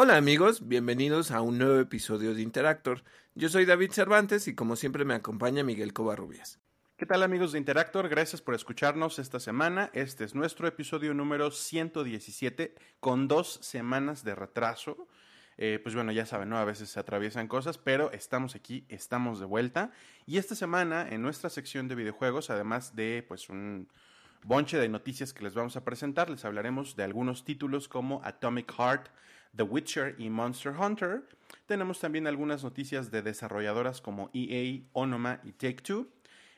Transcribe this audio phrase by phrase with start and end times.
[0.00, 3.02] Hola amigos, bienvenidos a un nuevo episodio de Interactor.
[3.34, 6.60] Yo soy David Cervantes y como siempre me acompaña Miguel Covarrubias.
[6.96, 8.08] ¿Qué tal amigos de Interactor?
[8.08, 9.90] Gracias por escucharnos esta semana.
[9.94, 15.08] Este es nuestro episodio número 117 con dos semanas de retraso.
[15.56, 16.58] Eh, pues bueno, ya saben, ¿no?
[16.58, 19.90] A veces se atraviesan cosas, pero estamos aquí, estamos de vuelta.
[20.26, 23.88] Y esta semana, en nuestra sección de videojuegos, además de pues un
[24.44, 28.72] bonche de noticias que les vamos a presentar, les hablaremos de algunos títulos como Atomic
[28.78, 29.08] Heart,
[29.58, 31.24] The Witcher y Monster Hunter.
[31.66, 36.06] Tenemos también algunas noticias de desarrolladoras como EA, Onoma y Take Two.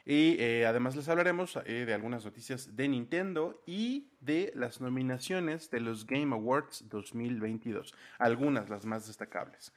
[0.05, 5.71] Y eh, además les hablaremos eh, de algunas noticias de Nintendo y de las nominaciones
[5.71, 7.95] de los Game Awards 2022.
[8.19, 9.73] Algunas, las más destacables.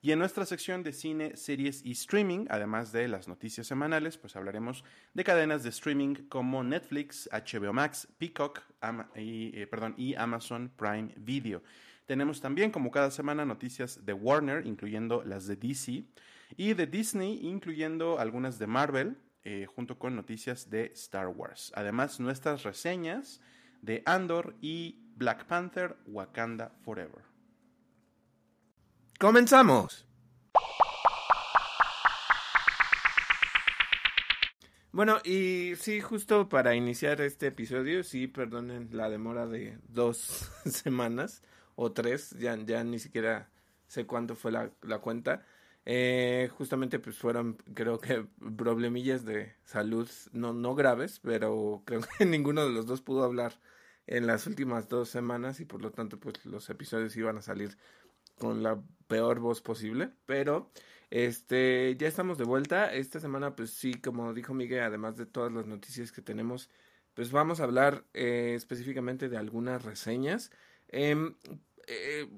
[0.00, 4.34] Y en nuestra sección de cine, series y streaming, además de las noticias semanales, pues
[4.34, 4.82] hablaremos
[5.12, 8.62] de cadenas de streaming como Netflix, HBO Max, Peacock
[9.14, 11.62] y, eh, perdón, y Amazon Prime Video.
[12.12, 16.04] Tenemos también, como cada semana, noticias de Warner, incluyendo las de DC,
[16.58, 21.72] y de Disney, incluyendo algunas de Marvel, eh, junto con noticias de Star Wars.
[21.74, 23.40] Además, nuestras reseñas
[23.80, 27.24] de Andor y Black Panther Wakanda Forever.
[29.18, 30.06] ¡Comenzamos!
[34.92, 41.42] Bueno, y sí, justo para iniciar este episodio, sí, perdonen la demora de dos semanas
[41.82, 43.50] o tres, ya, ya ni siquiera
[43.88, 45.44] sé cuánto fue la, la cuenta.
[45.84, 48.24] Eh, justamente pues fueron creo que
[48.56, 53.58] problemillas de salud no, no graves, pero creo que ninguno de los dos pudo hablar
[54.06, 57.76] en las últimas dos semanas y por lo tanto pues los episodios iban a salir
[58.38, 60.70] con la peor voz posible, pero
[61.10, 62.94] este ya estamos de vuelta.
[62.94, 66.70] Esta semana pues sí, como dijo Miguel, además de todas las noticias que tenemos,
[67.14, 70.50] pues vamos a hablar eh, específicamente de algunas reseñas.
[70.88, 71.34] Em,
[71.86, 72.28] eh,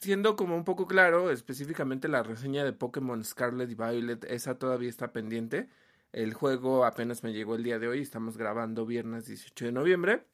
[0.00, 4.88] siendo como un poco claro, específicamente la reseña de Pokémon Scarlet y Violet, esa todavía
[4.88, 5.68] está pendiente.
[6.12, 10.26] El juego apenas me llegó el día de hoy, estamos grabando viernes 18 de noviembre,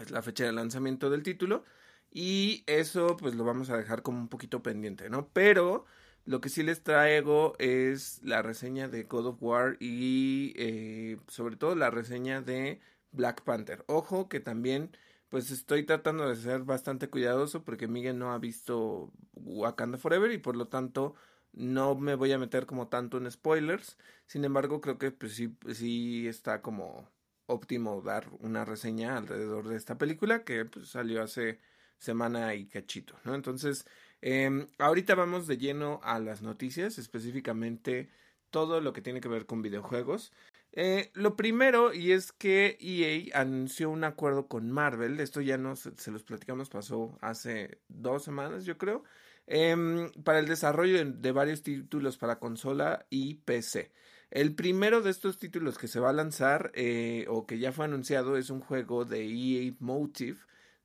[0.00, 1.64] es la fecha de lanzamiento del título,
[2.10, 5.28] y eso pues lo vamos a dejar como un poquito pendiente, ¿no?
[5.32, 5.84] Pero
[6.24, 11.56] lo que sí les traigo es la reseña de God of War y eh, sobre
[11.56, 12.80] todo la reseña de
[13.12, 13.84] Black Panther.
[13.88, 14.96] Ojo que también
[15.30, 20.38] pues estoy tratando de ser bastante cuidadoso porque Miguel no ha visto Wakanda Forever y
[20.38, 21.14] por lo tanto
[21.52, 23.96] no me voy a meter como tanto en spoilers.
[24.26, 27.08] Sin embargo, creo que pues sí, está como
[27.46, 31.60] óptimo dar una reseña alrededor de esta película que pues, salió hace
[31.98, 33.34] semana y cachito, ¿no?
[33.34, 33.86] Entonces,
[34.22, 38.10] eh, ahorita vamos de lleno a las noticias, específicamente
[38.50, 40.32] todo lo que tiene que ver con videojuegos.
[40.72, 45.74] Eh, lo primero, y es que EA anunció un acuerdo con Marvel, esto ya no
[45.76, 49.02] se, los platicamos, pasó hace dos semanas, yo creo,
[49.46, 53.92] em, para el desarrollo de, varios títulos para consola y PC.
[54.30, 57.86] El primero de estos títulos que se va a lanzar, eh, o que ya fue
[57.86, 60.38] anunciado, es un juego de EA Motive,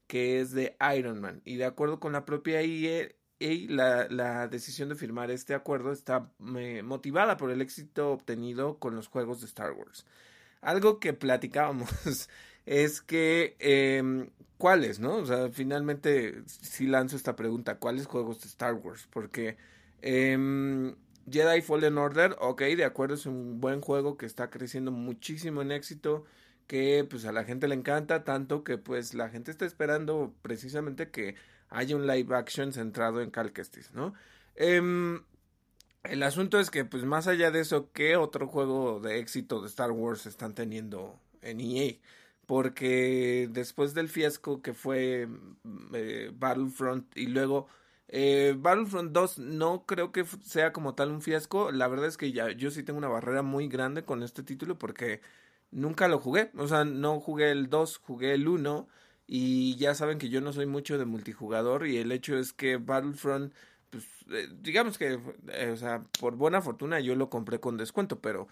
[0.08, 1.42] que es de Iron Man.
[1.46, 3.10] Y de acuerdo con la propia EA,
[3.40, 8.78] y la, la, decisión de firmar este acuerdo está eh, motivada por el éxito obtenido
[8.80, 10.06] con los juegos de Star Wars.
[10.62, 11.90] Algo que platicábamos
[12.66, 15.18] es que, eh, ¿cuáles, no?
[15.18, 19.08] O sea, finalmente si lanzo esta pregunta, ¿cuáles juegos de Star Wars?
[19.12, 19.58] Porque
[20.02, 20.96] eh,
[21.30, 25.72] Jedi Fallen Order, ok, de acuerdo, es un buen juego que está creciendo muchísimo en
[25.72, 26.26] éxito
[26.68, 31.10] que pues a la gente le encanta tanto que pues la gente está esperando precisamente
[31.12, 31.36] que
[31.70, 33.52] hay un live action centrado en Cal
[33.94, 34.14] ¿no?
[34.56, 35.22] Em,
[36.04, 39.68] el asunto es que, pues más allá de eso, ¿qué otro juego de éxito de
[39.68, 41.94] Star Wars están teniendo en EA?
[42.46, 45.28] Porque después del fiasco que fue
[45.94, 47.68] eh, Battlefront y luego
[48.08, 51.72] eh, Battlefront 2 no creo que sea como tal un fiasco.
[51.72, 54.78] La verdad es que ya yo sí tengo una barrera muy grande con este título
[54.78, 55.22] porque
[55.72, 56.52] nunca lo jugué.
[56.58, 58.88] O sea, no jugué el 2, jugué el 1
[59.28, 62.78] y ya saben que yo no soy mucho de multijugador y el hecho es que
[62.78, 63.54] Battlefront,
[63.90, 65.20] pues eh, digamos que,
[65.50, 68.48] eh, o sea, por buena fortuna yo lo compré con descuento, pero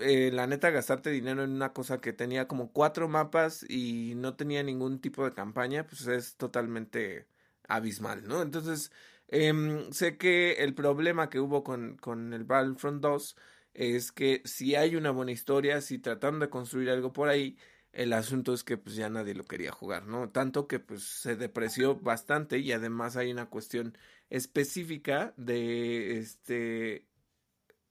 [0.00, 4.36] eh, la neta gastarte dinero en una cosa que tenía como cuatro mapas y no
[4.36, 7.28] tenía ningún tipo de campaña, pues es totalmente
[7.68, 8.42] abismal, ¿no?
[8.42, 8.92] Entonces,
[9.28, 13.36] em, sé que el problema que hubo con, con el Battlefront 2
[13.74, 17.56] es que si hay una buena historia, si tratan de construir algo por ahí,
[17.96, 20.28] el asunto es que pues ya nadie lo quería jugar, ¿no?
[20.28, 23.96] Tanto que pues se depreció bastante y además hay una cuestión
[24.28, 27.06] específica de este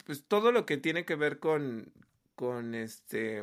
[0.06, 1.92] pues todo lo que tiene que ver con
[2.36, 3.42] con este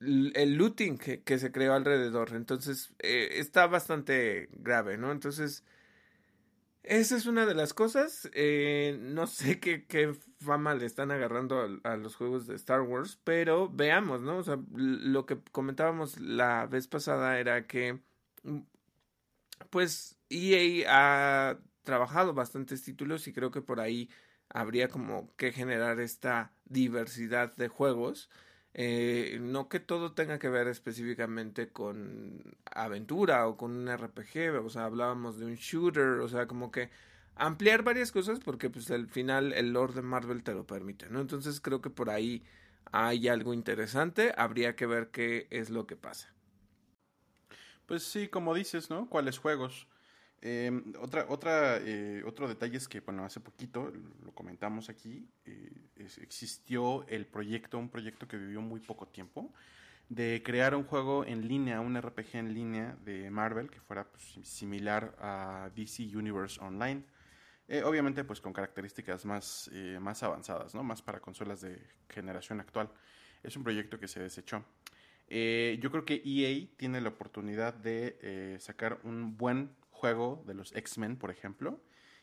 [0.00, 5.64] el looting que, se creó alrededor entonces eh, está bastante grave no entonces
[6.86, 8.30] Esa es una de las cosas.
[8.32, 13.18] Eh, no sé qué, qué, fama le están agarrando a, los juegos de Star Wars,
[13.24, 14.38] pero veamos, ¿no?
[14.38, 18.00] O sea, lo que comentábamos la vez pasada era que,
[18.44, 18.60] mm,
[19.70, 24.08] pues, EA ha trabajado bastantes títulos y creo que por ahí
[24.48, 28.30] habría como que generar esta diversidad de juegos.
[28.78, 34.68] Eh, no que todo tenga que ver específicamente con aventura o con un RPG, o
[34.68, 36.90] sea, hablábamos de un shooter, o sea, como que
[37.36, 41.20] ampliar varias cosas porque pues al final el Lord de Marvel te lo permite, ¿no?
[41.22, 42.44] Entonces creo que por ahí
[42.92, 46.34] hay algo interesante, habría que ver qué es lo que pasa.
[47.86, 49.08] Pues sí, como dices, ¿no?
[49.08, 49.88] ¿Cuáles juegos?
[50.42, 53.92] Em, otra, otra, eh, otro detalle es que, bueno, hace poquito,
[54.24, 55.72] lo comentamos aquí, eh,
[56.20, 59.52] existió el proyecto, un proyecto que vivió muy poco tiempo,
[60.08, 64.38] de crear un juego en línea, un RPG en línea de Marvel que fuera pues,
[64.46, 67.02] similar a DC Universe Online.
[67.68, 69.68] Eh, obviamente, pues con características más,
[70.00, 70.84] más avanzadas, ¿no?
[70.84, 72.88] Más para consolas de generación actual.
[73.42, 74.64] Es un proyecto que se desechó.
[75.28, 81.16] yo creo que EA tiene la oportunidad de sacar un buen juego de los X-Men,
[81.16, 81.80] por ejemplo,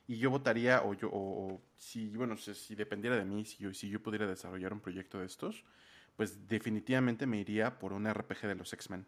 [0.08, 3.90] y yo votaría, o yo, o, si, bueno, si, dependiera de mí, si yo, si
[3.90, 5.64] yo pudiera desarrollar un proyecto de estos,
[6.16, 9.06] pues definitivamente me iría por un RPG de los X-Men.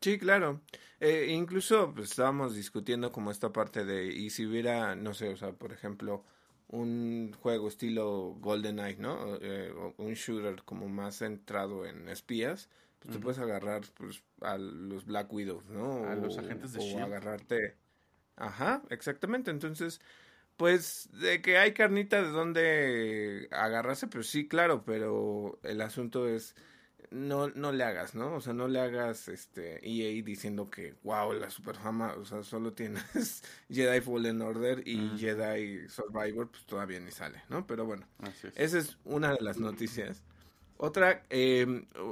[0.00, 0.60] Sí, claro.
[1.00, 5.36] Eh, incluso pues, estábamos discutiendo como esta parte de, y si hubiera, no sé, o
[5.36, 6.24] sea, por ejemplo,
[6.68, 9.36] un juego estilo GoldenEye, ¿no?
[9.40, 12.68] Eh, un shooter como más centrado en espías,
[12.98, 16.04] pues te puedes agarrar pues, a los Black Widows, ¿no?
[16.08, 17.76] A los agentes de o agarrarte.
[18.36, 19.50] Ajá, exactamente.
[19.50, 20.00] Entonces,
[20.56, 26.54] pues de que hay carnita de donde agarrarse, pues sí, claro, pero el asunto es
[27.10, 28.34] no, no le hagas, ¿no?
[28.34, 32.72] O sea, no le hagas este EA diciendo que, wow, la superfama, o sea, solo
[32.72, 37.66] tienes Jedi Fallen Order y Jedi Survivor, pues todavía ni sale, ¿no?
[37.66, 38.06] Pero bueno,
[38.56, 40.22] esa es una de las noticias.
[40.78, 41.66] Otra, eh,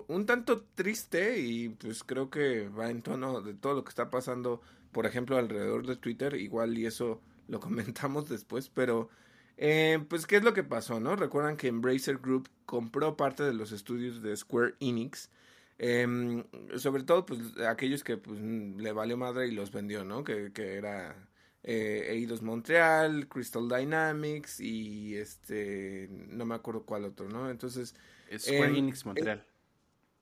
[0.08, 4.10] un tanto triste y pues creo que va en tono de todo lo que está
[4.10, 4.60] pasando,
[4.90, 9.08] por ejemplo, alrededor de Twitter, igual y eso lo comentamos después, pero
[9.56, 11.14] eh, pues qué es lo que pasó, ¿no?
[11.16, 15.30] Recuerdan que Embracer Group compró parte de los estudios de Square Enix,
[15.78, 16.44] eh,
[16.76, 20.24] sobre todo pues aquellos que pues le valió madre y los vendió, ¿no?
[20.24, 21.28] Que, que era
[21.62, 27.50] eh, Eidos Montreal, Crystal Dynamics y este, no me acuerdo cuál otro, ¿no?
[27.50, 27.94] Entonces
[28.38, 29.44] Square em, Enix Montreal.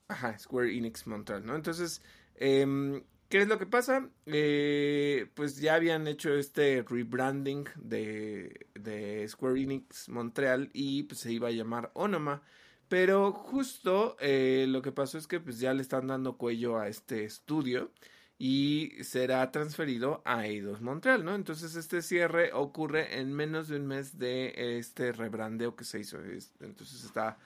[0.08, 1.54] ajá, Square Enix Montreal, ¿no?
[1.56, 2.02] Entonces,
[2.36, 4.08] em, ¿qué es lo que pasa?
[4.26, 11.32] Eh, pues ya habían hecho este rebranding de, de Square Enix Montreal y pues se
[11.32, 12.42] iba a llamar Onoma.
[12.88, 16.88] Pero justo eh, lo que pasó es que pues ya le están dando cuello a
[16.88, 17.90] este estudio
[18.38, 21.34] y será transferido a Eidos Montreal, ¿no?
[21.34, 26.18] Entonces este cierre ocurre en menos de un mes de este rebrandeo que se hizo.
[26.60, 27.38] Entonces está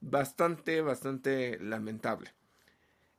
[0.00, 2.32] bastante, bastante lamentable.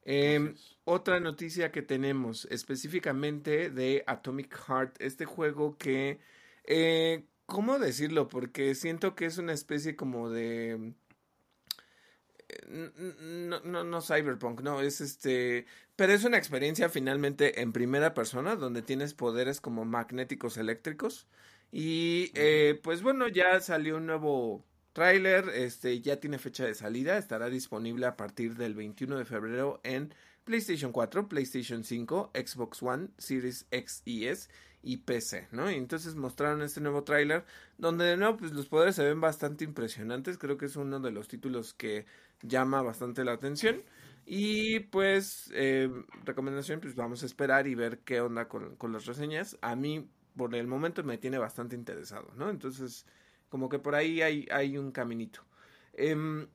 [0.10, 6.20] Em, otra noticia que tenemos específicamente de Atomic Heart, este juego que,
[6.64, 8.30] eh, ¿cómo decirlo?
[8.30, 10.94] Porque siento que es una especie como de...
[12.48, 15.66] Eh, no, no, no cyberpunk, no, es este,
[15.98, 21.28] pero es una experiencia finalmente en primera persona donde tienes poderes como magnéticos eléctricos
[21.72, 24.64] y eh, pues bueno, ya salió un nuevo
[24.98, 29.80] Trailer este, ya tiene fecha de salida, estará disponible a partir del 21 de febrero
[29.84, 30.12] en
[30.44, 34.50] PlayStation 4, PlayStation 5, Xbox One, Series X y S
[34.82, 35.70] y PC, ¿no?
[35.70, 37.46] Y entonces mostraron este nuevo tráiler
[37.78, 41.12] donde de nuevo pues los poderes se ven bastante impresionantes, creo que es uno de
[41.12, 42.08] los títulos que
[42.42, 43.84] llama bastante la atención
[44.26, 45.92] y pues eh,
[46.26, 50.10] recomendación pues vamos a esperar y ver qué onda con, con las reseñas, a mí
[50.36, 52.50] por el momento me tiene bastante interesado, ¿no?
[52.50, 53.06] Entonces
[53.50, 55.42] como que por ahí hay, un caminito.
[55.94, 56.48] Em,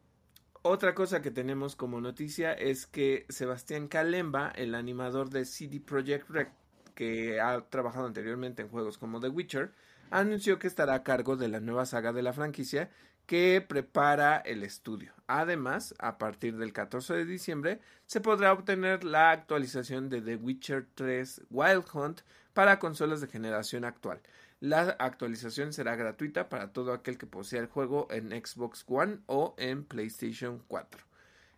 [0.62, 6.30] otra cosa que tenemos como noticia es que Sebastián Kalemba, el animador de CD Projekt
[6.30, 6.48] Red,
[6.94, 9.72] que ha trabajado anteriormente en juegos como The Witcher,
[10.10, 12.90] anunció que estará a cargo de la nueva saga de la franquicia
[13.26, 15.12] que prepara el estudio.
[15.26, 20.86] Además, a partir del 14 de diciembre se podrá obtener la actualización de The Witcher
[20.94, 22.20] 3 Wild Hunt
[22.52, 24.20] para consolas de generación actual.
[24.62, 29.56] La actualización será gratuita para todo aquel que posea el juego en Xbox One o
[29.58, 31.04] en PlayStation 4.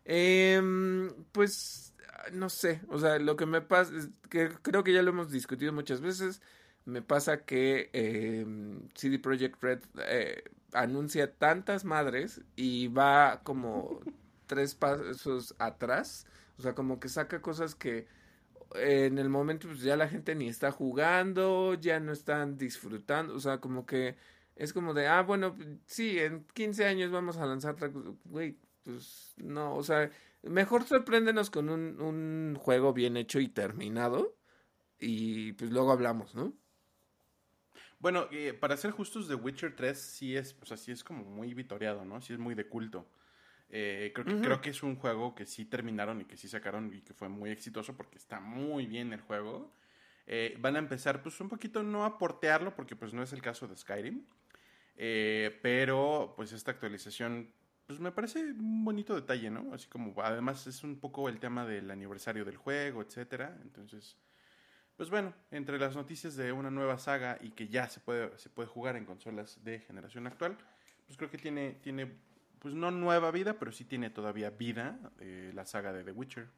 [0.07, 1.95] Em, pues
[2.33, 5.31] no sé, o sea, lo que me pasa es que creo que ya lo hemos
[5.31, 6.41] discutido muchas veces.
[6.87, 10.43] Me pasa que em, CD Projekt Red eh,
[10.73, 14.01] anuncia tantas madres y va como
[14.47, 16.27] tres pasos atrás.
[16.57, 18.07] O sea, como que saca cosas que
[18.75, 23.41] en el momento pues ya la gente ni está jugando, ya no están disfrutando, o
[23.41, 24.17] sea, como que
[24.57, 27.77] es como de, ah, bueno, sí, en 15 años vamos a lanzar,
[28.25, 30.11] güey, pues no, o sea,
[30.43, 34.37] mejor sorpréndenos con un, un juego bien hecho y terminado
[34.99, 36.55] y pues luego hablamos, ¿no?
[37.99, 41.55] Bueno, eh, para ser justos, The Witcher 3 sí es, pues así es como muy
[41.55, 42.21] vitoreado, ¿no?
[42.21, 43.09] Sí es muy de culto.
[43.71, 46.93] Eh, creo, que, creo que es un juego que sí terminaron y que sí sacaron
[46.93, 49.75] y que fue muy exitoso porque está muy bien el juego.
[50.27, 53.43] Eh, van a empezar pues un poquito no a portearlo porque pues no es el
[53.43, 54.25] caso de Skyrim.
[55.63, 57.53] pero pues esta actualización
[57.87, 59.75] pues me parece un bonito detalle, ¿no?
[59.75, 63.59] Así como además es un poco el tema del aniversario del juego, etcétera.
[63.63, 64.17] Entonces,
[64.97, 68.49] pues bueno, entre las noticias de una nueva saga y que ya se puede, se
[68.49, 70.57] puede jugar en consolas de generación actual,
[71.07, 72.11] pues creo que tiene, tiene
[72.65, 76.49] pues no nueva vida, pero sí tiene todavía vida eh, la saga de The Witcher.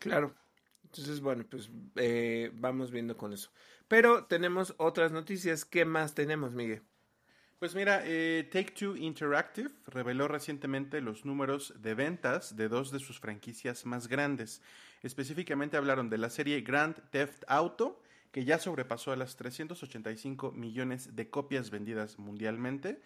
[0.00, 0.34] Claro.
[0.82, 3.52] Entonces, bueno, pues eh, vamos viendo con eso.
[3.86, 5.64] Pero tenemos otras noticias.
[5.64, 6.82] ¿Qué más tenemos, Miguel?
[7.60, 12.98] Pues mira, eh, Take Two Interactive reveló recientemente los números de ventas de dos de
[12.98, 14.62] sus franquicias más grandes.
[15.00, 21.14] Específicamente hablaron de la serie Grand Theft Auto, que ya sobrepasó a las 385 millones
[21.14, 23.00] de copias vendidas mundialmente,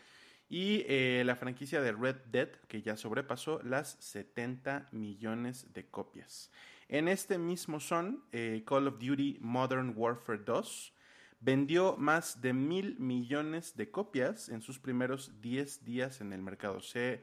[0.51, 6.51] y eh, la franquicia de Red Dead, que ya sobrepasó las 70 millones de copias.
[6.89, 10.93] En este mismo son eh, Call of Duty Modern Warfare 2,
[11.39, 16.81] vendió más de mil millones de copias en sus primeros 10 días en el mercado.
[16.81, 17.23] Se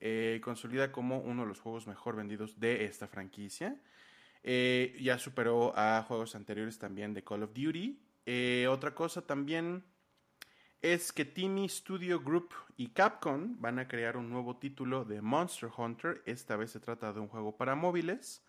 [0.00, 3.80] eh, consolida como uno de los juegos mejor vendidos de esta franquicia.
[4.42, 8.00] Eh, ya superó a juegos anteriores también de Call of Duty.
[8.68, 9.84] Otra cosa también
[10.84, 15.70] es que Timmy Studio Group y Capcom van a crear un nuevo título de Monster
[15.74, 16.20] Hunter.
[16.26, 18.42] Esta vez se trata de un juego para móviles.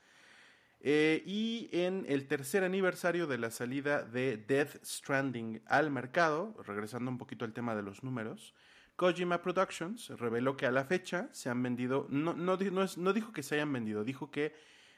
[0.82, 7.10] Eh, y en el tercer aniversario de la salida de Death Stranding al mercado, regresando
[7.10, 8.54] un poquito al tema de los números,
[8.98, 13.44] Kojima Productions reveló que a la fecha se han vendido, no, no, no, dijo que
[13.44, 14.54] se hayan vendido, dijo que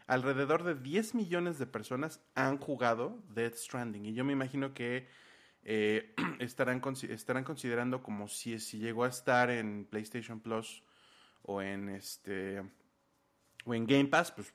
[0.08, 4.06] alrededor de 10 millones de personas han jugado Death Stranding.
[4.06, 5.08] Y yo me imagino que
[5.69, 10.81] eh, estarán, estarán considerando como si, si llegó a estar en PlayStation Plus
[11.41, 12.63] o en este
[13.65, 14.53] o en Game Pass, pues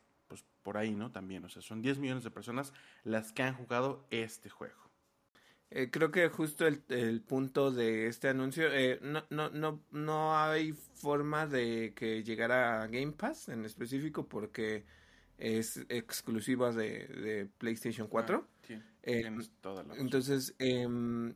[0.63, 1.11] por ahí, ¿no?
[1.11, 2.73] También, o sea, son 10 millones de personas
[3.05, 4.81] las que han jugado este juego.
[5.71, 10.73] Eh, creo que justo el, punto de este anuncio, eh, no, no, no, no hay
[10.73, 14.85] forma de que llegara a Game Pass en específico porque
[15.37, 18.47] es exclusiva de, PlayStation 4.
[18.47, 19.31] Ah, sí, eh,
[19.61, 21.35] toda la entonces, em,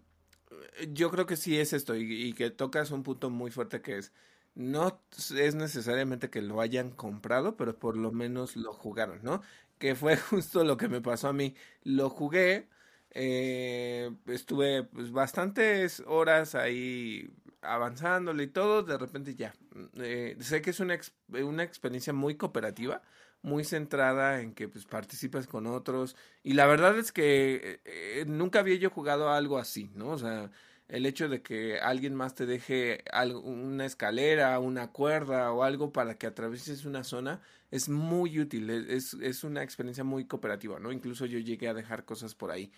[0.93, 3.99] yo creo que sí es esto y, y que tocas un punto muy fuerte que
[3.99, 4.13] es
[4.55, 5.03] no
[5.37, 9.43] es necesariamente que lo hayan comprado, pero por lo menos lo jugaron, ¿no?
[9.79, 11.55] Que fue justo lo que me pasó a mí.
[11.83, 12.69] Lo jugué,
[13.11, 17.31] eh, estuve pues, bastantes horas ahí
[17.61, 19.55] avanzándole y todo, de repente ya.
[19.97, 20.99] Eh, sé que es una,
[21.45, 23.03] una experiencia muy cooperativa,
[23.47, 28.59] muy centrada en que pues participas con otros y la verdad es que eh, nunca
[28.59, 30.09] había yo jugado algo así, ¿no?
[30.09, 30.51] O sea,
[30.89, 33.05] el hecho de que alguien más te deje
[33.45, 38.97] una escalera, una cuerda o algo para que atravieses una zona es muy útil, e,
[38.97, 40.91] es, es una experiencia muy cooperativa, ¿no?
[40.91, 42.73] Incluso yo llegué a dejar cosas por ahí.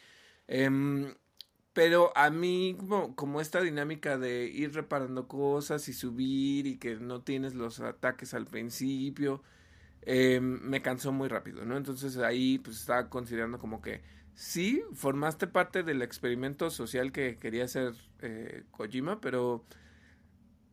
[0.49, 1.15] Em,
[1.73, 6.97] pero a mí, como, como, esta dinámica de ir reparando cosas y subir y que
[6.97, 9.43] no tienes los ataques al principio,
[10.09, 11.77] em, me cansó muy rápido, ¿no?
[11.77, 14.03] Entonces ahí pues estaba considerando como que
[14.35, 19.67] sí, formaste parte del experimento social que quería hacer eh, Kojima, pero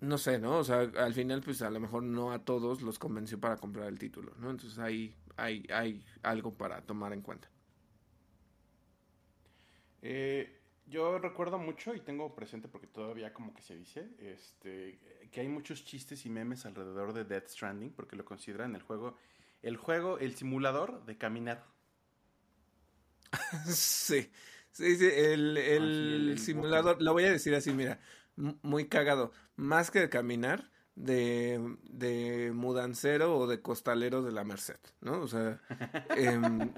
[0.02, 0.58] no sé, ¿no?
[0.60, 3.88] O sea, al final, pues a lo mejor no a todos los convenció para comprar
[3.88, 4.52] el título, ¿no?
[4.52, 7.50] Entonces ahí hay, hay algo para tomar en cuenta.
[10.02, 10.55] Eh,
[10.88, 15.00] yo recuerdo mucho y tengo presente porque todavía como que se dice, este,
[15.32, 19.18] que hay muchos chistes y memes alrededor de Death Stranding porque lo consideran el juego,
[19.64, 21.66] el juego, el simulador de caminar.
[23.66, 24.32] sí,
[24.72, 28.00] sí, sí, el, simulador, lo voy a decir así, mira,
[28.36, 34.80] muy cagado, más que de caminar, de, de mudancero o de costalero de la Merced,
[35.02, 35.20] ¿no?
[35.22, 35.62] O sea,
[36.16, 36.72] em,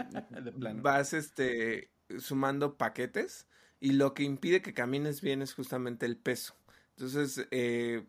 [0.82, 3.48] vas este, sumando paquetes
[3.80, 6.56] y lo que impide que camines bien es justamente el peso.
[6.92, 8.06] Entonces, eh,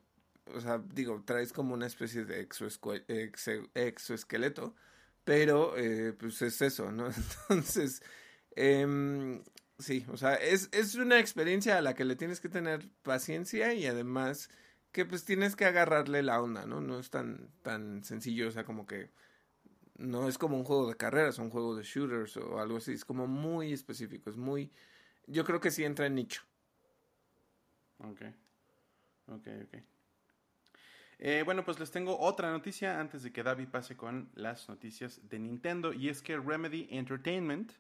[0.55, 2.41] o sea, digo, traes como una especie de
[3.75, 4.75] exoesqueleto,
[5.25, 7.09] pero eh, pues es eso, ¿no?
[7.51, 8.03] Entonces,
[8.57, 9.41] eh,
[9.79, 13.75] sí, o sea, es, es una experiencia a la que le tienes que tener paciencia
[13.75, 14.51] y además
[14.93, 16.81] que pues tienes que agarrarle la onda, ¿no?
[16.81, 19.11] No es tan, tan sencillo, o sea, como que
[19.97, 23.05] no es como un juego de carreras, un juego de shooters o algo así, es
[23.05, 24.71] como muy específico, es muy,
[25.29, 26.43] yo creo que sí entra en nicho.
[27.99, 28.23] Ok,
[29.29, 29.83] ok, ok.
[31.21, 35.29] Eh, bueno, pues les tengo otra noticia antes de que David pase con las noticias
[35.29, 37.73] de Nintendo y es que Remedy Entertainment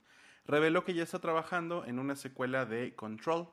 [0.44, 3.48] reveló que ya está trabajando en una secuela de Control.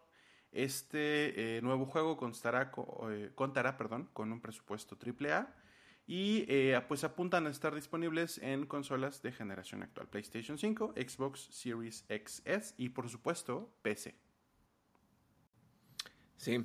[0.51, 2.71] Este eh, nuevo juego constará,
[3.11, 5.53] eh, contará perdón, con un presupuesto AAA
[6.07, 6.45] y
[6.87, 12.75] pues apuntan a estar disponibles en consolas de generación actual, PlayStation 5, Xbox Series XS
[12.77, 14.15] y por supuesto PC.
[16.37, 16.63] Sí,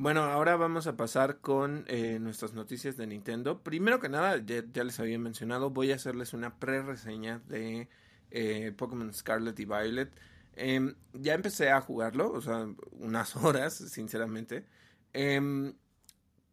[0.00, 3.64] bueno, ahora vamos a pasar con eh, nuestras noticias de Nintendo.
[3.64, 7.88] Primero que nada, ya, les había mencionado, voy a hacerles una pre-reseña de
[8.30, 10.12] eh, Pokémon Scarlet y Violet.
[10.54, 14.66] Em, ya empecé a jugarlo, o sea, unas horas, sinceramente.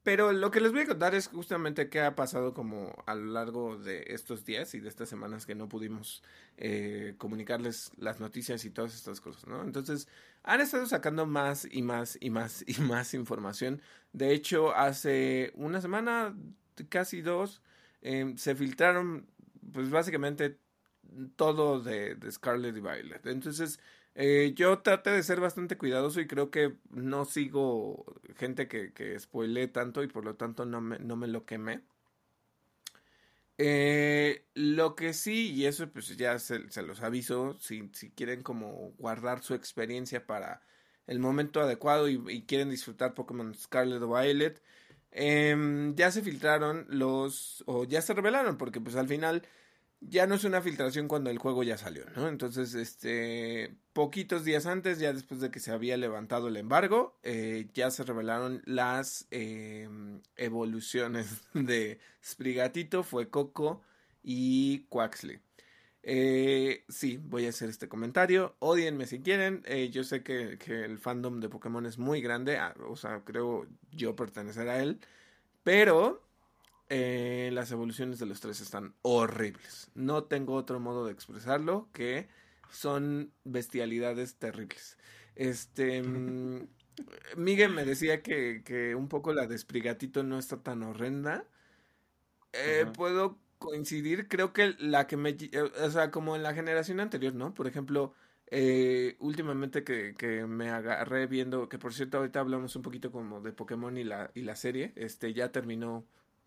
[0.05, 3.25] Pero lo que les voy a contar es justamente qué ha pasado como a lo
[3.25, 6.21] largo de estos días y de estas semanas que no pudimos
[6.57, 9.63] eh, comunicarles las noticias y todas estas cosas, ¿no?
[9.63, 10.07] Entonces,
[10.43, 13.81] han estado sacando más y más y más y más información.
[14.13, 16.35] De hecho, hace una semana,
[16.89, 17.63] casi dos,
[18.01, 19.25] em, se filtraron,
[19.74, 20.59] pues básicamente
[21.35, 23.25] todo de, de Scarlet y Violet.
[23.25, 23.79] Entonces,
[24.15, 28.05] eh, yo traté de ser bastante cuidadoso y creo que no sigo
[28.38, 31.81] gente que, que spoilé tanto y por lo tanto no me, no me lo quemé.
[33.57, 38.91] Eh, lo que sí, y eso pues ya se, los aviso, si, si, quieren como
[38.98, 40.62] guardar su experiencia para
[41.07, 44.62] el momento adecuado y, quieren disfrutar Pokémon Scarlet o Violet,
[45.12, 49.43] em, ya se filtraron los, o ya se revelaron, porque pues al final
[50.09, 52.27] ya no es una filtración cuando el juego ya salió, ¿no?
[52.27, 57.69] Entonces, este, poquitos días antes, ya después de que se había levantado el embargo, eh,
[57.74, 63.81] ya se revelaron las em, evoluciones de Sprigatito, fue Coco
[64.24, 65.39] y Quaxley.
[66.03, 68.55] Eh, sí, voy a hacer este comentario.
[68.59, 69.63] Odienme si quieren.
[69.65, 72.57] Eh, yo sé que, que, el fandom de Pokémon es muy grande.
[72.57, 75.00] Ah, o sea, creo yo pertenecer a él.
[75.63, 76.25] Pero
[76.87, 79.89] eh, las evoluciones de los tres están horribles.
[79.95, 82.27] No tengo otro modo de expresarlo que
[82.69, 84.98] son bestialidades terribles.
[85.35, 86.01] Este.
[86.95, 87.03] Mm,
[87.35, 91.45] Miguel me decía que, un poco la de Sprigatito no está tan horrenda.
[92.53, 95.31] Eh, puedo coincidir, creo que la que me.
[95.31, 97.53] Eh, o sea, como en la generación anterior, ¿no?
[97.53, 98.13] Por ejemplo,
[99.19, 103.51] últimamente que, que, me agarré viendo, que por cierto ahorita hablamos un poquito como de
[103.51, 106.05] Pokémon y la, y la serie, este ya terminó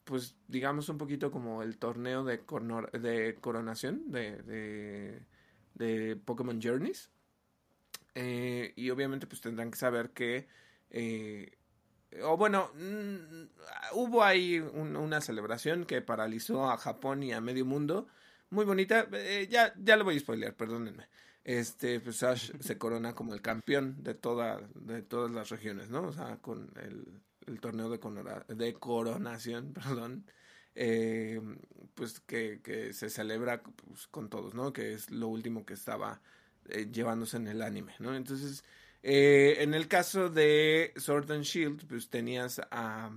[0.08, 5.20] pues digamos un poquito como el torneo de, coronación de,
[5.74, 7.10] de, Pokémon Journeys.
[8.14, 10.48] Eh, y obviamente pues tendrán que saber que...
[10.90, 11.58] Eh,
[12.22, 18.08] o bueno, mm, hubo ahí una celebración que paralizó a Japón y a medio mundo.
[18.48, 19.06] Muy bonita.
[19.12, 21.06] Eh, ya, ya lo voy a spoilear, perdónenme.
[21.44, 26.04] Este, pues Ash se corona como el campeón de, de todas las regiones, ¿no?
[26.04, 30.24] O sea, con el, el torneo de, coronación, perdón,
[30.74, 31.40] eh,
[31.94, 34.72] pues que, se celebra pues, con todos, ¿no?
[34.72, 36.20] Que es lo último que estaba
[36.68, 38.14] eh, llevándose en el anime, ¿no?
[38.14, 38.64] Entonces,
[39.02, 43.10] eh, en el caso de Sword and Shield, pues tenías a,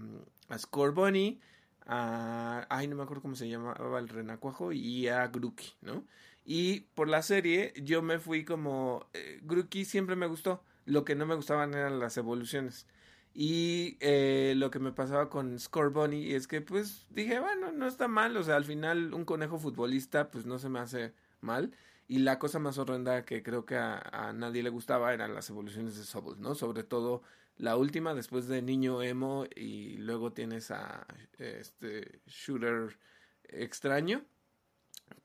[0.49, 1.39] a Scorbunny,
[1.85, 2.65] a...
[2.69, 6.05] Ay, no me acuerdo cómo se llamaba el renacuajo, y a Grookey, ¿no?
[6.43, 9.05] Y por la serie yo me fui como...
[9.43, 12.87] Grookey siempre me gustó, lo que no me gustaban eran las evoluciones.
[13.33, 18.07] Y eh, lo que me pasaba con Scorbunny es que pues dije, bueno, no está
[18.07, 21.73] mal, o sea, al final un conejo futbolista pues no se me hace mal.
[22.07, 25.95] Y la cosa más horrenda que creo que a, nadie le gustaba eran las evoluciones
[25.97, 26.55] de Sobble, ¿no?
[26.55, 27.21] Sobre todo
[27.55, 32.97] la última, después de Niño Emo y luego tienes a este Shooter
[33.43, 34.25] extraño.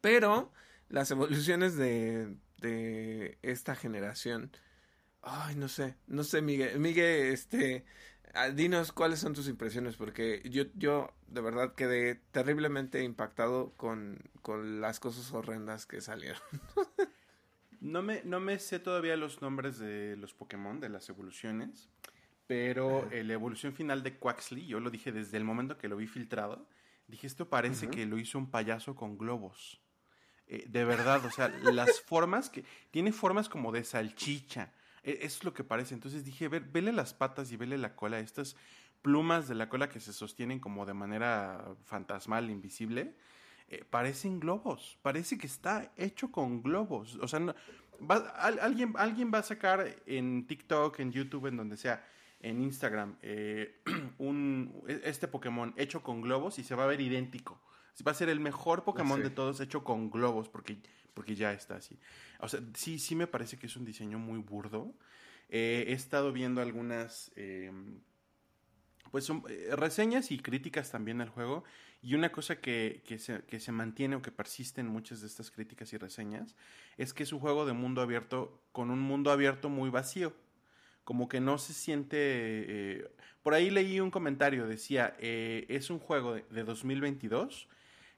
[0.01, 0.53] Pero
[0.89, 4.53] las evoluciones de, de esta generación
[5.29, 6.79] Ay, no sé, no sé, Miguel.
[6.79, 7.85] Miguel, este,
[8.35, 14.21] ah, dinos cuáles son tus impresiones, porque yo, yo de verdad quedé terriblemente impactado con,
[14.41, 16.41] con las cosas horrendas que salieron.
[17.81, 21.91] no, me, no me sé todavía los nombres de los Pokémon, de las evoluciones,
[22.47, 26.07] pero la evolución final de Quaxley, yo lo dije desde el momento que lo vi
[26.07, 26.69] filtrado,
[27.09, 29.81] dije, esto parece que lo hizo un payaso con globos.
[30.47, 32.65] Eh, de verdad, o sea, las formas que...
[32.93, 34.73] Tiene formas como de salchicha
[35.07, 35.95] es lo que parece.
[35.95, 38.57] Entonces dije, ver, vele las patas y vele la cola, estas
[39.03, 43.15] plumas de la cola que se sostienen como de manera fantasmal, invisible,
[43.69, 44.99] eh, parecen globos.
[45.03, 47.17] Parece que está hecho con globos.
[47.23, 47.55] O sea,
[48.61, 52.05] alguien, alguien va a sacar en TikTok, en YouTube, en donde sea,
[52.41, 53.81] en Instagram, eh,
[54.19, 57.61] un, e, este Pokémon hecho con globos y se va a ver idéntico.
[58.07, 60.77] Va a ser el mejor Pokémon de todos hecho con globos, porque,
[61.17, 61.99] porque ya está así.
[62.41, 64.95] O sea, sí, sí me parece que es un diseño muy burdo.
[65.49, 68.01] Eh, he estado viendo algunas em,
[69.11, 71.65] pues son eh, reseñas y críticas también al juego.
[72.03, 75.27] Y una cosa que, que, se, que, se, mantiene o que persiste en muchas de
[75.27, 76.55] estas críticas y reseñas
[76.99, 80.35] es que es un juego de mundo abierto con un mundo abierto muy vacío.
[81.03, 82.19] Como que no se siente...
[82.19, 83.11] Eh,
[83.43, 87.69] por ahí leí un comentario, decía, eh, es un juego de, de, 2022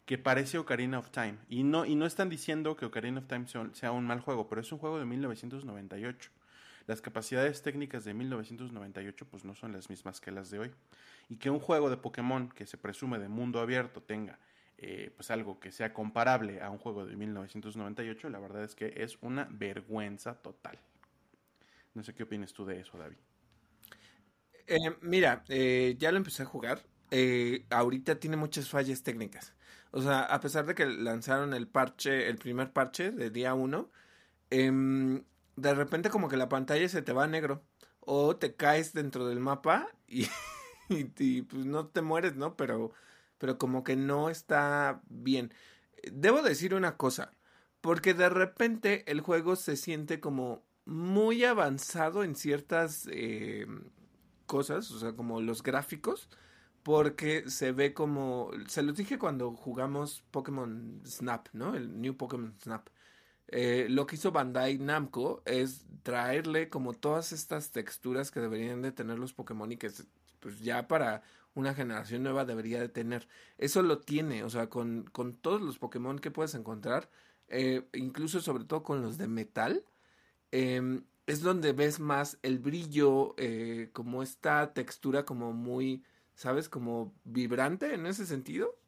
[0.09, 1.37] que parece Ocarina of Time.
[1.51, 3.45] Y no, y no están diciendo que Ocarina of Time
[3.75, 6.31] sea, un mal juego, pero es un juego de 1998
[6.87, 10.71] las capacidades técnicas de 1998 pues no son las mismas que las de hoy.
[11.29, 14.39] Y que un juego de Pokémon que se presume de mundo abierto tenga
[14.79, 18.95] eh, pues algo que sea comparable a un juego de 1998, la verdad es que
[18.97, 20.79] es una vergüenza total.
[21.93, 23.19] No sé qué opinas tú de eso, David.
[24.67, 26.83] Eh, mira, eh, ya lo empecé a jugar.
[27.71, 29.55] Ahorita tiene muchas fallas técnicas.
[29.91, 33.91] O sea, a pesar de que lanzaron el parche, el primer parche de día 1,
[34.51, 37.63] de repente como que la pantalla se te va negro
[38.01, 42.57] o te caes dentro del mapa y, pues no te mueres, ¿no?
[42.57, 42.93] Pero,
[43.39, 45.53] pero como que no está bien.
[46.11, 47.33] Debo decir una cosa,
[47.81, 53.67] porque de repente el juego se siente como muy avanzado en ciertas eh,
[54.47, 56.31] cosas, o sea, como los gráficos,
[56.89, 61.75] porque se ve como, se los dije cuando jugamos Pokémon Snap, ¿no?
[61.75, 62.89] El New Pokémon Snap
[63.49, 68.91] eh, lo que hizo Bandai Namco es traerle como todas estas texturas que deberían de
[68.91, 69.91] tener los Pokémon y que
[70.41, 71.23] pues ya para
[71.53, 73.29] una generación nueva debería de tener.
[73.59, 77.11] Eso lo tiene, o sea, con, con todos los Pokémon que puedes encontrar,
[77.49, 79.85] eh, incluso sobre todo con los de metal,
[80.53, 86.03] em, es donde ves más el brillo, eh, como esta textura como muy,
[86.39, 86.69] ¿sabes?
[86.69, 88.79] Como vibrante en ese sentido.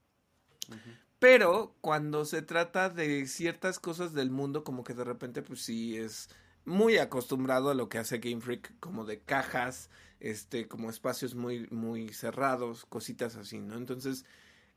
[1.18, 5.96] Pero cuando se trata de ciertas cosas del mundo, como que de repente, pues sí
[5.96, 6.30] es
[6.64, 11.66] muy acostumbrado a lo que hace Game Freak, como de cajas, este, como espacios muy,
[11.72, 13.76] muy cerrados, cositas así, ¿no?
[13.76, 14.24] Entonces,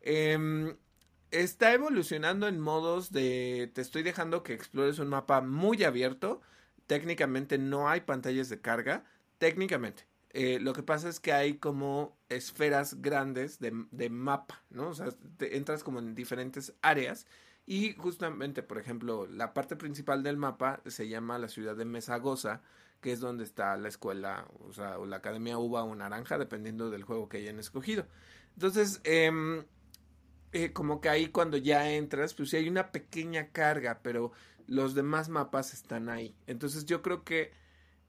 [0.02, 0.76] eh,
[1.30, 6.42] está evolucionando en modos de te estoy dejando que explores un mapa muy abierto.
[6.88, 9.06] Técnicamente no hay pantallas de carga,
[9.38, 10.08] técnicamente.
[10.34, 14.90] Eh, lo que pasa es que hay como esferas grandes de, de mapa, ¿no?
[14.90, 17.28] O sea, te entras como en diferentes áreas
[17.66, 22.62] y justamente, por ejemplo, la parte principal del mapa se llama la ciudad de Mesagosa,
[23.00, 26.90] que es donde está la escuela, o sea, o la Academia Uva o Naranja, dependiendo
[26.90, 28.08] del juego que hayan escogido.
[28.56, 29.64] Entonces, eh,
[30.52, 34.32] eh, como que ahí cuando ya entras, pues sí hay una pequeña carga, pero
[34.68, 36.36] los demás mapas están ahí.
[36.48, 37.52] Entonces yo creo que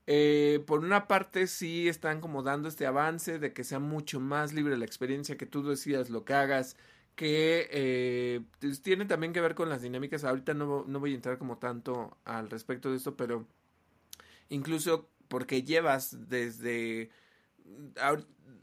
[0.07, 4.53] eh, por una parte sí están como dando este avance de que sea mucho más
[4.53, 6.77] libre la experiencia, que tú decidas lo que hagas,
[7.15, 10.23] que eh, pues, tiene también que ver con las dinámicas.
[10.23, 13.47] Ahorita no, no voy a entrar como tanto al respecto de esto, pero
[14.49, 17.09] incluso porque llevas desde...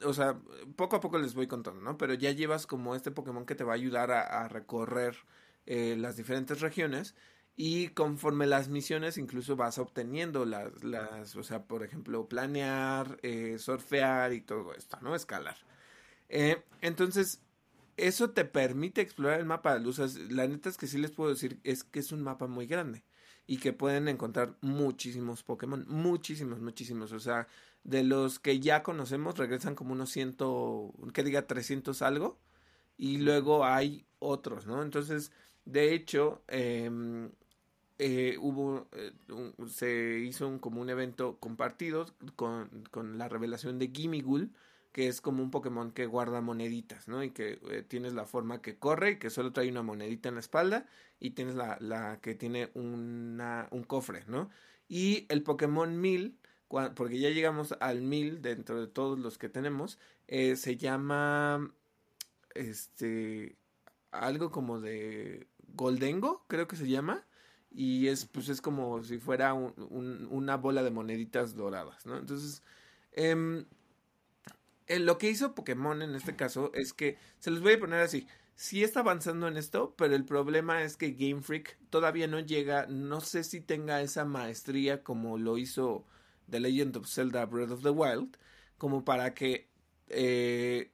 [0.04, 0.38] O sea,
[0.76, 1.98] poco a poco les voy contando, ¿no?
[1.98, 5.16] Pero ya llevas como este Pokémon que te va a ayudar a, recorrer
[5.66, 7.14] eh, las diferentes regiones
[7.56, 13.58] y conforme las misiones incluso vas obteniendo las, las o sea, por ejemplo, planear, eh,
[13.58, 15.14] surfear y todo esto, ¿no?
[15.14, 15.56] Escalar.
[16.28, 17.42] Eh, entonces,
[17.96, 20.16] eso te permite explorar el mapa de luces.
[20.30, 23.04] La neta es que sí les puedo decir es que es un mapa muy grande
[23.46, 27.12] y que pueden encontrar muchísimos Pokémon, muchísimos, muchísimos.
[27.12, 27.48] O sea,
[27.84, 32.40] de los que ya conocemos regresan como unos ciento, que diga 300 algo
[32.96, 34.82] y luego hay otros, ¿no?
[34.82, 35.32] Entonces,
[35.64, 36.90] de hecho, eh,
[37.98, 39.12] eh, hubo, eh,
[39.68, 44.52] se hizo un, como un evento compartido con, con la revelación de Gimigul,
[44.92, 47.22] que es como un Pokémon que guarda moneditas, ¿no?
[47.22, 50.34] Y que eh, tienes la forma que corre y que solo trae una monedita en
[50.34, 50.86] la espalda
[51.20, 54.50] y tienes la, la que tiene una, un cofre, ¿no?
[54.88, 59.98] Y el Pokémon 1000, porque ya llegamos al 1000 dentro de todos los que tenemos,
[60.28, 61.72] se llama,
[62.54, 63.56] este,
[64.10, 67.24] algo como de Goldengo, creo que se llama
[67.74, 72.18] y es pues es como si fuera una bola de moneditas doradas, ¿no?
[72.18, 72.62] Entonces,
[73.12, 73.64] eh,
[74.98, 78.26] lo que hizo Pokémon en este caso es que, se los voy a poner así,
[78.54, 82.86] sí está avanzando en esto, pero el problema es que Game Freak todavía no llega,
[82.86, 86.04] no sé si tenga esa maestría como lo hizo
[86.50, 88.36] The Legend of Zelda Breath of the Wild,
[88.78, 89.68] como para que
[90.08, 90.92] eh,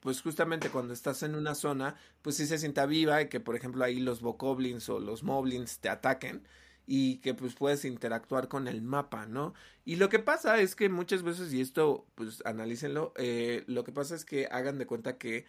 [0.00, 3.56] pues justamente cuando estás en una zona, pues sí se sienta viva y que por
[3.56, 6.42] ejemplo ahí los bokoblins o los moblins te ataquen
[6.86, 9.54] y que pues puedes interactuar con el mapa, ¿no?
[9.84, 13.92] Y lo que pasa es que muchas veces, y esto pues analícenlo, eh, lo que
[13.92, 15.46] pasa es que hagan de cuenta que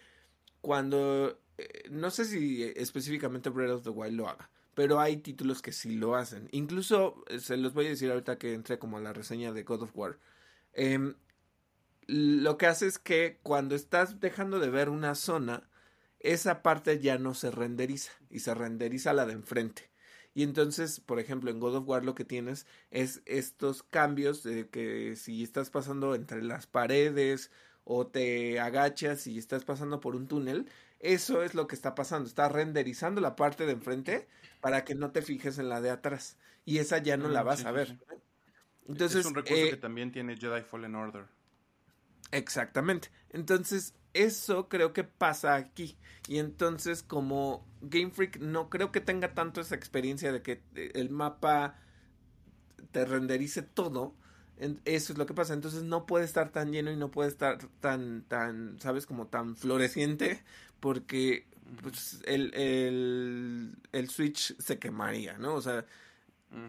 [0.61, 5.61] cuando eh, no sé si específicamente Breath of the Wild lo haga, pero hay títulos
[5.61, 6.47] que sí lo hacen.
[6.51, 9.63] Incluso, eh, se los voy a decir ahorita que entre como a la reseña de
[9.63, 10.19] God of War.
[10.73, 11.15] Em,
[12.11, 15.69] lo que hace es que cuando estás dejando de ver una zona,
[16.19, 19.89] esa parte ya no se renderiza y se renderiza la de enfrente.
[20.33, 24.67] Y entonces, por ejemplo, en God of War lo que tienes es estos cambios de
[24.67, 27.49] que si estás pasando entre las paredes
[27.85, 30.67] o te agachas y estás pasando por un túnel,
[30.99, 32.27] eso es lo que está pasando.
[32.27, 34.27] Está renderizando la parte de enfrente
[34.59, 36.37] para que no te fijes en la de atrás.
[36.65, 37.97] Y esa ya no la mm, vas a ver.
[38.87, 41.40] Entonces, es un recurso que eh, también tiene Jedi Fallen Order.
[42.31, 43.09] Exactamente.
[43.29, 45.97] Entonces, eso creo que pasa aquí.
[46.27, 50.91] Y entonces, como Game Freak, no creo que tenga tanto esa experiencia de que eh,
[50.95, 51.75] el mapa
[52.91, 54.15] te renderice todo.
[54.85, 55.53] Eso es lo que pasa.
[55.53, 59.05] Entonces no puede estar tan lleno y no puede estar tan, tan, ¿sabes?
[59.05, 60.43] Como tan floreciente.
[60.79, 61.47] Porque
[61.81, 65.55] pues, el, el, el Switch se quemaría, ¿no?
[65.55, 65.85] O sea,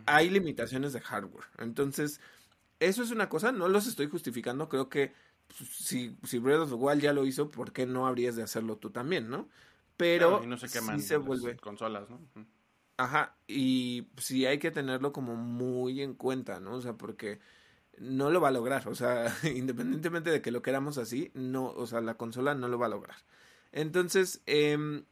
[0.06, 1.46] hay limitaciones de hardware.
[1.58, 2.20] Entonces,
[2.80, 3.52] eso es una cosa.
[3.52, 4.68] No los estoy justificando.
[4.68, 5.12] Creo que
[5.52, 8.76] si, si Breath of the Wild ya lo hizo, ¿por qué no habrías de hacerlo
[8.76, 9.48] tú también, no?
[9.96, 12.20] Pero no se queman se vuelve consolas, ¿no?
[12.96, 16.74] Ajá, y sí hay que tenerlo como muy en cuenta, ¿no?
[16.74, 17.40] O sea, porque
[17.98, 21.86] no lo va a lograr, o sea, independientemente de que lo queramos así, no, o
[21.86, 23.16] sea, la consola no lo va a lograr.
[23.72, 25.04] Entonces, eh,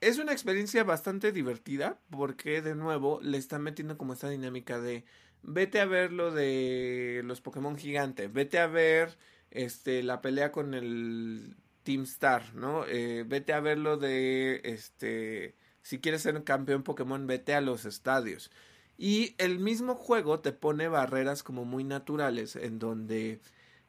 [0.00, 5.04] es una experiencia bastante divertida porque de nuevo le están metiendo como esta dinámica de
[5.42, 9.16] vete a ver lo de los Pokémon gigantes, vete a ver
[9.50, 12.84] este, la pelea con el Team Star, ¿no?
[12.86, 17.60] Eh, vete a ver lo de, este, si quieres ser un campeón Pokémon, vete a
[17.60, 18.50] los estadios.
[18.96, 23.40] Y el mismo juego te pone barreras como muy naturales en donde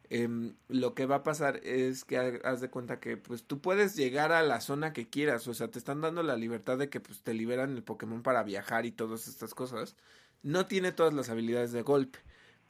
[0.10, 3.96] em, lo que va a pasar es que haz de cuenta que pues tú puedes
[3.96, 7.02] llegar a la zona que quieras, o sea, te están dando la libertad de que
[7.02, 9.96] pues te liberan el Pokémon para viajar y todas estas cosas.
[10.44, 12.20] No tiene todas las habilidades de golpe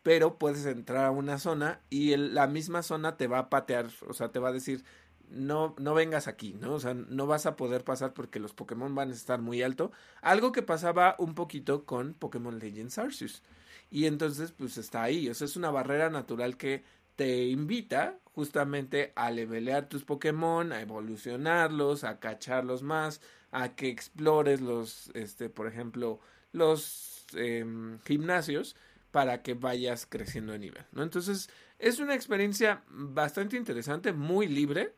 [0.04, 4.14] pero puedes entrar a una zona y la misma zona te va a patear, o
[4.14, 4.84] sea, te va a decir,
[5.30, 6.74] no, no vengas aquí, ¿no?
[6.74, 9.92] O sea, no vas a poder pasar porque los Pokémon van a estar muy alto.
[10.22, 13.42] Algo que pasaba un poquito con Pokémon Legends Arceus.
[13.90, 16.84] Y entonces, pues está ahí, o sea, es una barrera natural que
[17.16, 24.62] te invita justamente a levelear tus Pokémon, a evolucionarlos, a cacharlos más, a que explores
[24.62, 26.20] los, este, por ejemplo,
[26.54, 28.76] los em, gimnasios
[29.12, 31.04] para que vayas creciendo de nivel, ¿no?
[31.04, 34.96] Entonces, es una experiencia bastante interesante, muy libre.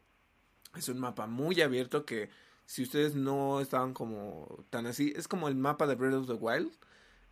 [0.76, 2.30] Es un mapa muy abierto que
[2.66, 6.34] si ustedes no estaban como tan así, es como el mapa de Breath of the
[6.34, 6.72] Wild.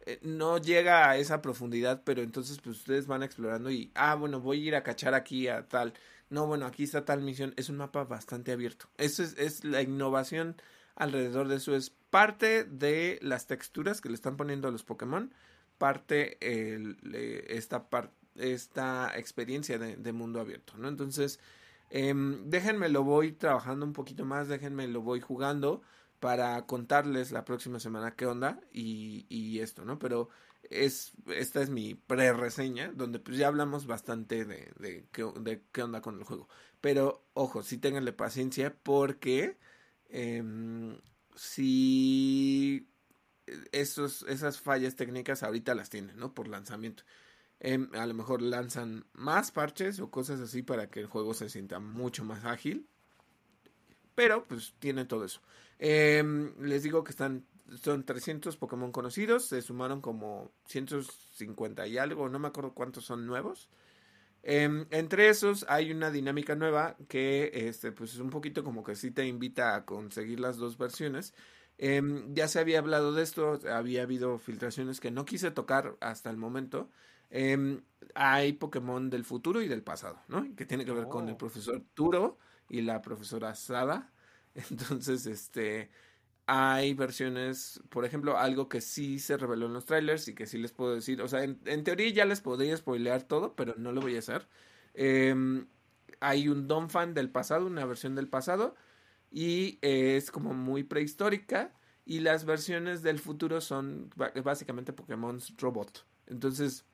[0.06, 4.40] Eh, no llega a esa profundidad, pero entonces pues ustedes van explorando y, ah, bueno,
[4.42, 5.94] voy a ir a cachar aquí a tal.
[6.30, 7.54] No, bueno, aquí está tal misión.
[7.58, 8.90] Es un mapa bastante abierto.
[8.98, 10.56] Eso es, es la innovación
[10.96, 11.76] alrededor de eso.
[11.76, 15.34] Es parte de las texturas que le están poniendo a los Pokémon
[15.82, 16.38] parte
[17.58, 17.88] esta,
[18.36, 20.88] esta experiencia de, mundo abierto, ¿no?
[20.88, 21.40] Entonces,
[21.90, 25.82] em, déjenme lo voy trabajando un poquito más, déjenme lo voy jugando
[26.20, 29.98] para contarles la próxima semana qué onda y, esto, ¿no?
[29.98, 30.30] Pero
[30.70, 36.20] es, esta es mi pre-reseña, donde pues ya hablamos bastante de, de, qué, onda con
[36.20, 36.48] el juego.
[36.80, 39.58] Pero, ojo, sí tenganle paciencia porque
[40.10, 40.96] em,
[41.36, 42.91] si
[43.72, 46.34] esos, esas fallas técnicas ahorita las tienen, ¿no?
[46.34, 47.04] Por lanzamiento.
[47.60, 51.50] Em, a lo mejor lanzan más parches o cosas así para que el juego se
[51.50, 52.88] sienta mucho más ágil.
[54.16, 55.42] Pero pues tiene todo eso.
[55.80, 57.46] Em, les digo que están
[57.78, 63.26] son 300 Pokémon conocidos, se sumaron como 150 y algo, no me acuerdo cuántos son
[63.26, 63.70] nuevos.
[64.44, 68.96] Em, entre esos hay una dinámica nueva que este, pues es un poquito como que
[68.96, 71.34] sí te invita a conseguir las dos versiones.
[71.84, 76.30] Em, ya se había hablado de esto, había habido filtraciones que no quise tocar hasta
[76.30, 76.92] el momento.
[77.32, 77.82] Em,
[78.14, 80.46] hay Pokémon del futuro y del pasado, ¿no?
[80.56, 81.38] Que tiene que ver con el oh.
[81.40, 82.38] profesor Turo
[82.70, 84.12] y la profesora Sada.
[84.70, 85.90] Entonces, este,
[86.46, 90.60] hay versiones, por ejemplo, algo que sí se reveló en los trailers y que sí
[90.60, 94.02] les puedo decir, o sea, en, teoría ya les podría spoilear todo, pero no lo
[94.02, 94.48] voy a hacer.
[94.94, 95.66] Em,
[96.20, 98.76] hay un Don Fan del pasado, una versión del pasado,
[99.32, 101.74] y es como muy prehistórica
[102.06, 104.10] y las versiones del futuro son
[104.44, 106.06] básicamente Pokémon Robot.
[106.28, 106.86] Entonces,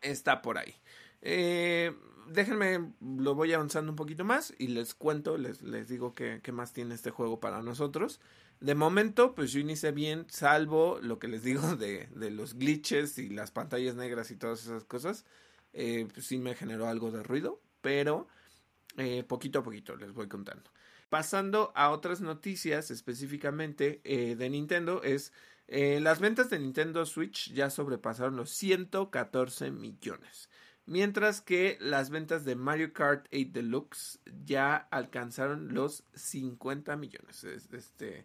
[0.00, 0.74] está por ahí.
[1.22, 1.94] Eh,
[2.28, 6.72] déjenme, lo voy avanzando un poquito más y les cuento, les, les digo qué, más
[6.72, 8.20] tiene este juego para nosotros.
[8.60, 13.18] De momento, pues yo inicié bien, salvo lo que les digo de, de los glitches
[13.18, 15.24] y las pantallas negras y todas esas cosas.
[15.72, 18.26] Eh, pues sí me generó algo de ruido, pero
[18.96, 20.70] eh, poquito a poquito les voy contando.
[21.08, 25.32] Pasando a otras noticias específicamente eh, de Nintendo es
[25.68, 30.48] eh, las ventas de Nintendo Switch ya sobrepasaron los 114 millones.
[30.86, 37.44] Mientras que las ventas de Mario Kart 8 Deluxe ya alcanzaron los 50 millones.
[37.44, 38.24] Este,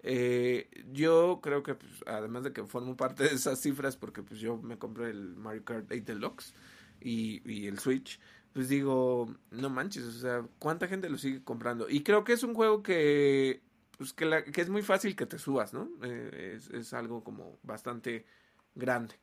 [0.00, 4.40] eh, yo creo que, pues, además de que formo parte de esas cifras, porque pues
[4.40, 6.52] yo me compré el Mario Kart 8 Deluxe
[7.00, 8.20] y, y el Switch,
[8.52, 11.88] pues digo, no manches, o sea, ¿cuánta gente lo sigue comprando?
[11.88, 13.62] Y creo que es un juego que,
[13.96, 15.88] pues, que, que es muy fácil que te subas, ¿no?
[16.02, 18.26] Eh, es, es, algo como bastante
[18.74, 19.14] grande.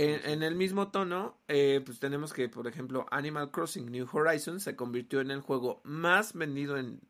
[0.00, 4.76] En, el mismo tono, eh, pues tenemos que, por ejemplo, Animal Crossing New Horizons se
[4.76, 7.00] convirtió en el juego más vendido en,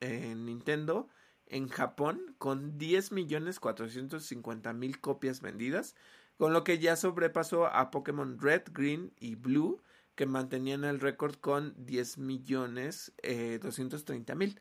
[0.47, 1.09] Nintendo
[1.47, 5.97] en Japón con 10.450.000 copias vendidas,
[6.37, 9.83] con lo que ya sobrepasó a Pokémon Red, Green y Blue,
[10.19, 14.49] que mantenían el récord con 10.230.000.
[14.49, 14.55] Eh,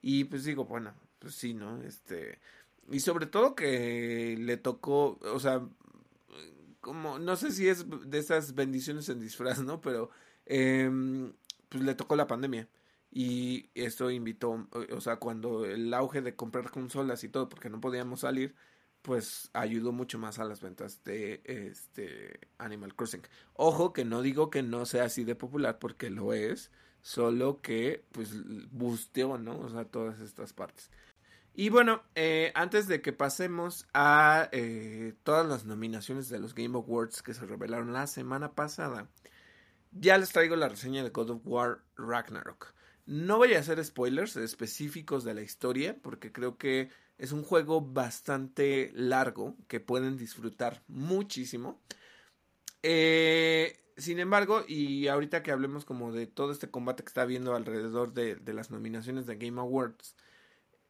[0.00, 1.82] y pues digo, bueno, pues sí, ¿no?
[1.82, 2.40] Este,
[2.90, 5.68] y sobre todo que le tocó, o sea,
[6.80, 9.82] como, no sé si es de esas bendiciones en disfraz, ¿no?
[9.82, 10.08] Pero
[10.46, 11.34] em,
[11.68, 12.70] pues le tocó la pandemia.
[13.10, 17.82] Y esto invitó, o sea, cuando el auge de comprar consolas y todo, porque no
[17.82, 18.54] podíamos salir,
[19.02, 23.22] pues ayudó mucho más a las ventas de este Animal Crossing.
[23.54, 26.70] Ojo que no digo que no sea así de popular, porque lo es,
[27.02, 28.30] solo que pues
[28.70, 29.58] busteó, ¿no?
[29.58, 30.90] O sea, todas estas partes.
[31.54, 36.76] Y bueno, eh, antes de que pasemos a eh, todas las nominaciones de los Game
[36.76, 39.08] Awards que se revelaron la semana pasada,
[39.90, 42.74] ya les traigo la reseña de God of War Ragnarok.
[43.04, 46.88] No voy a hacer spoilers específicos de la historia porque creo que
[47.18, 51.80] es un juego bastante largo que pueden disfrutar muchísimo.
[52.82, 57.54] Eh, sin embargo, y ahorita que hablemos como de todo este combate que está habiendo
[57.54, 60.16] alrededor de, de las nominaciones de Game Awards,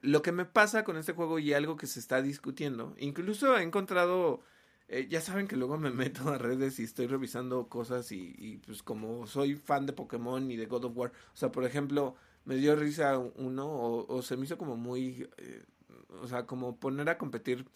[0.03, 3.63] lo que me pasa con este juego y algo que se está discutiendo, incluso he
[3.63, 4.43] encontrado,
[4.89, 8.83] eh, ya saben que luego me meto a redes y estoy revisando cosas y, pues
[8.83, 12.57] como soy fan de Pokémon y de God of War, o sea, por ejemplo, me
[12.57, 15.65] dio risa uno o, se me hizo como muy, eh,
[16.21, 17.67] o sea, como poner a competir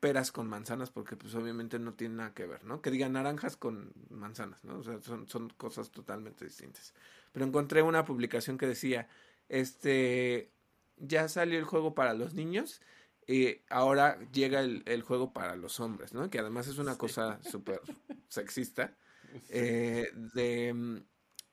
[0.00, 2.82] peras con manzanas porque pues obviamente no tiene nada que ver, ¿no?
[2.82, 4.78] Que digan naranjas con manzanas, ¿no?
[4.78, 6.94] O sea, son, son cosas totalmente distintas.
[7.32, 9.08] Pero encontré una publicación que decía,
[9.48, 10.50] este,
[10.98, 12.80] ya salió el juego para los niños,
[13.26, 16.30] y ahora llega el, juego para los hombres, ¿no?
[16.30, 17.80] Que además es una cosa súper
[18.28, 18.94] sexista.
[19.50, 21.02] Eh, de,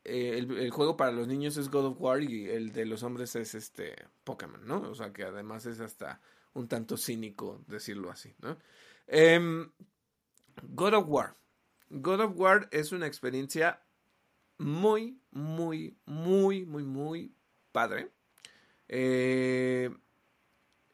[0.05, 3.35] eh, el, juego para los niños es God of War y el de los hombres
[3.35, 4.81] es este Pokémon, ¿no?
[4.81, 6.19] O sea que además es hasta
[6.53, 8.57] un tanto cínico decirlo así, ¿no?
[9.07, 9.71] Em,
[10.63, 11.35] God of War.
[11.89, 13.81] God of War es una experiencia
[14.57, 17.35] muy, muy, muy, muy, muy
[17.71, 18.11] padre.
[18.89, 19.89] Eh,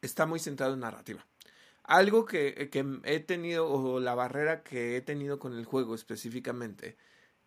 [0.02, 1.26] está muy centrado en narrativa.
[1.82, 2.70] Algo que,
[3.04, 6.96] he tenido, o la barrera que he tenido con el juego específicamente,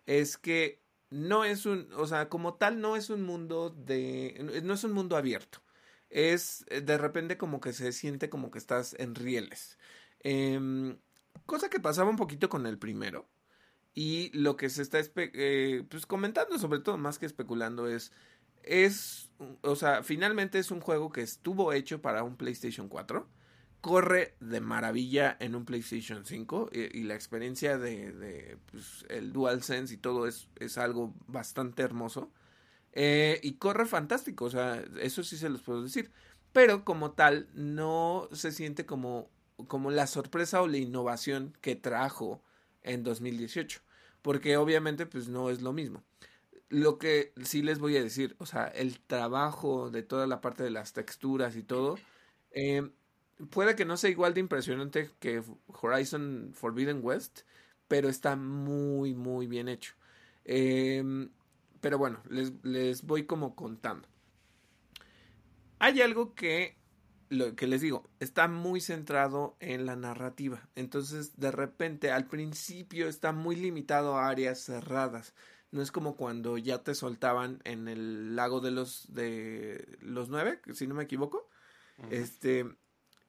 [0.06, 0.83] es que
[1.14, 4.94] no es un, o sea, como tal, no es un mundo de, no es un
[4.94, 5.62] mundo abierto.
[6.10, 9.78] Es de repente como que se siente como que estás en rieles.
[10.22, 10.98] Em,
[11.46, 13.30] cosa que pasaba un poquito con el primero.
[13.94, 18.12] Y lo que se está eh, pues comentando, sobre todo más que especulando, es
[18.64, 19.30] es,
[19.62, 23.28] o sea, finalmente es un juego que estuvo hecho para un PlayStation 4.
[23.84, 29.94] Corre de maravilla en un PlayStation 5 y, la experiencia de, de pues, el DualSense
[29.94, 32.32] y todo es, es algo bastante hermoso.
[32.94, 36.12] Eh, y corre fantástico, o sea, eso sí se los puedo decir.
[36.54, 39.30] Pero como tal, no se siente como,
[39.68, 42.42] como la sorpresa o la innovación que trajo
[42.84, 43.82] en 2018.
[44.22, 46.06] Porque obviamente, pues no es lo mismo.
[46.70, 50.64] Lo que sí les voy a decir, o sea, el trabajo de toda la parte
[50.64, 51.98] de las texturas y todo,
[52.52, 52.90] eh,
[53.50, 55.44] puede que no sea igual de impresionante que
[55.82, 57.42] Horizon Forbidden West,
[57.88, 59.94] pero está muy, muy bien hecho.
[60.46, 61.30] Em,
[61.82, 64.08] pero bueno, les, les, voy como contando.
[65.80, 66.78] Hay algo que,
[67.30, 70.70] lo que les digo, está muy centrado en la narrativa.
[70.76, 75.34] Entonces, de repente, al principio está muy limitado a áreas cerradas.
[75.72, 80.62] No es como cuando ya te soltaban en el lago de los de los nueve,
[80.74, 81.50] si no me equivoco.
[82.10, 82.66] Este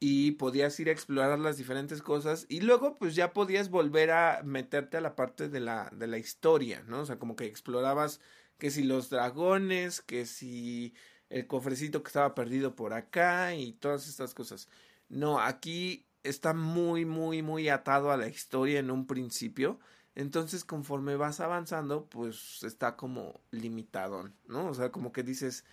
[0.01, 4.43] y podías ir a explorar las diferentes cosas y luego pues ya podías volver a
[4.45, 7.01] meterte a la parte de la de la historia, ¿no?
[7.01, 8.21] O sea, como que explorabas
[8.59, 10.95] que si los dragones, que si
[11.31, 14.69] el cofrecito que estaba perdido por acá y todas estas cosas.
[15.09, 19.79] No, aquí está muy muy muy atado a la historia en un principio
[20.15, 24.69] entonces, conforme vas avanzando, pues está como limitado, ¿no?
[24.69, 25.65] O sea, como que dices,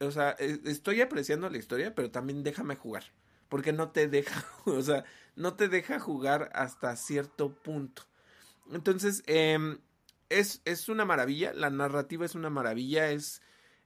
[0.00, 3.04] o sea, e, estoy apreciando la historia, pero también déjame jugar.
[3.48, 5.04] Porque no te deja, o sea,
[5.36, 8.02] no te deja jugar hasta cierto punto.
[8.72, 9.78] Entonces, em,
[10.28, 13.42] es, es, una maravilla, la narrativa es una maravilla, es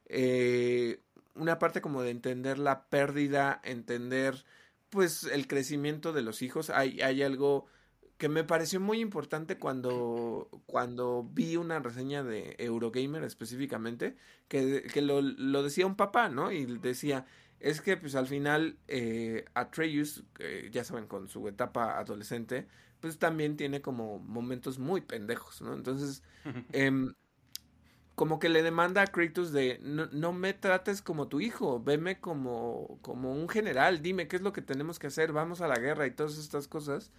[0.07, 0.99] eh,
[1.35, 4.43] una parte como de entender la pérdida, entender
[4.89, 6.71] pues el crecimiento de los hijos.
[6.71, 7.67] Hay, hay algo
[8.21, 14.15] que me pareció muy importante cuando, cuando vi una reseña de Eurogamer específicamente,
[14.47, 16.51] que, que lo, lo, decía un papá, ¿no?
[16.51, 17.25] Y decía,
[17.59, 20.23] es que pues al final eh, Atreus,
[20.69, 22.67] ya saben, con su etapa adolescente,
[22.99, 25.73] pues también tiene como momentos muy pendejos, ¿no?
[25.73, 26.21] Entonces,
[26.73, 26.91] eh,
[28.13, 32.19] como que le demanda a Kratos de no, no, me trates como tu hijo, veme
[32.19, 35.79] como, como un general, dime qué es lo que tenemos que hacer, vamos a la
[35.79, 37.11] guerra y todas estas cosas.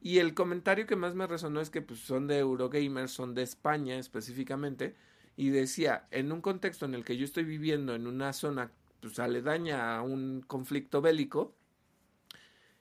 [0.00, 3.42] Y el comentario que más me resonó es que pues, son de Eurogamers, son de
[3.42, 4.94] España específicamente,
[5.36, 9.18] y decía, en un contexto en el que yo estoy viviendo en una zona pues,
[9.18, 11.54] aledaña a un conflicto bélico,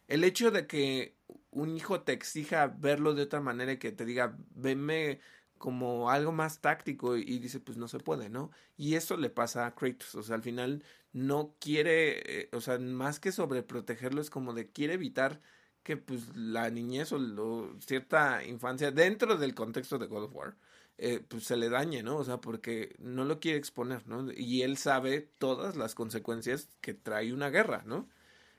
[0.08, 1.16] el hecho de que
[1.52, 5.20] un hijo te exija verlo de otra manera y que te diga, venme
[5.58, 8.52] como algo más táctico y, dice, pues no se puede, ¿no?
[8.78, 12.80] Y eso le pasa a Kratos, o sea, al final no quiere, eh, o sea,
[12.80, 15.42] más que sobreprotegerlo, es como de quiere evitar
[15.84, 20.56] que pues la niñez o cierta infancia dentro del contexto de God of War,
[20.98, 22.18] eh, pues se le dañe, ¿no?
[22.18, 24.32] O sea, porque no lo quiere exponer, ¿no?
[24.34, 28.10] Y él sabe todas las consecuencias que trae una guerra, ¿no?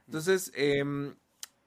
[0.07, 0.83] Entonces, eh,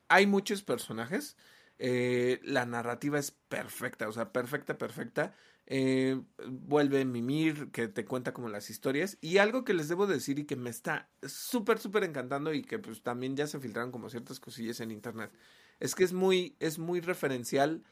[0.07, 1.37] hay muchos personajes.
[1.79, 5.35] Eh, la narrativa es perfecta, o sea, perfecta, perfecta.
[5.66, 9.18] Eh, vuelve Mimir, que te cuenta como las historias.
[9.22, 12.80] Y algo que les debo decir y que me está súper, súper encantando y que
[12.80, 15.32] pues también ya se filtraron como ciertas cosillas en internet,
[15.80, 17.84] es que es muy, es muy referencial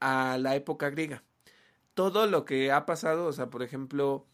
[0.00, 1.24] a la época griega.
[1.94, 4.26] Todo lo que ha pasado, o sea, por ejemplo,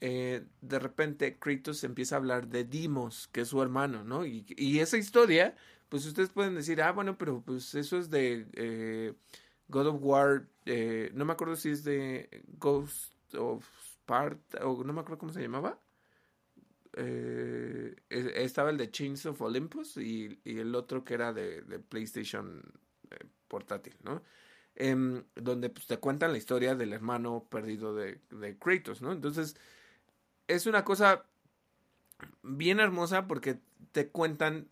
[0.00, 4.24] eh, de repente Kratos empieza a hablar de Dimos, que es su hermano, ¿no?
[4.26, 5.56] Y, y esa historia
[5.92, 9.12] pues ustedes pueden decir, ah, bueno, pero pues eso es de eh,
[9.72, 14.92] God of War, eh, no me acuerdo si es de Ghost of Sparta, o no
[14.92, 15.80] me acuerdo cómo se llamaba.
[16.94, 22.62] Eh, estaba el de Chains of Olympus y, el otro que era de, PlayStation
[23.48, 24.22] portátil, ¿no?
[24.74, 29.10] Em, donde pues, te cuentan la historia del hermano perdido de, de Kratos, ¿no?
[29.12, 29.56] Entonces,
[30.48, 31.24] es una cosa
[32.42, 33.58] bien hermosa porque
[33.92, 34.68] te cuentan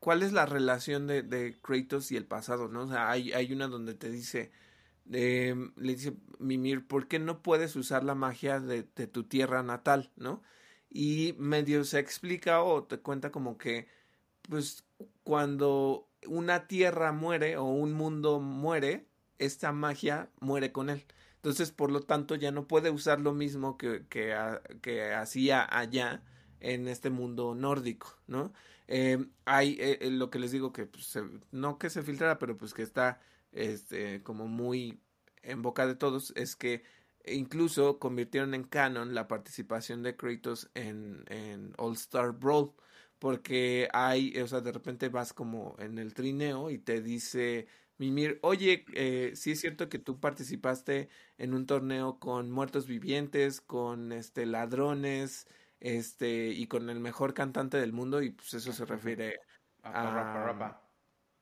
[0.00, 2.82] cuál es la relación de, Kratos y el pasado, ¿no?
[2.82, 4.50] O sea, hay, hay una donde te dice,
[5.04, 10.42] le dice Mimir, ¿por qué no puedes usar la magia de, tu tierra natal, ¿no?
[10.90, 13.88] Y medio se explica o te cuenta como que,
[14.48, 14.84] pues,
[15.24, 19.06] cuando una tierra muere o un mundo muere,
[19.38, 21.04] esta magia muere con él.
[21.36, 26.22] Entonces, por lo tanto, ya no puede usar lo mismo que, que hacía allá
[26.60, 28.52] en este mundo nórdico, ¿no?
[28.88, 31.18] Eh, hay eh, eh, lo que les digo que pues,
[31.52, 33.20] no que se filtrara, pero pues que está
[33.52, 35.00] este, como muy
[35.42, 36.82] en boca de todos, es que
[37.26, 42.72] incluso convirtieron en canon la participación de Kratos en, en All Star Brawl,
[43.18, 47.66] porque hay, o sea, de repente vas como en el trineo y te dice
[47.98, 53.60] Mimir, oye, eh, sí es cierto que tú participaste en un torneo con muertos vivientes,
[53.60, 55.48] con este ladrones,
[55.80, 59.40] este, y con el mejor cantante del mundo, y pues eso se refiere
[59.82, 60.82] a,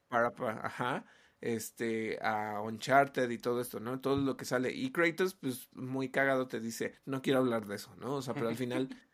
[0.09, 1.05] Parapa, ajá,
[1.41, 4.01] este, a Uncharted y todo esto, ¿no?
[4.01, 4.73] Todo lo que sale.
[4.73, 8.15] Y Kratos, pues muy cagado te dice, no quiero hablar de eso, ¿no?
[8.15, 8.89] O sea, pero al final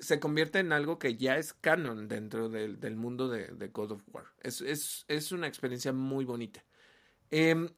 [0.00, 3.92] se convierte en algo que ya es canon dentro del, del mundo de, de, God
[3.92, 4.26] of War.
[4.40, 6.64] Es, es, es una experiencia muy bonita.
[7.30, 7.68] Em,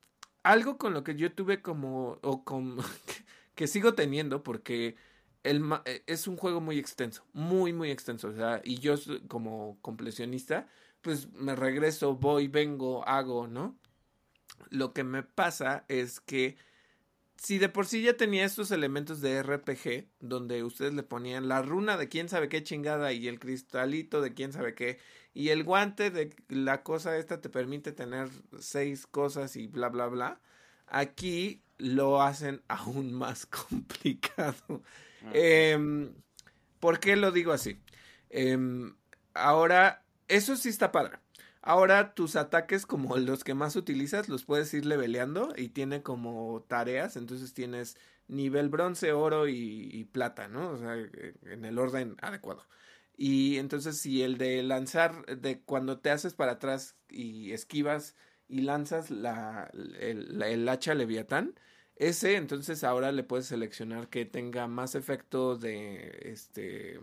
[0.43, 2.79] algo con lo que yo tuve como, o con,
[3.55, 4.97] que sigo teniendo, porque
[5.85, 8.33] eh, es un juego muy extenso, muy, muy extenso.
[8.65, 8.95] Y yo
[9.29, 10.69] como completionista,
[11.03, 13.79] pues me regreso, voy, vengo, hago, ¿no?
[14.71, 16.57] Lo que me pasa es que
[17.37, 21.63] si de por sí ya tenía estos elementos de RPG, donde ustedes le ponían la
[21.63, 24.99] runa de quién sabe qué chingada y el cristalito de quién sabe qué,
[25.35, 30.07] y el guante de la cosa esta te permite tener seis cosas y bla, bla,
[30.07, 30.41] bla,
[30.87, 34.83] aquí lo hacen aún más complicado.
[35.33, 36.13] Eh,
[36.81, 37.81] ¿Por qué lo digo así?
[38.31, 38.97] Em,
[39.35, 41.19] ahora, eso sí está padre.
[41.63, 46.65] Ahora tus ataques como los que más utilizas los puedes ir leveleando y tiene como
[46.69, 47.97] tareas, entonces tienes
[48.29, 50.71] nivel bronce, oro y, plata, ¿no?
[50.71, 52.65] O sea, en el orden adecuado.
[53.17, 58.15] Y entonces si el de lanzar, de cuando te haces para atrás y esquivas
[58.49, 61.55] y lanzas la, el, el hacha leviatán,
[61.97, 67.01] Ese, entonces ahora le puedes seleccionar que tenga más efecto de este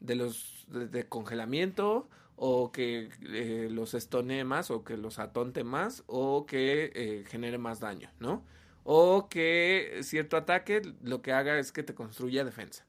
[0.00, 6.04] de los de, congelamiento o que eh, los estone más o que los atonte más
[6.06, 8.44] o que eh, genere más daño, ¿no?
[8.84, 12.86] O que cierto ataque lo que haga es que te construya defensa.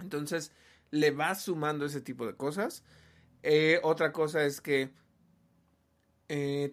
[0.00, 0.50] Entonces
[0.90, 2.82] le vas sumando ese tipo de cosas.
[3.44, 4.90] Eh, otra cosa es que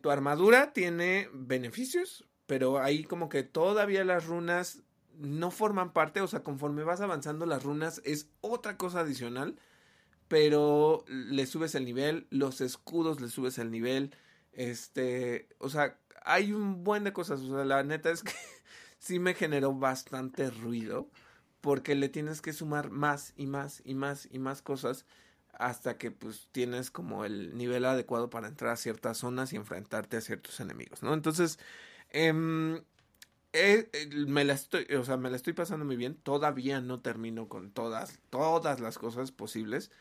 [0.01, 4.83] tu armadura tiene beneficios, pero ahí como que todavía las runas
[5.19, 9.55] no forman parte, o sea, conforme vas avanzando las runas es otra cosa adicional
[10.27, 14.15] pero le subes el nivel, los escudos le subes el nivel,
[14.51, 18.31] este, o sea, hay un buen de cosas, la neta es que
[18.97, 21.07] sí me generó bastante ruido,
[21.61, 25.05] porque le tienes que sumar más y más y más y más cosas
[25.53, 30.17] hasta que pues tienes como el nivel adecuado para entrar a ciertas zonas y enfrentarte
[30.17, 31.13] a ciertos enemigos, ¿no?
[31.13, 31.59] Entonces,
[32.13, 32.81] eh,
[33.53, 33.89] eh,
[34.27, 36.15] me la estoy, o sea, me la estoy pasando muy bien.
[36.15, 39.91] Todavía no termino con todas, todas las cosas posibles.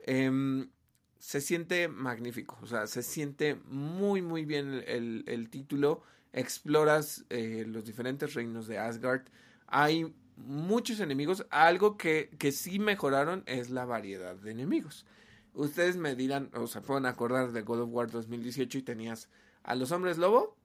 [0.00, 0.70] Em,
[1.18, 6.02] se siente magnífico, o sea, se siente muy, muy bien el, título.
[6.32, 9.22] Exploras eh, los diferentes reinos de Asgard.
[9.66, 11.46] Hay muchos enemigos.
[11.50, 15.06] Algo que, que sí mejoraron es la variedad de enemigos.
[15.54, 19.30] Ustedes me dirán, o se pueden acordar de God of War 2018 y tenías
[19.62, 20.56] a los hombres lobo,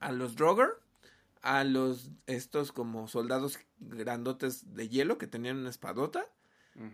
[0.00, 0.70] a los Droger,
[1.42, 6.26] a los estos como soldados grandotes de hielo que tenían una espadota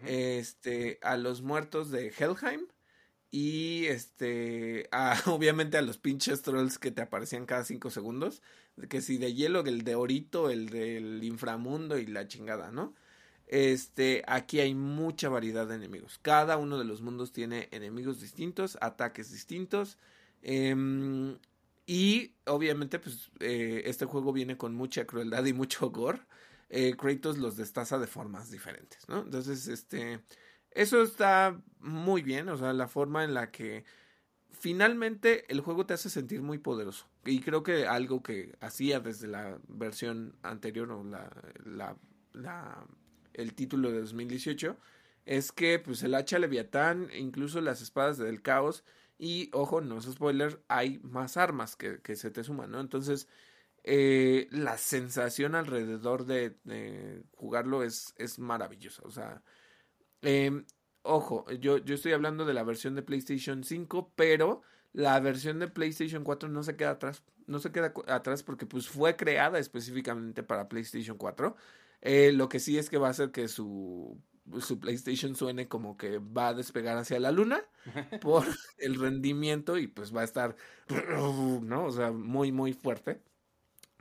[0.05, 2.67] este, a los muertos de Helheim
[3.31, 4.89] y este,
[5.27, 8.43] obviamente a los pinches trolls que te aparecían cada cinco segundos,
[8.89, 12.95] que si de hielo, el de orito, el del inframundo y la chingada, ¿no?
[13.47, 16.19] Este, aquí hay mucha variedad de enemigos.
[16.21, 19.97] Cada uno de los mundos tiene enemigos distintos, ataques distintos.
[20.43, 21.39] Em,
[21.91, 26.21] y obviamente, pues, eh, este juego viene con mucha crueldad y mucho gore
[26.69, 29.23] eh, Kratos los destaza de formas diferentes, ¿no?
[29.23, 30.21] Entonces, este,
[30.71, 33.87] eso está muy bien, o sea, la forma en la que
[34.51, 37.09] finalmente el juego te hace sentir muy poderoso.
[37.25, 41.31] Y creo que algo que hacía desde la versión anterior o la,
[41.65, 41.97] la,
[42.35, 42.87] la
[43.33, 44.77] el título de 2018
[45.25, 48.85] es que pues el hacha leviatán, incluso las espadas del caos
[49.19, 52.81] y ojo, no es spoiler, hay más armas que, que se te suman, ¿no?
[52.81, 53.29] Entonces,
[53.85, 59.03] eh, la sensación alrededor de, jugarlo es, es maravillosa.
[59.05, 59.43] O sea,
[60.23, 60.67] em,
[61.03, 64.63] ojo, yo, yo estoy hablando de la versión de PlayStation 5, pero
[64.93, 67.23] la versión de PlayStation 4 no se queda atrás.
[67.47, 71.57] No se queda atrás porque pues fue creada específicamente para PlayStation 4.
[72.03, 74.21] Eh, lo que sí es que va a hacer que su,
[74.61, 77.63] su PlayStation suene como que va a despegar hacia la luna
[78.21, 78.45] por
[78.79, 80.57] el rendimiento y pues va a estar,
[81.63, 81.85] ¿no?
[81.85, 83.21] O sea, muy, muy fuerte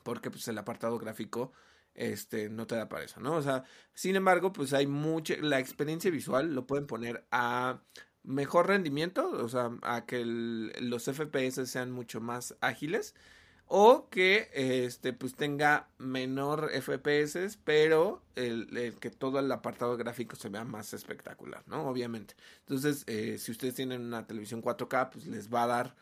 [0.03, 1.51] porque pues el apartado gráfico
[1.93, 3.35] este no te da para eso, ¿no?
[3.35, 7.81] O sea, sin embargo, pues hay mucha la experiencia visual lo pueden poner a
[8.23, 13.15] mejor rendimiento, o sea, a que los FPS sean mucho más ágiles
[13.67, 20.49] o que este pues tenga menor FPS, pero el, que todo el apartado gráfico se
[20.49, 21.87] vea más espectacular, ¿no?
[21.87, 22.35] Obviamente.
[22.59, 25.95] Entonces, eh, si ustedes tienen una televisión 4K, pues les va a dar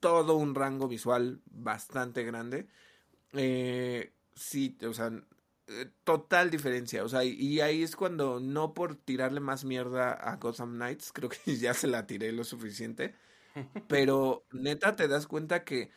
[0.00, 2.66] todo un rango visual bastante grande
[3.32, 5.10] eh, sí, o sea,
[5.68, 7.04] eh, total diferencia.
[7.04, 11.28] O sea, y ahí es cuando no por tirarle más mierda a Gotham Knights, creo
[11.30, 13.14] que ya se la tiré lo suficiente.
[13.88, 15.90] Pero neta te das cuenta que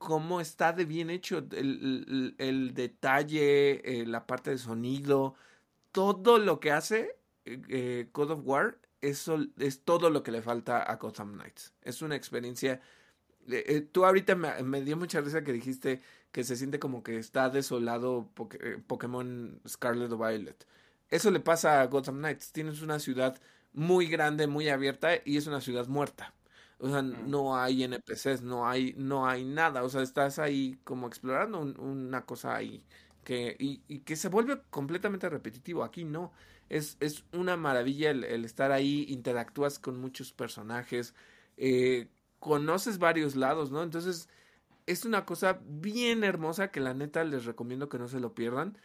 [0.00, 5.34] cómo está de bien hecho el, el, detalle, eh, la parte de sonido,
[5.92, 10.82] todo lo que hace eh, God of War, eso es todo lo que le falta
[10.82, 11.74] a Gotham Knights.
[11.82, 12.80] Es una experiencia.
[13.92, 16.00] tú ahorita me, me dio mucha risa que dijiste
[16.32, 18.30] que se siente como que está desolado
[18.60, 20.66] eh, Pokémon Scarlet o Violet.
[21.10, 22.52] Eso le pasa a Gotham Knights.
[22.52, 23.38] Tienes una ciudad
[23.74, 26.32] muy grande, muy abierta y es una ciudad muerta.
[26.80, 29.84] O sea, no hay NPCs, no hay, no hay nada.
[29.84, 32.84] O sea, estás ahí como explorando una cosa ahí
[33.24, 35.84] que, y, que se vuelve completamente repetitivo.
[35.84, 36.32] Aquí no.
[36.70, 41.14] Es, es una maravilla el, estar ahí, interactúas con muchos personajes,
[41.56, 42.08] eh,
[42.38, 43.82] conoces varios lados, ¿no?
[43.82, 44.28] Entonces,
[44.86, 48.78] es una cosa bien hermosa que la neta les recomiendo que no se lo pierdan.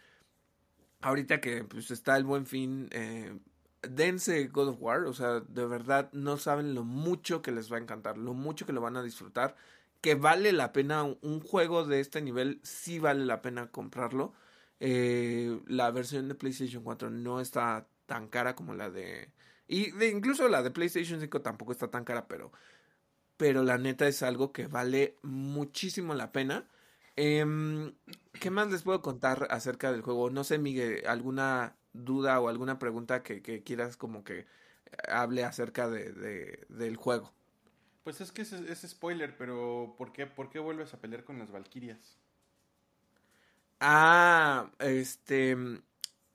[1.00, 3.38] Ahorita que pues está el buen fin, eh,
[3.82, 7.76] dense God of War, o sea, de verdad no saben lo mucho que les va
[7.76, 9.56] a encantar, lo mucho que lo van a disfrutar,
[10.00, 14.34] que vale la pena un juego de este nivel, sí vale la pena comprarlo.
[14.80, 19.30] Eh, la versión de PlayStation 4 no está tan cara como la de...
[19.68, 22.52] Y incluso la de PlayStation 5 tampoco está tan cara, pero
[23.36, 26.66] pero la neta es algo que vale muchísimo la pena.
[27.16, 27.94] Em,
[28.40, 30.30] ¿Qué más les puedo contar acerca del juego?
[30.30, 34.46] No sé, Miguel, alguna duda o alguna pregunta que, quieras como que
[35.08, 37.32] hable acerca de, del juego.
[38.06, 41.50] Pues es que es, spoiler, pero ¿por qué, ¿por qué vuelves a pelear con las
[41.50, 42.16] Valquirias?
[43.80, 45.56] Ah, este,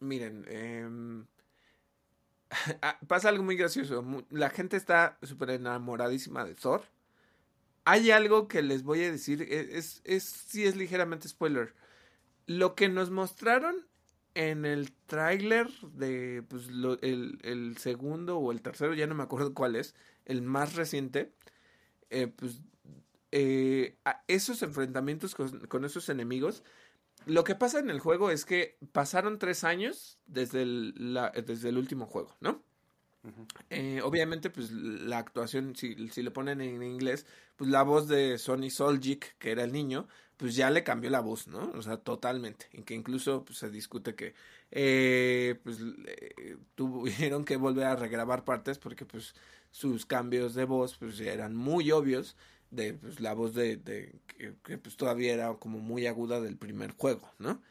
[0.02, 1.26] miren, em,
[2.82, 4.04] ah, pasa algo muy gracioso.
[4.32, 6.84] La gente está súper enamoradísima de Thor.
[7.86, 11.74] Hay algo que les voy a decir, e, es, es, sí es ligeramente spoiler.
[12.48, 13.88] Lo que nos mostraron
[14.34, 16.68] en el tráiler de pues,
[17.02, 21.34] el, segundo o el tercero, ya no me acuerdo cuál es, el más reciente,
[22.10, 22.62] eh, pues
[23.32, 26.64] eh, esos enfrentamientos con, esos enemigos,
[27.26, 31.78] lo que pasa en el juego es que pasaron tres años desde el, desde el
[31.78, 32.64] último juego, ¿no?
[33.70, 38.38] Eh, obviamente, pues la actuación, si, si le ponen en inglés, pues la voz de
[38.38, 40.08] Sonny Soljic, que era el niño,
[40.38, 41.72] pues ya le cambió la voz, ¿no?
[41.76, 42.68] O sea, totalmente.
[42.74, 44.34] En que incluso pues, se discute que
[44.72, 45.78] eh, pues
[46.76, 49.36] tuvieron que volver a regrabar partes porque pues
[49.70, 52.36] sus cambios de voz pues eran muy obvios
[52.72, 54.20] de pues, la voz de,
[54.64, 57.62] que, pues todavía era como muy aguda del primer juego, ¿no?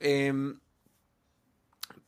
[0.00, 0.32] Eh,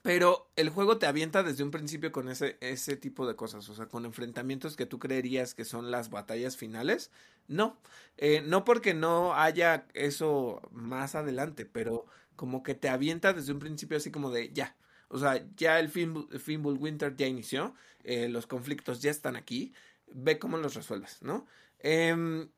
[0.02, 3.74] pero el juego te avienta desde un principio con ese, ese tipo de cosas, o
[3.74, 7.10] sea, con enfrentamientos que tú creerías que son las batallas finales.
[7.48, 7.78] No,
[8.16, 13.58] eh, no porque no haya eso más adelante, pero como que te avienta desde un
[13.60, 14.76] principio así como de ya.
[15.08, 19.74] O sea, ya el Finbull Winter ya inició, eh, los conflictos ya están aquí,
[20.06, 21.46] ve cómo los resuelves, ¿no?
[21.80, 22.48] Eh,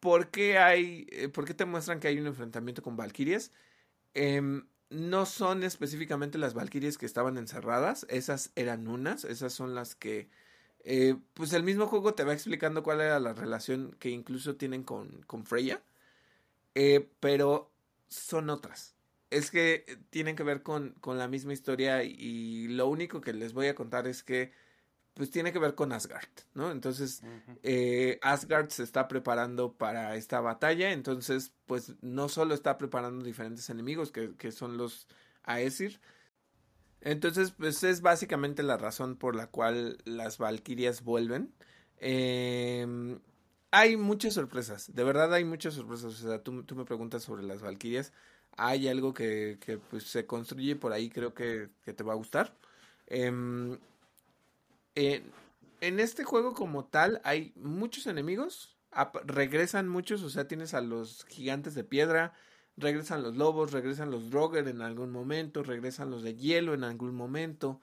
[0.00, 3.50] ¿por, qué hay, eh, ¿Por qué te muestran que hay un enfrentamiento con Valkyries?
[4.94, 9.94] Eh, no son específicamente las Valkyries que estaban encerradas, esas eran unas, esas son las
[9.94, 10.28] que...
[10.86, 14.84] Eh, pues el mismo juego te va explicando cuál era la relación que incluso tienen
[14.84, 15.82] con, con Freya,
[16.74, 17.72] eh, pero
[18.08, 18.94] son otras.
[19.30, 23.54] Es que tienen que ver con, con la misma historia y lo único que les
[23.54, 24.52] voy a contar es que
[25.14, 26.70] pues tiene que ver con Asgard, ¿no?
[26.70, 27.22] Entonces,
[27.62, 33.70] eh, Asgard se está preparando para esta batalla, entonces, pues no solo está preparando diferentes
[33.70, 35.06] enemigos, que, que son los
[35.46, 36.00] Aesir,
[37.04, 41.52] entonces, pues es básicamente la razón por la cual las Valkyrias vuelven.
[41.98, 43.20] Em,
[43.70, 46.06] hay muchas sorpresas, de verdad hay muchas sorpresas.
[46.24, 48.12] O sea, tú, tú me preguntas sobre las Valkyrias.
[48.56, 52.16] Hay algo que, que pues, se construye por ahí, creo que, que te va a
[52.16, 52.56] gustar.
[53.06, 53.30] Eh,
[54.94, 58.76] en este juego como tal hay muchos enemigos,
[59.24, 62.32] regresan muchos, o sea, tienes a los gigantes de piedra,
[62.76, 67.14] regresan los lobos, regresan los Droger en algún momento, regresan los de hielo en algún
[67.14, 67.80] momento,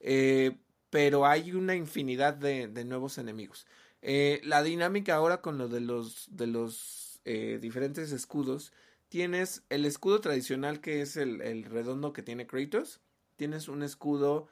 [0.00, 0.58] eh,
[0.90, 3.66] pero hay una infinidad de, nuevos enemigos.
[4.02, 8.72] Eh, la dinámica ahora con lo de los, de los eh, diferentes escudos,
[9.08, 13.00] tienes el escudo tradicional que es el, el redondo que tiene Kratos,
[13.36, 14.48] tienes un escudo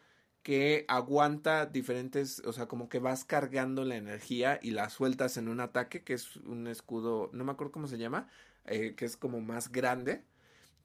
[0.46, 5.48] que aguanta diferentes, o sea, como que vas cargando la energía y la sueltas en
[5.48, 8.28] un ataque, que es un escudo, no me acuerdo cómo se llama,
[8.64, 10.22] eh, que es como más grande.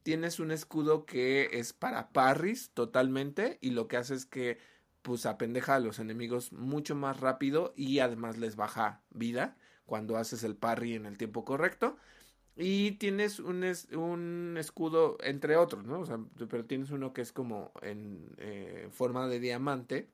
[0.02, 4.58] Tienes un escudo que es para parries totalmente y lo que hace es que
[5.04, 10.44] pues apendeja a los enemigos mucho más rápido y además les baja vida cuando haces
[10.44, 11.98] el parry en el tiempo correcto.
[12.56, 13.64] Y tienes un,
[13.98, 16.02] un escudo, entre otros, ¿no?
[16.02, 20.12] O sea, pero tienes uno que es como en eh, forma de diamante.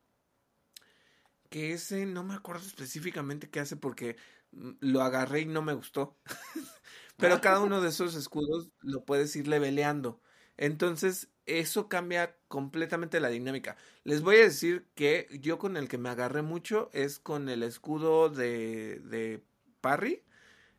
[1.50, 4.18] Que ese no me acuerdo específicamente qué hace porque
[4.52, 6.18] mm, lo agarré y no me gustó.
[7.18, 10.22] pero cada uno de esos escudos lo puedes ir leveleando.
[10.58, 13.78] Entonces, eso cambia completamente la dinámica.
[14.04, 17.64] Les voy a decir que yo con el que me agarré mucho es con el
[17.64, 19.44] escudo de, de
[19.82, 20.24] Parry.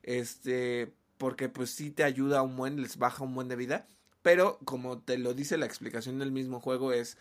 [0.02, 3.86] Este, porque pues sí te ayuda un buen, les baja un buen de vida,
[4.22, 7.18] pero como te lo dice la explicación del mismo juego es,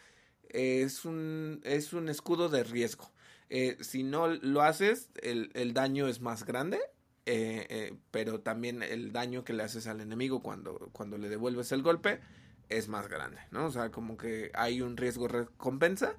[0.50, 3.12] es, un, es un escudo de riesgo.
[3.50, 6.80] Eh, si no lo haces, el, el daño es más grande,
[7.26, 11.72] eh, eh, pero también el daño que le haces al enemigo cuando, cuando le devuelves
[11.72, 12.22] el golpe
[12.70, 13.66] es más grande, ¿no?
[13.66, 16.16] O sea, como que hay un riesgo recompensa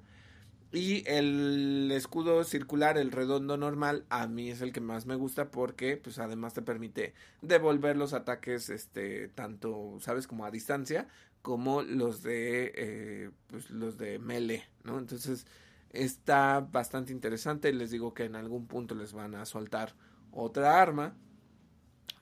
[0.71, 5.49] y el escudo circular, el redondo normal, a mí es el que más me gusta
[5.49, 11.07] porque, pues, además te permite devolver los ataques, este, tanto, sabes, como a distancia,
[11.41, 14.99] como los de, eh, pues, los de melee, ¿no?
[14.99, 15.47] Entonces,
[15.91, 17.73] está bastante interesante.
[17.73, 19.95] Les digo que en algún punto les van a soltar
[20.31, 21.15] otra arma.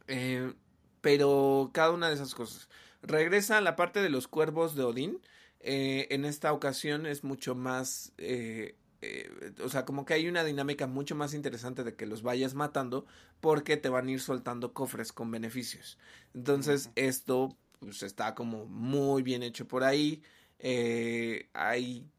[0.08, 0.54] Eh,
[1.02, 2.70] pero cada una de esas cosas.
[3.02, 5.22] Regresa a la parte de los cuervos de Odín
[5.68, 10.43] eh, en esta ocasión es mucho más eh, eh, o sea, como que hay una
[10.43, 13.05] dinámica mucho más interesante de que los vayas matando
[13.39, 15.97] porque te van a ir soltando cofres con beneficios.
[16.34, 20.24] Entonces, esto pues, está como muy bien hecho por ahí.
[20.59, 22.09] Eh, hay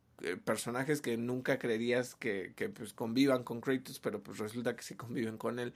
[0.44, 4.94] personajes que nunca creerías que, que, pues convivan con Kratos, pero pues resulta que sí
[4.94, 5.74] conviven con él.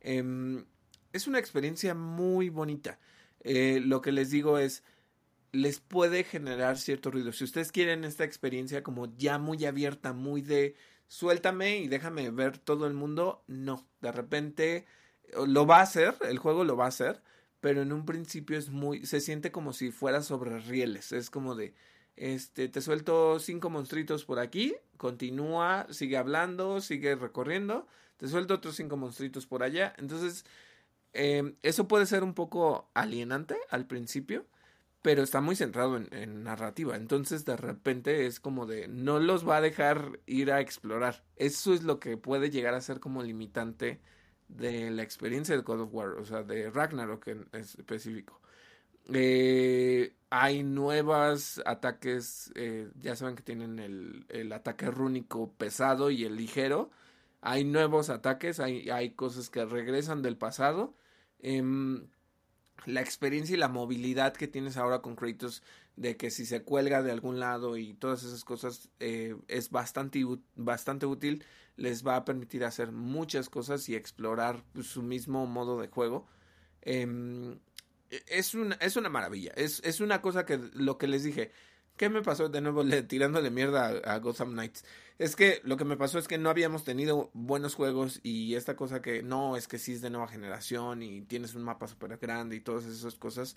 [0.00, 0.64] Em,
[1.12, 2.98] es una experiencia muy bonita.
[3.44, 4.84] lo que les digo es,
[5.52, 7.32] les puede generar cierto ruido.
[7.32, 10.74] Si ustedes quieren esta experiencia como ya muy abierta, muy de
[11.08, 13.86] suéltame y déjame ver todo el mundo, no.
[14.00, 14.86] De repente
[15.46, 17.22] lo va a hacer, el juego lo va a hacer,
[17.60, 21.12] pero en un principio es muy, se siente como si fuera sobre rieles.
[21.12, 21.74] Es como de,
[22.16, 27.86] este, te suelto cinco monstruitos por aquí, continúa, sigue hablando, sigue recorriendo,
[28.16, 29.94] te suelto otros cinco monstruitos por allá.
[29.98, 30.46] Entonces,
[31.12, 34.46] eh, eso puede ser un poco alienante al principio
[35.02, 36.96] pero está muy centrado en, narrativa.
[36.96, 41.24] Entonces de repente es como de no los va a dejar ir a explorar.
[41.36, 44.00] Eso es lo que puede llegar a ser como limitante
[44.48, 48.40] de la experiencia de God of War, o sea, de Ragnarok en específico.
[49.12, 56.24] Eh, hay nuevos ataques, eh, ya saben que tienen el, el, ataque rúnico pesado y
[56.24, 56.90] el ligero.
[57.40, 60.94] Hay nuevos ataques, hay, hay cosas que regresan del pasado.
[61.40, 62.06] Em,
[62.86, 65.62] la experiencia y la movilidad que tienes ahora con Kratos
[65.96, 70.24] de que si se cuelga de algún lado y todas esas cosas eh, es bastante,
[70.56, 71.44] bastante útil
[71.76, 76.26] les va a permitir hacer muchas cosas y explorar su mismo modo de juego.
[76.82, 77.58] Em,
[78.26, 79.52] es, una, es una maravilla.
[79.56, 81.50] Es, es una cosa que lo que les dije
[82.02, 84.84] ¿Qué me pasó de nuevo le, tirándole mierda a, Gotham Knights?
[85.20, 88.74] Es que lo que me pasó es que no habíamos tenido buenos juegos y esta
[88.74, 92.18] cosa que no, es que sí es de nueva generación y tienes un mapa súper
[92.18, 93.56] grande y todas esas cosas,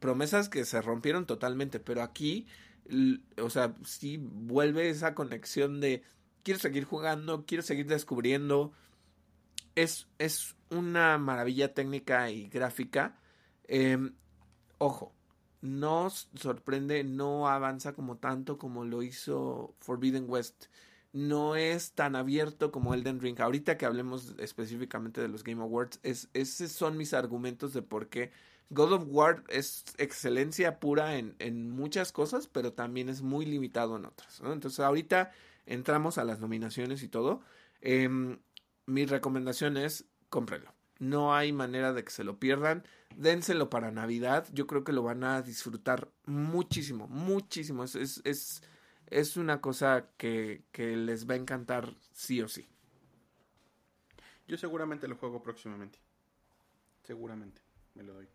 [0.00, 2.48] promesas que se rompieron totalmente, pero aquí,
[3.40, 6.02] o sea, sí vuelve esa conexión de
[6.42, 8.72] quiero seguir jugando, quiero seguir descubriendo.
[9.76, 13.20] Es, es una maravilla técnica y gráfica.
[13.68, 14.14] Em,
[14.78, 15.13] ojo,
[15.64, 20.66] nos sorprende, no avanza como tanto como lo hizo Forbidden West.
[21.14, 23.40] No es tan abierto como Elden Ring.
[23.40, 28.08] Ahorita que hablemos específicamente de los Game Awards, es, esos son mis argumentos de por
[28.10, 28.30] qué
[28.68, 33.96] God of War es excelencia pura en, en muchas cosas, pero también es muy limitado
[33.96, 34.42] en otras.
[34.44, 35.32] Entonces ahorita
[35.64, 37.40] entramos a las nominaciones y todo.
[37.80, 38.38] Em,
[38.84, 40.73] mi recomendación es cómprenlo.
[40.98, 42.84] No hay manera de que se lo pierdan.
[43.16, 44.46] Dénselo para Navidad.
[44.52, 47.84] Yo creo que lo van a disfrutar muchísimo, muchísimo.
[47.84, 48.62] Es, es,
[49.06, 52.68] es, una cosa que, que les va a encantar sí o sí.
[54.46, 55.98] Yo seguramente lo juego próximamente.
[57.02, 57.60] Seguramente
[57.94, 58.28] me lo doy.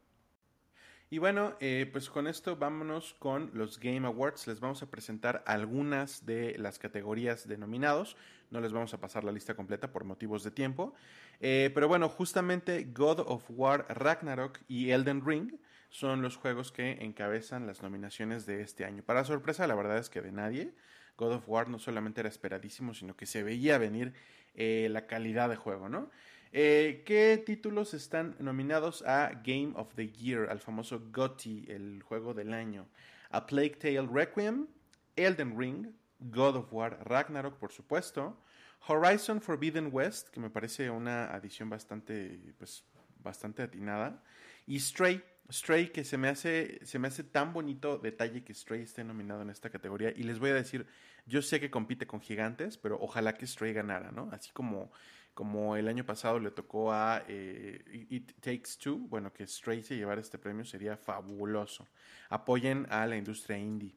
[1.11, 4.45] Y bueno, eh, pues con esto vámonos con los Game Awards.
[4.45, 8.15] Les vamos a presentar algunas de las categorías denominados.
[8.51, 10.93] No les vamos a pasar la lista completa por motivos de tiempo.
[11.39, 15.53] Eh, pero bueno, justamente God of War Ragnarok y Elden Ring
[15.89, 19.03] son los juegos que encabezan las nominaciones de este año.
[19.03, 20.73] Para sorpresa, la verdad es que de nadie.
[21.17, 24.13] God of War no solamente era esperadísimo, sino que se veía venir
[24.55, 26.09] eh, la calidad de juego, ¿no?
[26.51, 32.33] Eh, ¿Qué títulos están nominados a Game of the Year, al famoso GOTY, el juego
[32.33, 32.87] del año?
[33.29, 34.67] A Plague Tale Requiem,
[35.15, 35.87] Elden Ring,
[36.19, 38.37] God of War Ragnarok, por supuesto,
[38.87, 42.85] Horizon Forbidden West, que me parece una adición bastante, pues,
[43.17, 44.23] bastante atinada,
[44.65, 48.83] y Stray, Stray, que se me hace, se me hace tan bonito detalle que Stray
[48.83, 50.13] esté nominado en esta categoría.
[50.15, 50.85] Y les voy a decir,
[51.25, 54.29] yo sé que compite con gigantes, pero ojalá que Stray ganara, ¿no?
[54.31, 54.91] Así como
[55.39, 59.95] como el año pasado le tocó a eh, It Takes Two, bueno, que Stray se
[59.95, 61.87] llevara este premio sería fabuloso.
[62.27, 63.95] Apoyen a la industria indie.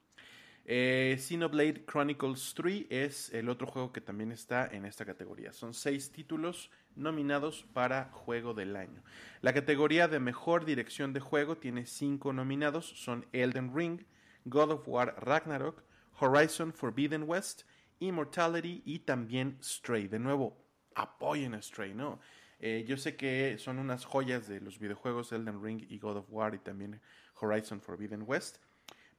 [0.65, 5.53] Eh, Xenoblade Chronicles 3 es el otro juego que también está en esta categoría.
[5.53, 9.03] Son seis títulos nominados para Juego del Año.
[9.41, 12.87] La categoría de Mejor Dirección de Juego tiene cinco nominados.
[12.87, 14.05] Son Elden Ring,
[14.45, 15.83] God of War Ragnarok,
[16.21, 17.63] Horizon Forbidden West,
[17.99, 20.07] Immortality y también Stray.
[20.07, 20.57] De nuevo,
[20.95, 22.21] apoyen a Stray, ¿no?
[22.61, 26.27] Eh, yo sé que son unas joyas de los videojuegos Elden Ring y God of
[26.29, 27.01] War y también
[27.41, 28.59] Horizon Forbidden West.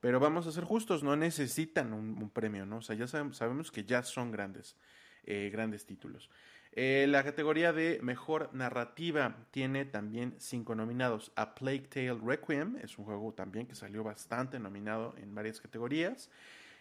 [0.03, 2.79] Pero vamos a ser justos, no necesitan un, premio, ¿no?
[2.79, 4.75] O sea, ya sabemos, que ya son grandes,
[5.23, 6.29] eh, grandes títulos.
[6.73, 11.31] Eh, la categoría de mejor narrativa tiene también cinco nominados.
[11.37, 16.29] A Plague Tale Requiem es un juego también que salió bastante nominado en varias categorías.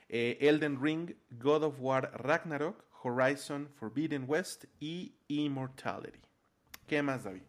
[0.09, 6.19] Elden Ring, God of War Ragnarok, Horizon Forbidden West y Immortality.
[6.89, 7.43] ¿Qué más, David?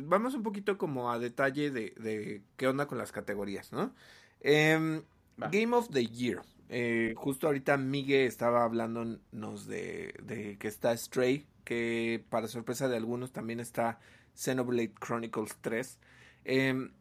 [0.00, 3.94] Vamos un poquito como a detalle de, qué onda con las categorías, ¿no?
[4.40, 5.02] Em,
[5.50, 6.42] Game of the Year.
[6.68, 12.96] Eh, justo ahorita Miguel estaba hablándonos de, de que está Stray, que para sorpresa de
[12.96, 13.98] algunos también está
[14.34, 15.98] Xenoblade Chronicles 3.
[16.44, 16.92] Em,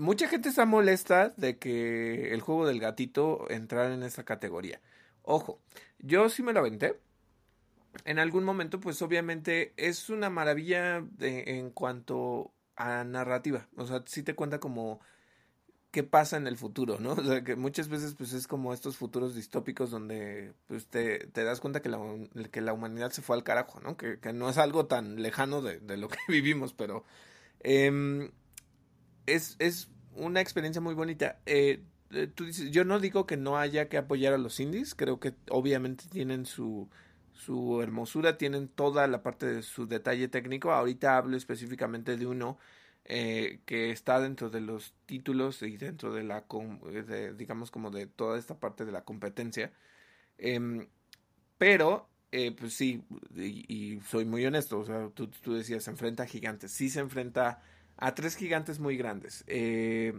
[0.00, 4.80] mucha gente está molesta de que el juego del gatito entrara en esa categoría.
[5.22, 5.60] Ojo,
[5.98, 6.98] yo sí me lo aventé.
[8.04, 13.68] En algún momento, pues obviamente es una maravilla en cuanto a narrativa.
[13.76, 15.00] O sea, sí te cuenta como
[15.90, 17.12] qué pasa en el futuro, ¿no?
[17.20, 21.60] O sea, que muchas veces pues es como estos futuros distópicos donde pues te, das
[21.60, 21.98] cuenta que la,
[22.50, 23.96] que la humanidad se fue al carajo, ¿no?
[23.96, 27.04] Que, no es algo tan lejano de, de lo que vivimos, pero
[27.60, 28.30] eh,
[29.26, 31.38] es, es una experiencia muy bonita.
[31.46, 34.94] Eh, eh, tú dices, yo no digo que no haya que apoyar a los indies,
[34.94, 36.88] creo que obviamente tienen su,
[37.32, 40.72] su hermosura, tienen toda la parte de su detalle técnico.
[40.72, 42.58] Ahorita hablo específicamente de uno
[43.12, 46.44] eh, que está dentro de los títulos y dentro de la,
[47.08, 49.72] de, digamos, como de toda esta parte de la competencia.
[50.38, 50.86] Eh,
[51.58, 53.02] pero, eh, pues sí,
[53.34, 56.70] y, y, soy muy honesto, o sea, tú, tú, decías, se enfrenta a gigantes.
[56.70, 57.60] Sí se enfrenta
[57.96, 59.42] a tres gigantes muy grandes.
[59.48, 60.14] Eh,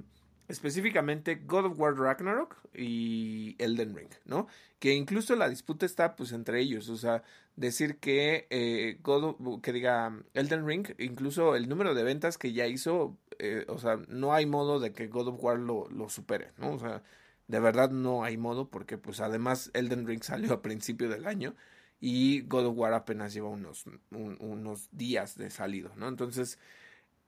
[0.51, 4.47] específicamente God of War Ragnarok y Elden Ring, ¿no?
[4.79, 7.23] Que incluso la disputa está pues entre ellos, o sea,
[7.55, 12.53] decir que eh, God of, que diga Elden Ring, incluso el número de ventas que
[12.53, 16.09] ya hizo, eh, o sea, no hay modo de que God of War lo, lo,
[16.09, 16.73] supere, ¿no?
[16.73, 17.03] O sea,
[17.47, 21.55] de verdad no hay modo porque pues además Elden Ring salió a principio del año
[21.99, 26.07] y God of War apenas lleva unos, un, unos días de salido, ¿no?
[26.07, 26.59] Entonces,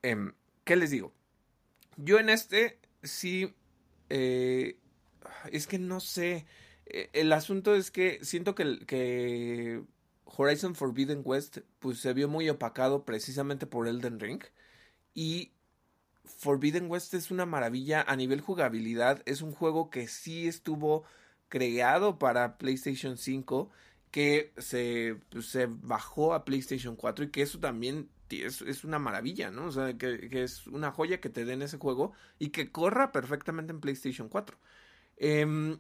[0.02, 0.32] eh,
[0.64, 1.14] ¿qué les digo?
[1.98, 3.54] Yo en este sí,
[4.10, 4.78] eh,
[5.52, 6.46] es que no sé.
[6.86, 9.84] Eh, el asunto es que siento que, que
[10.26, 14.44] Horizon Forbidden West pues se vio muy opacado precisamente por Elden Ring
[15.14, 15.52] y
[16.26, 21.04] Forbidden West es una maravilla a nivel jugabilidad, es un juego que sí estuvo
[21.50, 23.70] creado para PlayStation 5
[24.12, 28.10] que se, pues, se bajó a PlayStation 4 y que eso también
[28.42, 29.68] es, es, una maravilla, ¿no?
[29.68, 33.72] O sea, que, es una joya que te den ese juego y que corra perfectamente
[33.72, 34.58] en PlayStation 4.
[35.18, 35.78] Eh,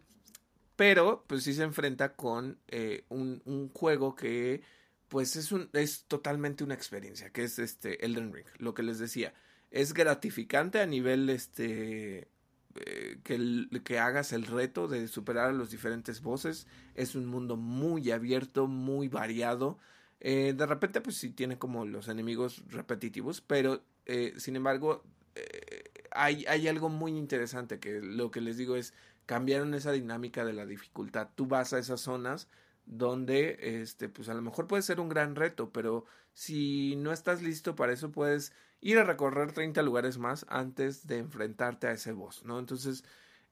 [0.76, 4.62] pero, pues sí se enfrenta con eh, un, juego que,
[5.08, 9.00] pues es, un, es totalmente una experiencia, que es este Elden Ring, lo que les
[9.00, 9.34] decía.
[9.72, 12.28] Es gratificante a nivel, este,
[12.76, 16.68] eh, que, que hagas el reto de superar a los diferentes voces.
[16.96, 19.78] Es un mundo muy abierto, muy variado.
[20.26, 25.04] Eh, de repente, pues sí tiene como los enemigos repetitivos, pero eh, sin embargo,
[25.36, 28.94] eh, hay, hay algo muy interesante que lo que les digo es
[29.26, 31.30] cambiaron esa dinámica de la dificultad.
[31.36, 32.48] Tú vas a esas zonas
[32.86, 37.42] donde, este, pues a lo mejor puede ser un gran reto, pero si no estás
[37.42, 42.14] listo para eso, puedes ir a recorrer 30 lugares más antes de enfrentarte a ese
[42.14, 42.60] boss, ¿no?
[42.60, 43.04] Entonces,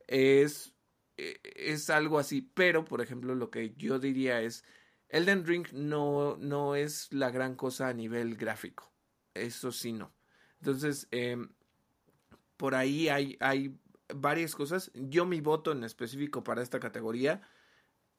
[0.07, 0.73] es,
[1.17, 4.63] es algo así, pero, por ejemplo, lo que yo diría es,
[5.11, 8.89] Elden Ring no, no es la gran cosa a nivel gráfico.
[9.33, 10.13] Eso sí, no.
[10.59, 11.37] Entonces, eh,
[12.55, 13.77] por ahí hay, hay
[14.15, 14.89] varias cosas.
[14.93, 17.41] Yo mi voto en específico para esta categoría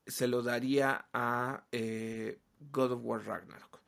[0.07, 2.41] se lo daría a eh,
[2.71, 3.81] God of War Ragnarok.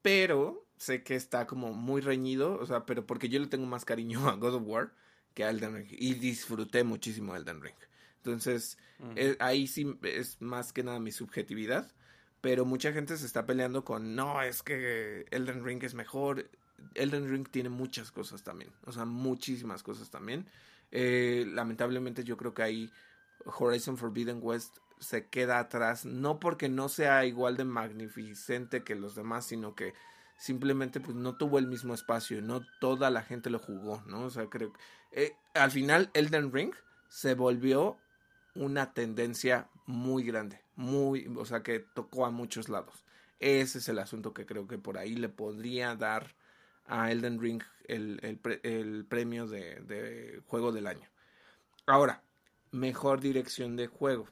[0.00, 3.84] Pero sé que está como muy reñido, o sea, pero porque yo le tengo más
[3.84, 4.94] cariño a God of War
[5.34, 5.88] que a Elden Ring.
[5.90, 7.76] Y disfruté muchísimo Elden Ring.
[8.16, 9.12] Entonces, uh -huh.
[9.16, 11.92] eh, ahí sí es más que nada mi subjetividad
[12.40, 16.48] pero mucha gente se está peleando con no, es que Elden Ring es mejor.
[16.94, 20.46] Elden Ring tiene muchas cosas también, o sea, muchísimas cosas también.
[20.92, 22.90] Eh, lamentablemente yo creo que ahí
[23.44, 29.14] Horizon Forbidden West se queda atrás, no porque no sea igual de magnificente que los
[29.14, 29.94] demás, sino que
[30.36, 34.24] simplemente pues no tuvo el mismo espacio, no toda la gente lo jugó, ¿no?
[34.24, 34.80] O sea, creo que
[35.12, 36.74] eh, al final Elden Ring
[37.08, 37.98] se volvió
[38.54, 43.04] una tendencia muy grande, muy, o sea, que tocó a muchos lados.
[43.38, 46.34] Ese es el asunto que creo que por ahí le podría dar
[46.86, 51.08] a Elden Ring el, el, pre, el premio de, juego del año.
[51.86, 52.22] Ahora,
[52.70, 54.28] mejor dirección de juego.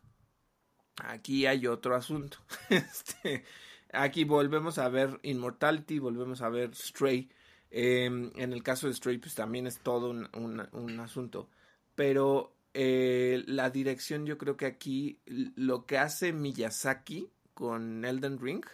[0.96, 2.38] Aquí hay otro asunto.
[2.70, 3.44] Este,
[3.92, 7.30] aquí volvemos a ver Immortality, volvemos a ver Stray.
[7.70, 10.28] Eh, en el caso de Stray, pues también es todo un,
[10.72, 11.48] un asunto.
[11.94, 18.64] Pero eh, la dirección yo creo que aquí lo que hace Miyazaki con Elden Ring,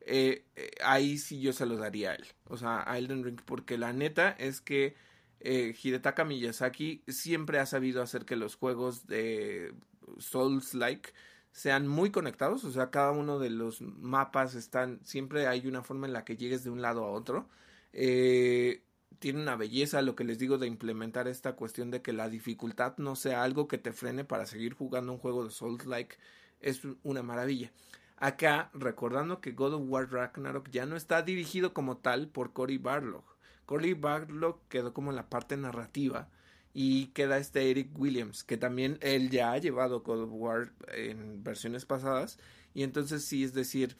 [0.00, 3.40] eh, eh, ahí sí yo se lo daría a él, o sea, a Elden Ring,
[3.44, 4.94] porque la neta es que
[5.40, 9.74] eh, Hidetaka Miyazaki siempre ha sabido hacer que los juegos de
[10.18, 11.12] Souls-like
[11.52, 16.06] sean muy conectados, o sea, cada uno de los mapas están, siempre hay una forma
[16.06, 17.48] en la que llegues de un lado a otro.
[17.92, 18.82] Eh,
[19.18, 22.96] tiene una belleza, lo que les digo de implementar esta cuestión de que la dificultad
[22.98, 26.16] no sea algo que te frene para seguir jugando un juego de Souls-like,
[26.60, 27.72] es una maravilla.
[28.16, 32.78] Acá, recordando que God of War Ragnarok ya no está dirigido como tal por Cory
[32.78, 33.24] Barlog.
[33.66, 36.30] Cory Barlog quedó como en la parte narrativa
[36.72, 41.42] y queda este Eric Williams, que también él ya ha llevado God of War en
[41.42, 42.38] versiones pasadas.
[42.74, 43.96] Y entonces sí, es decir,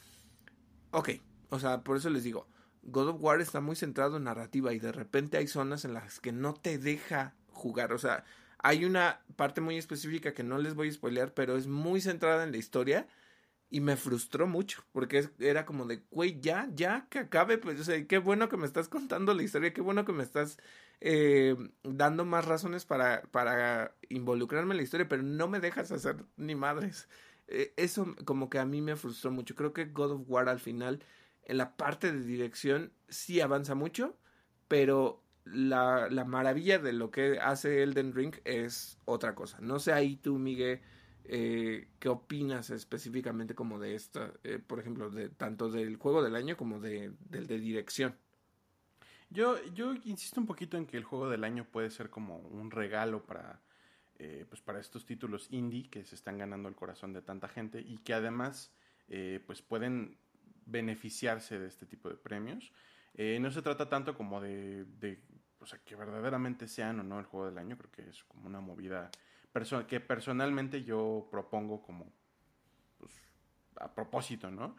[0.93, 1.11] ok,
[1.51, 2.49] o sea, por eso les digo,
[2.87, 6.21] God of War está muy centrado en narrativa y de repente hay zonas en las
[6.21, 7.93] que no te deja jugar.
[7.93, 8.25] O sea,
[8.59, 12.45] hay una parte muy específica que no les voy a spoilear, pero es muy centrada
[12.45, 13.07] en la historia
[13.69, 17.85] y me frustró mucho porque era como de, güey, ya, ya, que acabe, pues, o
[17.85, 20.59] sea, qué bueno que me estás contando la historia, qué bueno que me estás
[21.01, 26.25] eh, dando más razones para, para involucrarme en la historia, pero no me dejas hacer
[26.37, 27.09] ni madres.
[27.49, 29.55] Eh, eso como que a mí me frustró mucho.
[29.55, 31.01] Creo que God of War al final
[31.47, 34.17] en la parte de dirección sí avanza mucho,
[34.69, 39.59] pero la, la, maravilla de lo que hace Elden Ring es otra cosa.
[39.61, 40.81] No sé ahí tú, Miguel,
[41.29, 46.35] eh, qué opinas específicamente como de esta, eh, por ejemplo, de tanto del juego del
[46.35, 48.17] año como de, del de dirección.
[49.31, 52.73] Yo, yo insisto un poquito en que el juego del año puede ser como un
[52.73, 53.61] regalo para,
[54.19, 57.81] eh, pues para estos títulos indie que se están ganando el corazón de tanta gente
[57.81, 58.73] y que además
[59.47, 60.19] pues pueden
[60.67, 62.73] beneficiarse de este tipo de premios.
[63.15, 64.85] Eh, no se trata tanto como de,
[65.59, 68.47] o sea, que verdaderamente sean o no el juego del año, creo que es como
[68.47, 69.11] una movida
[69.89, 72.13] que personalmente yo propongo como
[72.99, 73.13] pues,
[73.77, 74.77] a propósito, ¿no?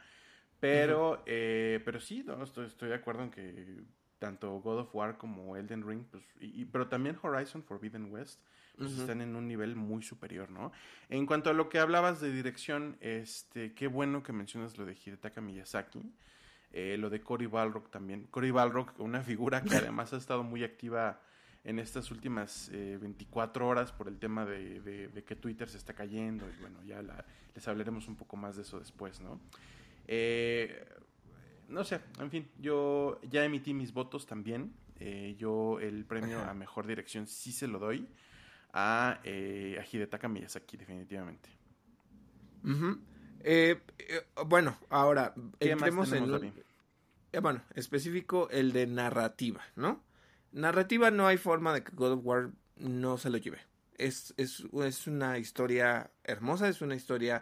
[0.60, 3.84] Pero, eh, pero sí, no, estoy, estoy de acuerdo en que
[4.20, 8.44] tanto God of War como Elden Ring, pues, y, pero también Horizon Forbidden West,
[8.78, 10.72] pues están en un nivel muy superior, ¿no?
[11.10, 14.94] En cuanto a lo que hablabas de dirección, este, qué bueno que mencionas lo de
[14.94, 16.04] Hidetaka Miyazaki,
[16.72, 18.28] eh, lo de Cory Balrog también.
[18.30, 21.20] Cory Balrog, una figura que además ha estado muy activa
[21.64, 26.46] en estas últimas 24 eh, horas por el tema de, que Twitter se está cayendo,
[26.48, 29.40] y bueno, ya les hablaremos un poco más de eso después, ¿no?
[30.08, 30.88] Eh,
[31.68, 34.74] no sé, en fin, yo ya emití mis votos también.
[35.38, 38.08] yo el premio a mejor dirección sí se lo doy
[38.80, 41.50] a, eh, a Hidetaka Miyazaki, definitivamente.
[43.40, 46.54] Eh, eh, bueno, ahora entremos en.
[47.34, 50.04] Eh, bueno, específico el de narrativa, ¿no?
[50.52, 53.60] Narrativa no hay forma de que God of War no se lo lleve.
[53.98, 57.42] Es, es, es una historia hermosa, es una historia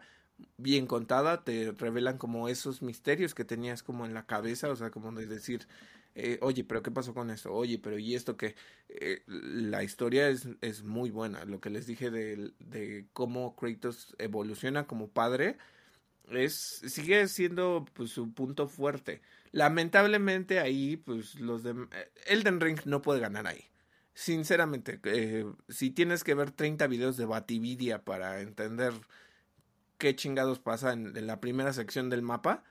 [0.57, 4.89] bien contada, te revelan como esos misterios que tenías como en la cabeza, o sea,
[4.89, 5.67] como de decir,
[6.15, 7.53] eh, oye, pero ¿qué pasó con esto?
[7.53, 8.55] Oye, pero ¿y esto que
[8.87, 11.43] eh, la historia es, es, muy buena.
[11.43, 15.57] Lo que les dije de, de, cómo Kratos evoluciona como padre
[16.31, 19.21] es sigue siendo pues su punto fuerte.
[19.51, 23.65] Lamentablemente ahí pues los de eh, Elden Ring no puede ganar ahí.
[24.13, 25.01] Sinceramente,
[25.67, 28.93] si tienes que ver 30 videos de Batividia para entender
[29.97, 32.63] qué chingados pasa en la primera sección del mapa,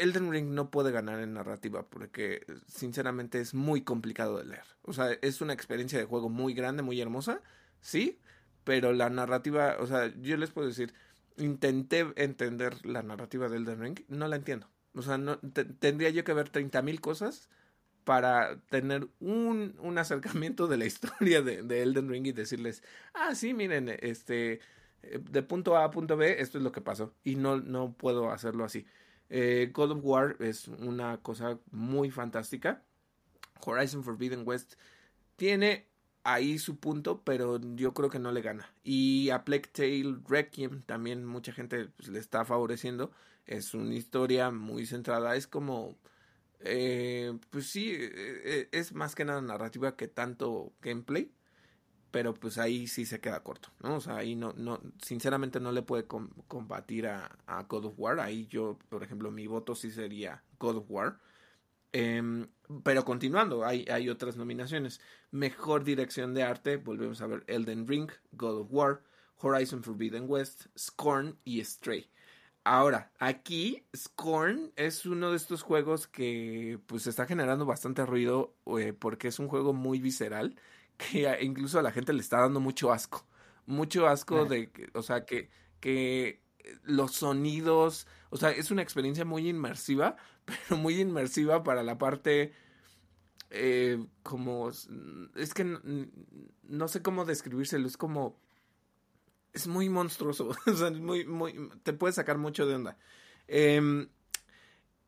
[0.00, 4.64] Elden Ring no puede ganar en narrativa porque sinceramente es muy complicado de leer.
[4.82, 7.40] O sea, es una experiencia de juego muy grande, muy hermosa,
[7.80, 8.18] sí,
[8.64, 10.94] pero la narrativa, o sea, yo les puedo decir,
[11.36, 14.68] intenté entender la narrativa de Elden Ring, no la entiendo.
[14.94, 17.48] O sea, no, tendría yo que ver 30.000 cosas
[18.04, 22.82] para tener un, un, acercamiento de la historia de, de, Elden Ring y decirles,
[23.14, 24.60] ah, sí, miren, este,
[25.02, 27.14] de punto A a punto B, esto es lo que pasó.
[27.24, 28.86] Y no, no puedo hacerlo así.
[29.30, 32.82] Eh, God of War es una cosa muy fantástica.
[33.64, 34.74] Horizon Forbidden West
[35.36, 35.86] tiene
[36.22, 38.72] ahí su punto, pero yo creo que no le gana.
[38.82, 43.12] Y a Plague Tale Requiem también mucha gente pues, le está favoreciendo.
[43.46, 45.96] Es una historia muy centrada, es como...
[46.66, 51.30] Eh, pues sí, eh, es más que nada narrativa que tanto gameplay
[52.14, 53.96] pero pues ahí sí se queda corto, ¿no?
[53.96, 57.28] O sea, ahí no, no, sinceramente no le puede combatir a,
[57.68, 58.20] God of War.
[58.20, 61.18] Ahí yo, por ejemplo, mi voto sí sería God of War.
[61.90, 62.46] Em,
[62.84, 65.00] pero continuando, hay, hay otras nominaciones.
[65.32, 69.02] Mejor dirección de arte, volvemos a ver Elden Ring, God of War,
[69.38, 72.08] Horizon Forbidden West, Scorn y Stray.
[72.62, 78.92] Ahora, aquí Scorn es uno de estos juegos que pues está generando bastante ruido eh,
[78.92, 80.54] porque es un juego muy visceral
[80.96, 83.26] que incluso a la gente le está dando mucho asco.
[83.66, 86.40] Mucho asco de, o sea, que, que
[86.82, 92.52] los sonidos, o sea, es una experiencia muy inmersiva, pero muy inmersiva para la parte
[93.50, 95.64] eh, como, es que
[96.62, 98.36] no, sé cómo describírselo, es como,
[99.52, 102.98] es muy monstruoso, o sea, muy, muy, te puede sacar mucho de onda.
[103.46, 104.08] Em,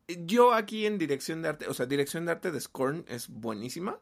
[0.07, 3.99] yo aquí en dirección de arte, o sea, dirección de arte de Scorn es buenísima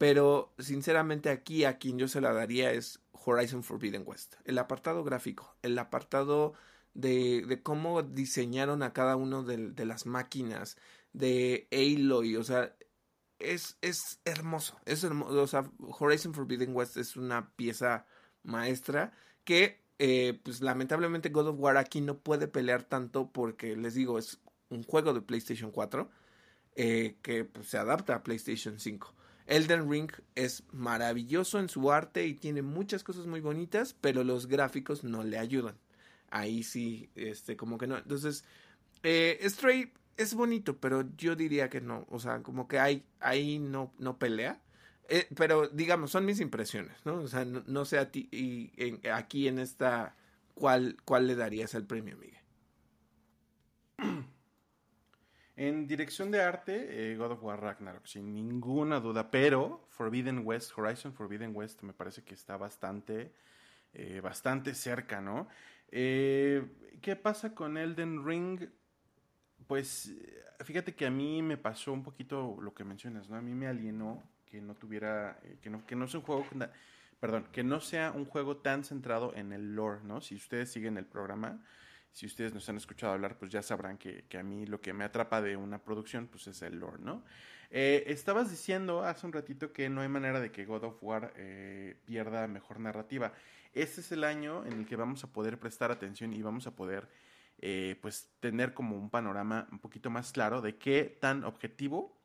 [0.00, 4.36] Pero sinceramente aquí a quien yo se la daría es Horizon Forbidden West.
[4.46, 6.54] El apartado gráfico, el apartado
[6.94, 10.78] de, cómo diseñaron a cada uno de, de, las máquinas,
[11.12, 12.74] de Aloy, o sea,
[13.38, 18.06] es, es hermoso, es hermoso, o sea, Horizon Forbidden West es una pieza
[18.42, 19.12] maestra
[19.44, 24.18] que eh, pues lamentablemente God of War aquí no puede pelear tanto porque les digo,
[24.18, 24.40] es
[24.70, 26.08] un juego de PlayStation 4
[26.76, 29.14] eh, que pues, se adapta a PlayStation 5.
[29.50, 34.46] Elden Ring es maravilloso en su arte y tiene muchas cosas muy bonitas, pero los
[34.46, 35.76] gráficos no le ayudan.
[36.30, 37.98] Ahí sí, este, como que no.
[37.98, 38.44] Entonces,
[39.02, 42.06] eh, Stray es bonito, pero yo diría que no.
[42.10, 44.60] O sea, como que ahí, ahí no, no pelea.
[45.08, 47.16] Eh, pero digamos, son mis impresiones, ¿no?
[47.16, 48.70] O sea, no, sé a ti, y
[49.08, 50.14] aquí en esta,
[50.54, 52.39] ¿cuál, ¿cuál le darías al premio, Miguel?
[55.60, 60.72] En dirección de arte, eh, God of War Ragnarok, sin ninguna duda, pero Forbidden West,
[60.74, 63.34] Horizon Forbidden West, me parece que está bastante,
[63.92, 65.48] eh, bastante cerca, ¿no?
[65.90, 66.64] Eh,
[67.02, 68.70] ¿Qué pasa con Elden Ring?
[69.66, 70.14] Pues
[70.60, 73.36] fíjate que a mí me pasó un poquito lo que mencionas, ¿no?
[73.36, 76.46] A mí me alienó que no tuviera, que no, que no sea un juego,
[77.20, 80.22] perdón, que no sea un juego tan centrado en el lore, ¿no?
[80.22, 81.62] Si ustedes siguen el programa,
[82.12, 85.04] si ustedes nos han escuchado hablar, pues ya sabrán que, a mí lo que me
[85.04, 87.24] atrapa de una producción, pues es el lore, ¿no?
[87.70, 91.32] Eh, estabas diciendo hace un ratito que no hay manera de que God of War
[91.36, 93.32] eh, pierda mejor narrativa.
[93.72, 96.74] Este es el año en el que vamos a poder prestar atención y vamos a
[96.74, 97.08] poder,
[97.58, 102.20] eh, pues, tener como un panorama un poquito más claro de qué tan objetivo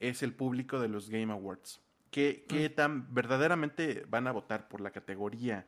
[0.00, 1.80] es el público de los Game Awards.
[2.10, 2.74] ¿Qué, qué mm.
[2.74, 5.66] tan verdaderamente van a votar por la categoría?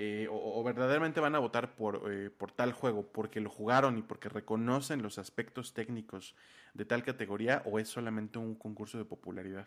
[0.00, 4.02] Eh, o, verdaderamente van a votar por, eh, por tal juego porque lo jugaron y
[4.02, 6.36] porque reconocen los aspectos técnicos
[6.72, 9.66] de tal categoría o es solamente un concurso de popularidad.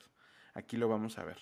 [0.53, 1.37] Aquí lo vamos a ver.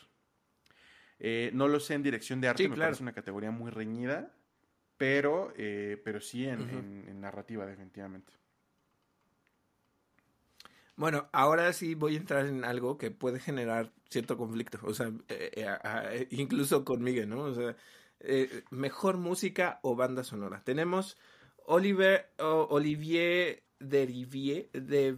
[1.19, 4.33] Eh, no lo sé en dirección de arte, me parece una categoría muy reñida,
[4.97, 8.33] pero, pero sí en, narrativa, definitivamente.
[10.95, 15.11] Bueno, ahora sí voy a entrar en algo que puede generar cierto conflicto, o sea,
[16.31, 17.41] incluso con Miguel, ¿no?
[17.41, 17.75] O sea,
[18.21, 20.61] eh, mejor música o banda sonora.
[20.63, 21.17] Tenemos
[21.65, 25.17] Oliver, Olivier Derivier, de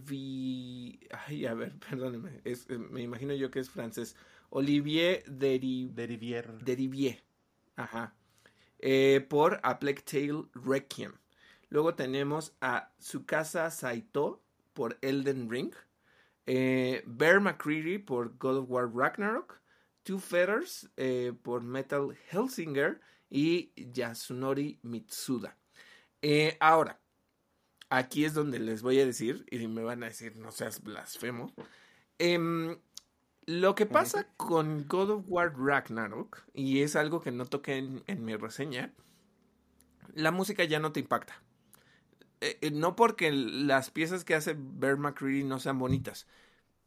[1.10, 2.56] ay, a ver, perdóneme, eh,
[2.90, 4.16] me imagino yo que es francés.
[4.50, 6.58] Olivier Derivier.
[6.64, 7.24] Derivier.
[7.76, 8.14] Ajá.
[8.78, 11.14] Eh, por A Plague Tale Requiem.
[11.70, 14.42] Luego tenemos a Tsukasa Saito
[14.74, 15.72] por Elden Ring.
[16.44, 19.61] Bear McCreary por God of War Ragnarok.
[20.02, 23.00] Two Feathers eh, por Metal Helsinger
[23.30, 25.56] y Yasunori Mitsuda.
[26.20, 27.00] Eh, ahora,
[27.88, 31.52] aquí es donde les voy a decir, y me van a decir, no seas blasfemo.
[32.18, 32.78] Em,
[33.46, 38.24] lo que pasa con God of War Ragnarok, y es algo que no toqué en,
[38.24, 38.92] mi reseña,
[40.14, 41.42] la música ya no te impacta.
[42.40, 46.26] Eh, no porque las piezas que hace Bear McCreary no sean bonitas,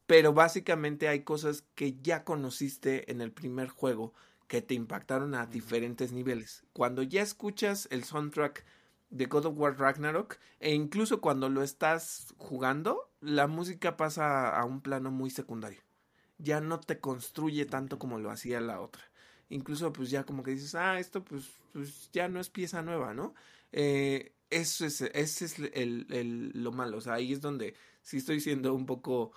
[0.07, 4.13] pero básicamente hay cosas que ya conociste en el primer juego
[4.47, 6.63] que te impactaron a diferentes niveles.
[6.73, 8.63] Cuando ya escuchas el soundtrack
[9.09, 14.63] de God of War Ragnarok e incluso cuando lo estás jugando, la música pasa a
[14.65, 15.81] un plano muy secundario.
[16.37, 19.03] Ya no te construye tanto como lo hacía la otra.
[19.49, 23.13] Incluso pues ya como que dices, ah, esto pues, pues ya no es pieza nueva,
[23.13, 23.33] ¿no?
[23.71, 26.97] Eh, eso es, ese es el, el, lo malo.
[26.97, 29.31] O sea, ahí es donde sí estoy siendo un poco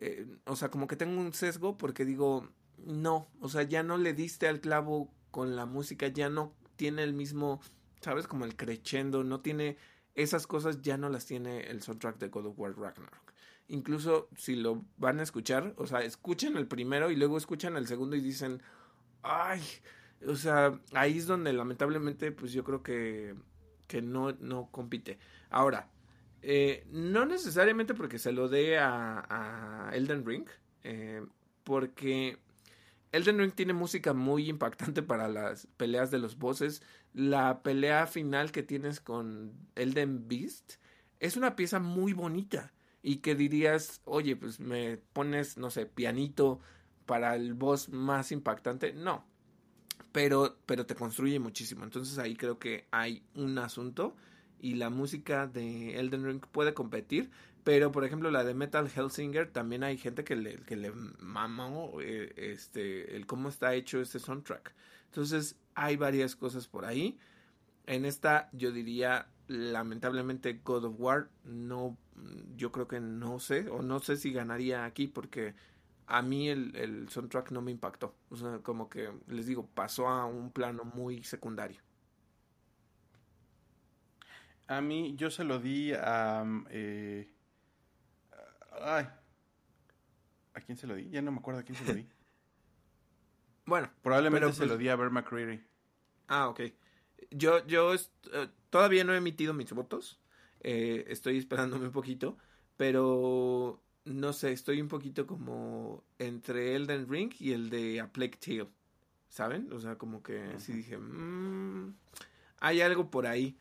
[0.00, 2.48] eh, o sea, como que tengo un sesgo porque digo,
[2.78, 7.02] no, o sea, ya no le diste al clavo con la música, ya no tiene
[7.02, 7.60] el mismo,
[8.00, 8.26] ¿sabes?
[8.26, 9.76] Como el crescendo, no tiene
[10.14, 13.32] esas cosas, ya no las tiene el soundtrack de God of War Ragnarok.
[13.68, 17.86] Incluso si lo van a escuchar, o sea, escuchen el primero y luego escuchan el
[17.86, 18.62] segundo y dicen,
[19.22, 19.62] ay,
[20.26, 23.34] o sea, ahí es donde lamentablemente, pues yo creo que,
[23.86, 25.18] que no, no compite.
[25.50, 25.90] Ahora,
[26.46, 30.46] eh, no necesariamente porque se lo dé a, Elden Ring,
[30.82, 31.24] eh,
[31.62, 32.36] porque
[33.12, 36.82] Elden Ring tiene música muy impactante para las peleas de los bosses.
[37.14, 40.74] La pelea final que tienes con Elden Beast
[41.18, 46.60] es una pieza muy bonita y que dirías, oye, pues me pones, no sé, pianito
[47.06, 48.92] para el boss más impactante.
[48.92, 49.24] No,
[50.12, 51.84] pero, pero te construye muchísimo.
[51.84, 54.14] Entonces ahí creo que hay un asunto
[54.64, 57.30] y la música de Elden Ring puede competir,
[57.64, 62.00] pero por ejemplo la de Metal Hellsinger también hay gente que le, que le mamó
[62.00, 64.74] eh, este, el cómo está hecho este soundtrack.
[65.04, 67.18] Entonces hay varias cosas por ahí.
[67.86, 71.98] En esta yo diría lamentablemente God of War no
[72.56, 75.54] yo creo que no sé o no sé si ganaría aquí porque
[76.06, 78.14] a mí el, el soundtrack no me impactó.
[78.30, 81.80] O sea, como que, les digo, pasó a un plano muy secundario.
[84.66, 86.44] A mí, yo se lo di a.
[86.70, 87.30] Eh,
[88.80, 89.06] ay.
[90.54, 91.10] ¿A quién se lo di?
[91.10, 92.06] Ya no me acuerdo a quién se lo di.
[93.66, 93.90] bueno.
[94.02, 95.64] Probablemente se pues lo di a Bear McCreary.
[96.28, 96.60] Ah, ok.
[97.30, 100.20] Yo, yo eh, todavía no he emitido mis votos.
[100.60, 102.38] Eh, estoy esperándome un poquito.
[102.76, 108.38] Pero no sé, estoy un poquito como entre Elden Ring y el de A Plague
[108.38, 108.68] Tale.
[109.28, 109.72] ¿Saben?
[109.72, 111.92] O sea, como que sí dije, mmm,
[112.60, 113.58] hay algo por ahí.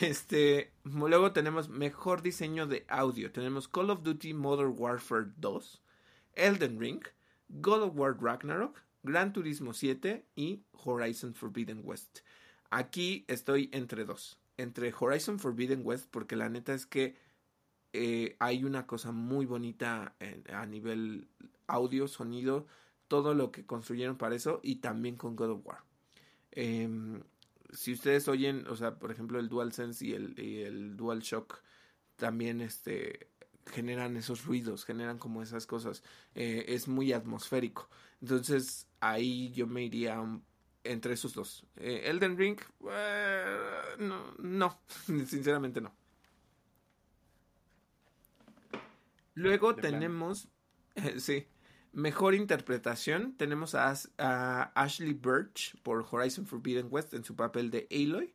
[0.00, 3.32] Este, luego tenemos mejor diseño de audio.
[3.32, 5.82] Tenemos Call of Duty Modern Warfare 2,
[6.34, 7.00] Elden Ring,
[7.48, 12.20] God of War Ragnarok, Gran Turismo 7 y Horizon Forbidden West.
[12.70, 14.38] Aquí estoy entre dos.
[14.56, 17.16] Entre Horizon Forbidden West, porque la neta es que
[17.92, 20.14] eh, hay una cosa muy bonita
[20.52, 21.26] a nivel
[21.66, 22.66] audio, sonido,
[23.08, 25.82] todo lo que construyeron para eso y también con God of War.
[26.52, 27.22] Em,
[27.72, 31.62] si ustedes oyen, o sea, por ejemplo, el DualSense y el, y el DualShock
[32.16, 33.30] también este,
[33.66, 36.02] generan esos ruidos, generan como esas cosas.
[36.34, 37.88] Eh, es muy atmosférico.
[38.20, 40.22] Entonces, ahí yo me iría
[40.84, 41.64] entre esos dos.
[41.76, 42.58] Eh, Elden Ring,
[43.98, 44.78] no, no,
[45.26, 45.94] sinceramente no.
[49.34, 50.48] Luego tenemos,
[51.18, 51.46] sí,
[51.92, 53.34] mejor interpretación.
[53.36, 53.92] Tenemos a,
[54.74, 58.34] Ashley Birch por Horizon Forbidden West en su papel de Aloy.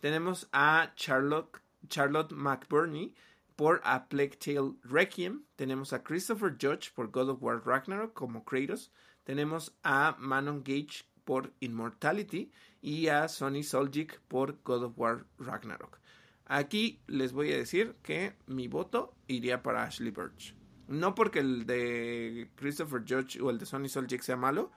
[0.00, 3.14] Tenemos a Charlotte, McBurney
[3.56, 5.44] por A Plague Tale Requiem.
[5.56, 8.90] Tenemos a Christopher Judge por God of War Ragnarok como Kratos.
[9.24, 12.50] Tenemos a Manon Gage por Immortality
[12.80, 15.98] y a Sonny Soljic por God of War Ragnarok.
[16.46, 20.55] Aquí les voy a decir que mi voto iría para Ashley Birch.
[20.88, 24.70] No porque el de Christopher Judge o el de Sonny Soljic sea malo,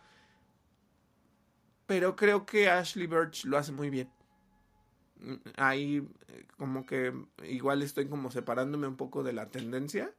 [1.86, 4.10] pero creo que Ashley Birch lo hace muy bien.
[5.58, 6.08] Ahí
[6.58, 7.14] como que
[7.44, 10.14] igual estoy como separándome un poco de la tendencia,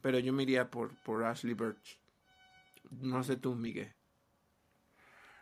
[0.00, 2.00] pero yo me iría por, por Ashley Birch.
[2.90, 3.92] No sé tú, Miguel.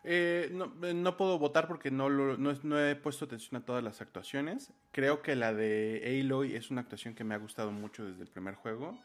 [0.04, 0.50] Eh,
[0.82, 4.72] eh, no, puedo votar porque no, no, he puesto atención a todas las actuaciones.
[4.92, 8.28] Creo que la de Aloy es una actuación que me ha gustado mucho desde el
[8.28, 8.98] primer juego.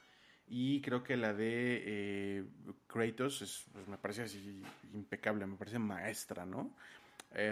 [0.49, 2.43] Y creo que la de eh,
[2.87, 4.63] Kratos pues, me parece así
[4.93, 6.75] impecable, me parece maestra, ¿no?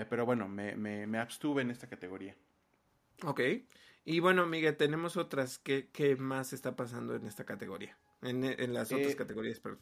[0.10, 2.36] pero bueno, me, me, abstuve en esta categoría.
[3.24, 3.42] Ok.
[4.06, 5.60] Y bueno, Miguel, tenemos otras.
[5.60, 7.96] ¿Qué, qué más está pasando en esta categoría?
[8.24, 9.80] En, en las otras categorías, perdón.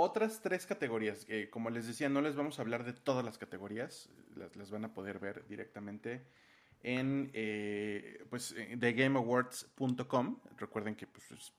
[0.00, 4.08] Otras tres categorías, como les decía, no les vamos a hablar de todas las categorías,
[4.36, 6.22] las, van a poder ver directamente
[6.84, 10.38] en eh, pues, thegameawards.com.
[10.56, 11.52] Recuerden que pues,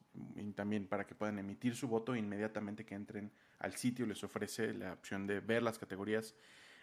[0.56, 4.94] también para que puedan emitir su voto inmediatamente que entren al sitio les ofrece la
[4.94, 6.36] opción de ver las categorías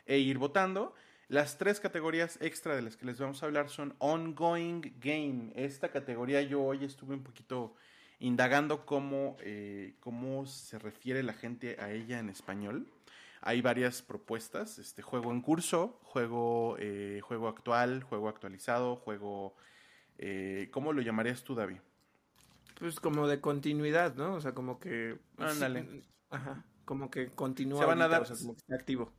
[0.04, 0.94] e ir votando.
[1.28, 5.52] Las tres categorías extra de las que les vamos a hablar son Ongoing Game.
[5.56, 7.74] Esta categoría yo hoy estuve un poquito
[8.20, 12.86] indagando cómo, eh, cómo se refiere la gente a ella en español.
[13.40, 19.56] Hay varias propuestas, este juego en curso, juego, eh, juego actual, juego actualizado, juego...
[20.18, 21.78] Eh, ¿Cómo lo llamarías tú, David?
[22.78, 24.34] Pues como de continuidad, ¿no?
[24.34, 25.18] O sea, como que...
[25.38, 26.04] Ándale.
[26.30, 27.80] Ajá, como que continúa.
[27.80, 28.22] Se van a dar...
[28.22, 29.12] O sea, como que está activo.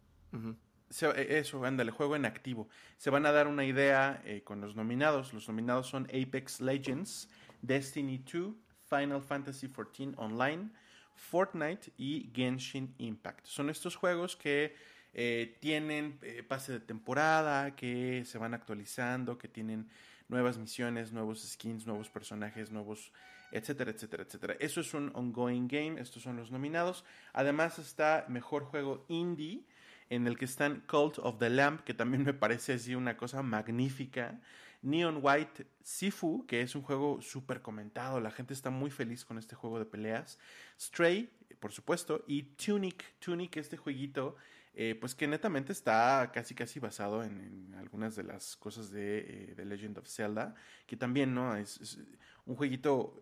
[0.89, 2.69] eso, ándale, juego en activo.
[2.97, 5.33] Se van a dar una idea con los nominados.
[5.33, 7.29] Los nominados son Apex Legends,
[7.61, 8.53] Destiny 2,
[8.87, 10.69] Final Fantasy XIV Online,
[11.15, 13.45] Fortnite y Genshin Impact.
[13.45, 14.75] Son estos juegos que
[15.13, 19.89] eh, tienen eh, pase de temporada, que se van actualizando, que tienen
[20.27, 23.11] nuevas misiones, nuevos skins, nuevos personajes, nuevos,
[23.51, 24.55] etcétera, etcétera, etcétera.
[24.59, 27.03] Eso es un ongoing game, estos son los nominados.
[27.33, 29.65] Además está Mejor Juego Indie,
[30.09, 33.41] en el que están Cult of the Lamp, que también me parece así una cosa
[33.41, 34.39] magnífica.
[34.81, 39.37] Neon White Sifu, que es un juego súper comentado, la gente está muy feliz con
[39.37, 40.39] este juego de peleas.
[40.79, 41.29] Stray,
[41.59, 44.35] por supuesto, y Tunic, Tunic, este jueguito,
[44.73, 49.63] eh, pues que netamente está casi casi basado en, algunas de las cosas de The
[49.63, 50.53] eh, Legend of Zelda,
[50.85, 51.55] que también, ¿no?
[51.55, 51.99] Es,
[52.45, 53.21] un jueguito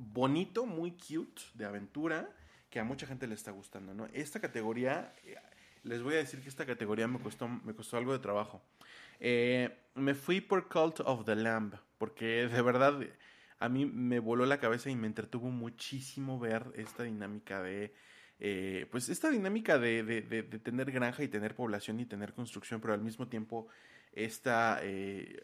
[0.00, 2.28] bonito, muy cute, de aventura,
[2.70, 4.06] que a mucha gente le está gustando, ¿no?
[4.12, 5.36] Esta categoría, eh,
[5.82, 8.62] les voy a decir que esta categoría me costó, me costó algo de trabajo.
[9.18, 12.98] Eh, me fui por Cult of the Lamb, porque de verdad
[13.58, 17.92] a mí me voló la cabeza y me entretuvo muchísimo ver esta dinámica de...
[18.42, 22.94] Eh, pues esta dinámica de, de, tener granja y tener población y tener construcción, pero
[22.94, 23.68] al mismo tiempo
[24.12, 24.80] esta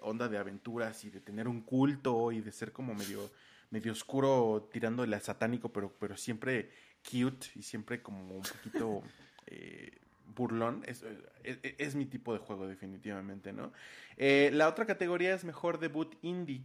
[0.00, 3.30] onda de aventuras y de tener un culto y de ser como medio
[3.70, 6.70] medio oscuro, tirándole a satánico, pero, pero siempre
[7.02, 9.02] cute y siempre como un poquito
[9.46, 9.98] eh,
[10.34, 10.82] burlón.
[10.86, 11.04] Es,
[11.44, 13.72] es, mi tipo de juego, definitivamente, ¿no?
[14.16, 16.64] Eh, la otra categoría es mejor debut indie.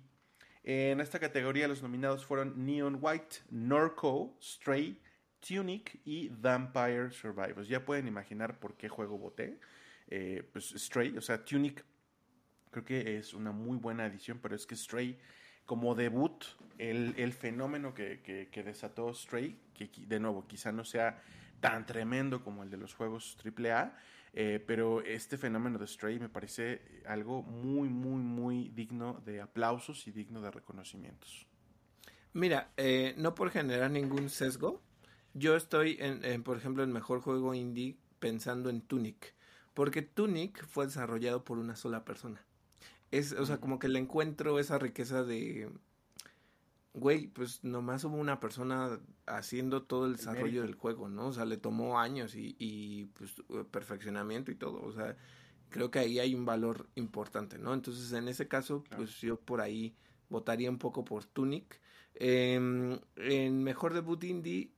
[0.63, 4.99] En esta categoría los nominados fueron Neon White, Norco, Stray,
[5.39, 7.67] Tunic y Vampire Survivors.
[7.67, 9.59] Ya pueden imaginar por qué juego voté.
[10.07, 11.83] Eh, pues Stray, o sea, Tunic
[12.69, 15.19] creo que es una muy buena edición, pero es que Stray
[15.65, 16.43] como debut,
[16.77, 21.21] el, fenómeno que, desató Stray, que de nuevo quizá no sea
[21.59, 23.95] tan tremendo como el de los juegos AAA,
[24.33, 30.07] eh, pero este fenómeno de Stray me parece algo muy, muy, muy digno de aplausos
[30.07, 31.45] y digno de reconocimientos.
[32.33, 34.81] Mira, eh, no por generar ningún sesgo,
[35.33, 39.33] yo estoy, en, por ejemplo, en mejor juego indie pensando en Tunic,
[39.73, 42.45] porque Tunic fue desarrollado por una sola persona.
[43.11, 45.69] Es, o sea, como que le encuentro esa riqueza de,
[46.93, 51.27] güey, pues nomás hubo una persona haciendo todo el desarrollo del juego, ¿no?
[51.27, 53.35] O sea, le tomó años y, y pues
[53.71, 55.17] perfeccionamiento y todo, o sea,
[55.69, 57.73] creo que ahí hay un valor importante, ¿no?
[57.73, 59.95] Entonces, en ese caso, pues yo por ahí
[60.29, 61.81] votaría un poco por Tunic.
[62.13, 64.71] Em, en mejor debut indie,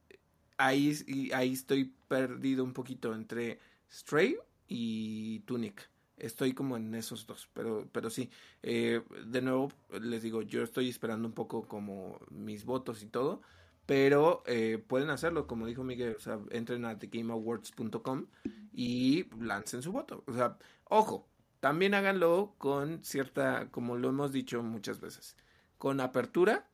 [0.57, 0.93] ahí,
[1.34, 3.60] ahí estoy perdido un poquito entre
[3.91, 4.38] Stray
[4.68, 8.30] y Tunic estoy como en esos dos, pero, pero sí,
[8.61, 9.72] eh, de nuevo
[10.02, 13.41] les digo, yo estoy esperando un poco como mis votos y todo,
[13.85, 18.27] pero eh, pueden hacerlo, como dijo Miguel, o sea, entren a thegameawards.com
[18.73, 21.27] y lancen su voto, o sea, ojo,
[21.60, 25.38] también háganlo con cierta, como lo hemos dicho muchas veces,
[25.77, 26.68] con apertura,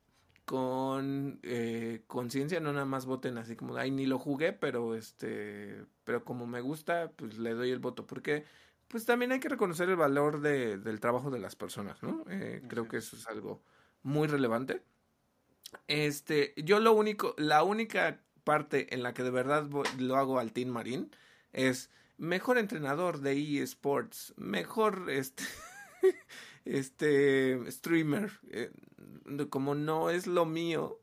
[0.50, 5.86] con eh, conciencia, no nada más voten así como, ay, ni lo jugué, pero este,
[6.06, 8.46] pero como me gusta, pues le doy el voto, porque
[8.90, 12.26] pues también hay que reconocer el valor de, del trabajo de las personas, ¿no?
[12.30, 13.64] Eh, creo que eso es algo
[14.02, 14.84] muy relevante.
[15.88, 20.52] Este, yo lo único, la única parte en la que de verdad lo hago al
[20.52, 21.16] Team Marín
[21.54, 25.44] es mejor entrenador de eSports, mejor este,
[26.66, 28.32] este streamer.
[28.50, 28.72] Eh,
[29.52, 31.00] como no es lo mío,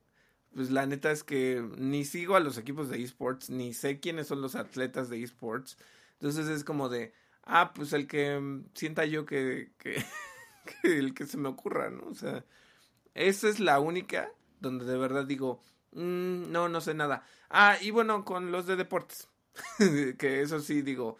[0.52, 4.26] pues la neta es que ni sigo a los equipos de eSports, ni sé quiénes
[4.26, 5.78] son los atletas de eSports.
[6.14, 7.12] Entonces es como de,
[7.46, 9.70] ah, pues el que mm, sienta yo que,
[10.82, 12.08] el que se me ocurra, ¿no?
[12.08, 12.44] O sea,
[13.14, 15.60] esa es la única donde de verdad digo,
[15.92, 17.24] mm, no, no sé nada.
[17.48, 19.28] Ah, y bueno, con los de deportes,
[20.18, 21.18] que eso sí digo,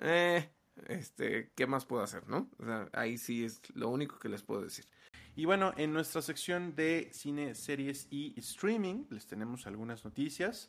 [0.00, 0.50] eh,
[0.86, 2.50] este, ¿qué más puedo hacer, no?
[2.58, 4.84] O sea, ahí sí es lo único que les puedo decir.
[5.36, 10.68] Y bueno, en nuestra sección de cine, series y streaming les tenemos algunas noticias.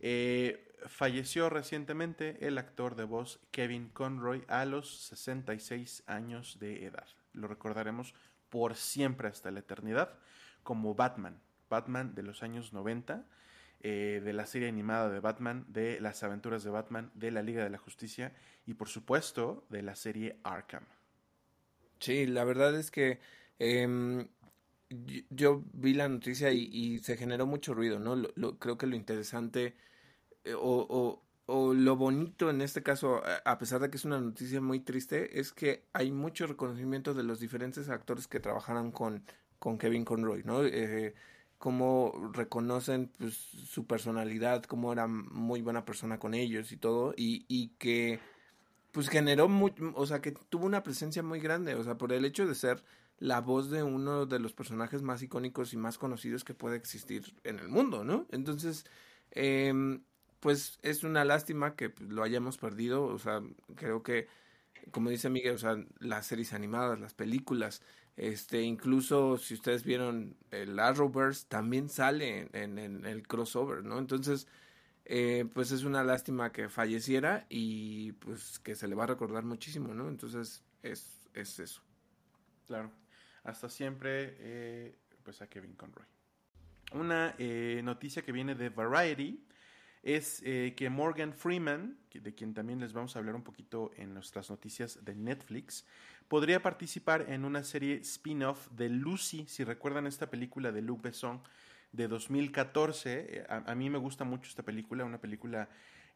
[0.00, 7.06] Eh, falleció recientemente el actor de voz Kevin Conroy a los 66 años de edad.
[7.32, 8.14] Lo recordaremos
[8.50, 10.18] por siempre hasta la eternidad
[10.62, 13.24] como Batman, Batman de los años 90,
[13.80, 17.64] eh, de la serie animada de Batman, de las aventuras de Batman, de la Liga
[17.64, 18.32] de la Justicia
[18.66, 20.84] y por supuesto de la serie Arkham.
[21.98, 23.20] Sí, la verdad es que
[23.58, 24.28] em,
[25.30, 28.22] yo, vi la noticia y, se generó mucho ruido, ¿no?
[28.58, 29.74] creo que lo interesante
[30.44, 34.60] eh, o, o, lo bonito en este caso, a pesar de que es una noticia
[34.60, 39.24] muy triste, es que hay mucho reconocimiento de los diferentes actores que trabajaron con,
[39.58, 40.64] con Kevin Conroy, ¿no?
[40.64, 41.14] Eh,
[41.58, 47.44] cómo reconocen pues, su personalidad, cómo era muy buena persona con ellos y todo, y,
[47.48, 48.18] y que
[48.92, 52.24] pues generó, muy, o sea, que tuvo una presencia muy grande, o sea, por el
[52.24, 52.82] hecho de ser
[53.18, 57.36] la voz de uno de los personajes más icónicos y más conocidos que puede existir
[57.44, 58.26] en el mundo, ¿no?
[58.30, 58.84] Entonces,
[59.30, 59.72] eh,
[60.42, 63.40] pues es una lástima que pues, lo hayamos perdido, o sea,
[63.76, 64.26] creo que,
[64.90, 67.80] como dice Miguel, o sea, las series animadas, las películas,
[68.16, 74.00] este, incluso si ustedes vieron el Arrowverse, también sale en, el crossover, ¿no?
[74.00, 74.48] Entonces,
[75.04, 79.44] eh, pues es una lástima que falleciera y pues que se le va a recordar
[79.44, 80.08] muchísimo, ¿no?
[80.08, 81.82] Entonces, es, es eso.
[82.66, 82.90] Claro.
[83.44, 86.06] Hasta siempre, eh, pues a Kevin Conroy.
[86.94, 89.46] Una eh, noticia que viene de Variety
[90.02, 94.12] es eh, que Morgan Freeman, de quien también les vamos a hablar un poquito en
[94.12, 95.86] nuestras noticias de Netflix,
[96.28, 101.40] podría participar en una serie spin-off de Lucy, si recuerdan esta película de Luc Besson
[101.92, 103.26] de 2014.
[103.28, 105.68] Eh, a, mí me gusta mucho esta película, una película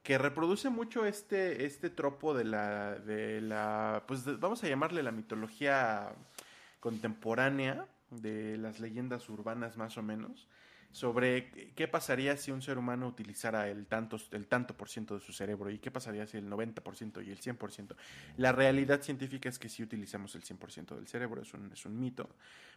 [0.03, 5.13] que reproduce mucho este, este tropo de la, de la pues vamos a llamarle la
[5.13, 6.13] mitología
[6.81, 10.47] contemporánea, de las leyendas urbanas más o menos
[10.97, 15.21] sobre qué pasaría si un ser humano utilizara el tanto, el tanto por ciento de
[15.21, 17.95] su cerebro y qué pasaría si el 90% y el 100%.
[18.39, 22.01] La realidad científica es que sí utilizamos el 100% del cerebro, es un, es un
[22.01, 22.31] mito,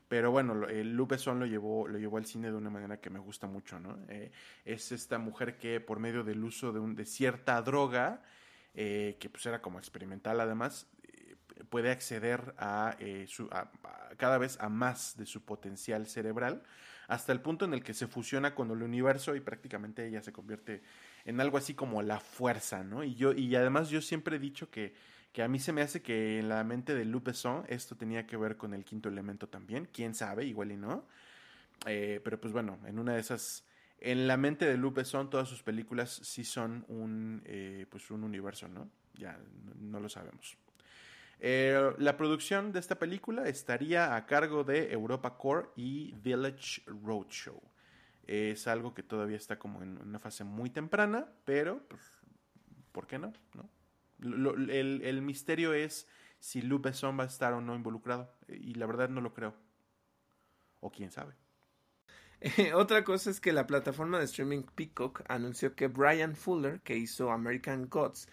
[0.09, 3.09] pero bueno, el Lupe Besson lo llevó, lo llevó al cine de una manera que
[3.09, 3.97] me gusta mucho, ¿no?
[4.09, 4.33] Eh,
[4.65, 8.21] es esta mujer que por medio del uso de, un, de cierta droga,
[8.73, 11.37] eh, que pues era como experimental además, eh,
[11.69, 12.97] puede acceder a,
[13.27, 13.71] su, a,
[14.17, 16.63] cada vez a más de su potencial cerebral
[17.10, 20.31] hasta el punto en el que se fusiona con el universo y prácticamente ella se
[20.31, 20.84] convierte
[21.26, 23.03] en algo así como la fuerza, ¿no?
[23.03, 24.94] Y yo y además yo siempre he dicho que,
[25.34, 28.27] que a mí se me hace que en la mente de Lupe Besson esto tenía
[28.27, 31.07] que ver con el quinto elemento también, quién sabe, igual y no.
[31.88, 33.65] Eh, pero pues bueno, en una de esas
[33.98, 38.23] en la mente de Lupe Besson todas sus películas sí son un eh, pues un
[38.23, 38.88] universo, ¿no?
[39.15, 39.40] Ya
[39.80, 40.57] no lo sabemos.
[41.39, 47.61] Eh, la producción de esta película estaría a cargo de Europa Core y Village Roadshow.
[48.27, 52.01] Es algo que todavía está como en una fase muy temprana, pero pues,
[52.91, 53.33] ¿por qué no?
[54.21, 56.07] el, misterio es
[56.39, 58.31] si Lupe Besson va a estar o no involucrado.
[58.47, 59.55] Y la verdad no lo creo.
[60.81, 61.33] O quién sabe.
[62.75, 67.31] otra cosa es que la plataforma de streaming Peacock anunció que Brian Fuller, que hizo
[67.31, 68.27] American Gods,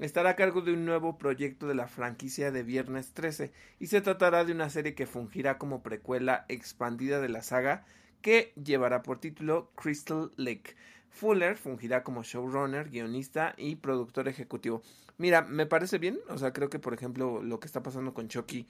[0.00, 4.00] estará a cargo de un nuevo proyecto de la franquicia de Viernes 13 y se
[4.00, 7.84] tratará de una serie que fungirá como precuela expandida de la saga
[8.20, 10.74] que llevará por título Crystal Lake.
[11.10, 14.82] Fuller fungirá como showrunner, guionista y productor ejecutivo.
[15.16, 18.28] Mira, me parece bien, o sea, creo que por ejemplo lo que está pasando con
[18.28, 18.68] Chucky,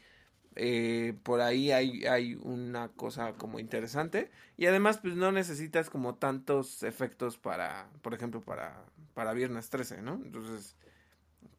[0.55, 6.15] eh, por ahí hay, hay una cosa como interesante y además pues no necesitas como
[6.15, 10.15] tantos efectos para, por ejemplo, para, para Viernes 13, ¿no?
[10.24, 10.77] Entonces,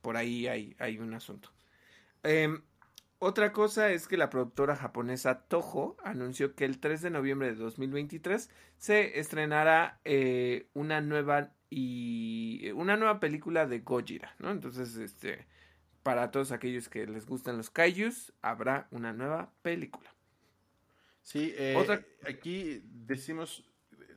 [0.07, 1.51] por ahí hay, hay un asunto.
[2.23, 2.61] Em,
[3.19, 7.55] otra cosa es que la productora japonesa Toho anunció que el 3 de noviembre de
[7.55, 14.49] 2023 se estrenará eh, una nueva y una nueva película de Gojira, ¿no?
[14.49, 15.45] Entonces, este,
[16.03, 20.09] para todos aquellos que les gustan los kaijus, habrá una nueva película.
[21.21, 21.75] Sí, eh,
[22.25, 23.69] aquí decimos,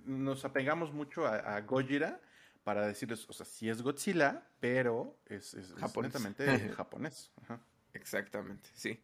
[0.05, 2.21] nos apegamos mucho a, a Gojira,
[2.71, 7.33] para decirles, o sea, sí es Godzilla, pero es, es, japonés.
[7.95, 9.01] Exactamente, sí.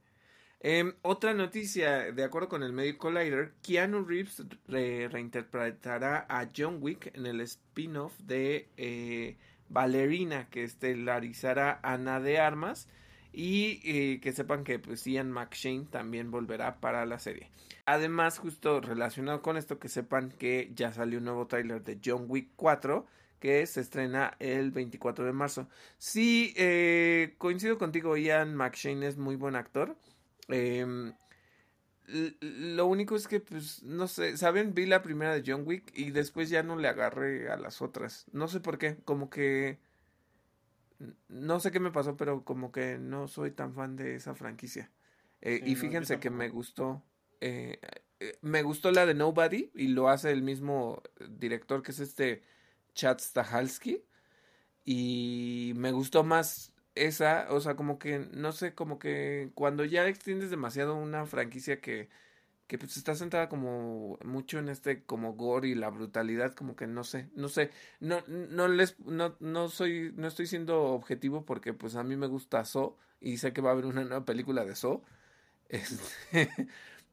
[0.60, 7.10] Em, otra noticia, de acuerdo con el medio Collider, Keanu Reeves reinterpretará a John Wick
[7.16, 9.36] en el spin-off de eh,
[9.68, 12.88] Ballerina, que estelarizará Ana de Armas.
[13.32, 17.50] Y eh, que sepan que pues Ian McShane también volverá para la serie.
[17.84, 22.26] Además, justo relacionado con esto, que sepan que ya salió un nuevo tráiler de John
[22.28, 23.06] Wick 4
[23.40, 25.68] que se estrena el 24 de marzo.
[25.98, 29.96] Sí, eh, coincido contigo, Ian McShane es muy buen actor.
[30.48, 31.12] Em,
[32.40, 34.74] lo único es que, pues, no sé, ¿saben?
[34.74, 38.26] Vi la primera de John Wick y después ya no le agarré a las otras.
[38.32, 39.78] No sé por qué, como que...
[41.28, 44.90] No sé qué me pasó, pero como que no soy tan fan de esa franquicia.
[45.42, 47.02] Eh, y fíjense que me gustó.
[47.40, 47.78] Eh,
[48.40, 52.42] me gustó la de Nobody y lo hace el mismo director que es este
[52.96, 54.04] Chad Stahalski
[54.84, 60.06] y me gustó más esa, o sea, como que, no sé, como que cuando ya
[60.08, 62.08] extiendes demasiado una franquicia que,
[62.66, 66.86] que pues está centrada como mucho en este como gore y la brutalidad, como que
[66.86, 67.70] no sé, no sé,
[68.00, 72.26] no, no les, no, no soy, no estoy siendo objetivo porque pues a mí me
[72.28, 75.02] gusta So y sé que va a haber una nueva película de So,
[75.70, 76.68] este,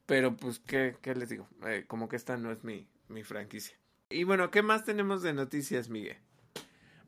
[0.06, 1.48] pero pues, ¿qué, qué les digo?
[1.68, 3.78] Eh, como que esta no es mi, mi franquicia.
[4.14, 6.18] Y bueno, ¿qué más tenemos de noticias, Miguel?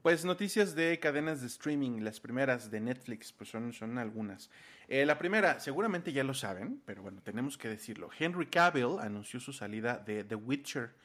[0.01, 4.49] Pues noticias de cadenas de streaming, las primeras de Netflix, pues son, son algunas.
[4.87, 8.09] Eh, la primera, seguramente ya lo saben, pero bueno, tenemos que decirlo.
[8.17, 10.95] Henry Cavill anunció su salida de The Witcher.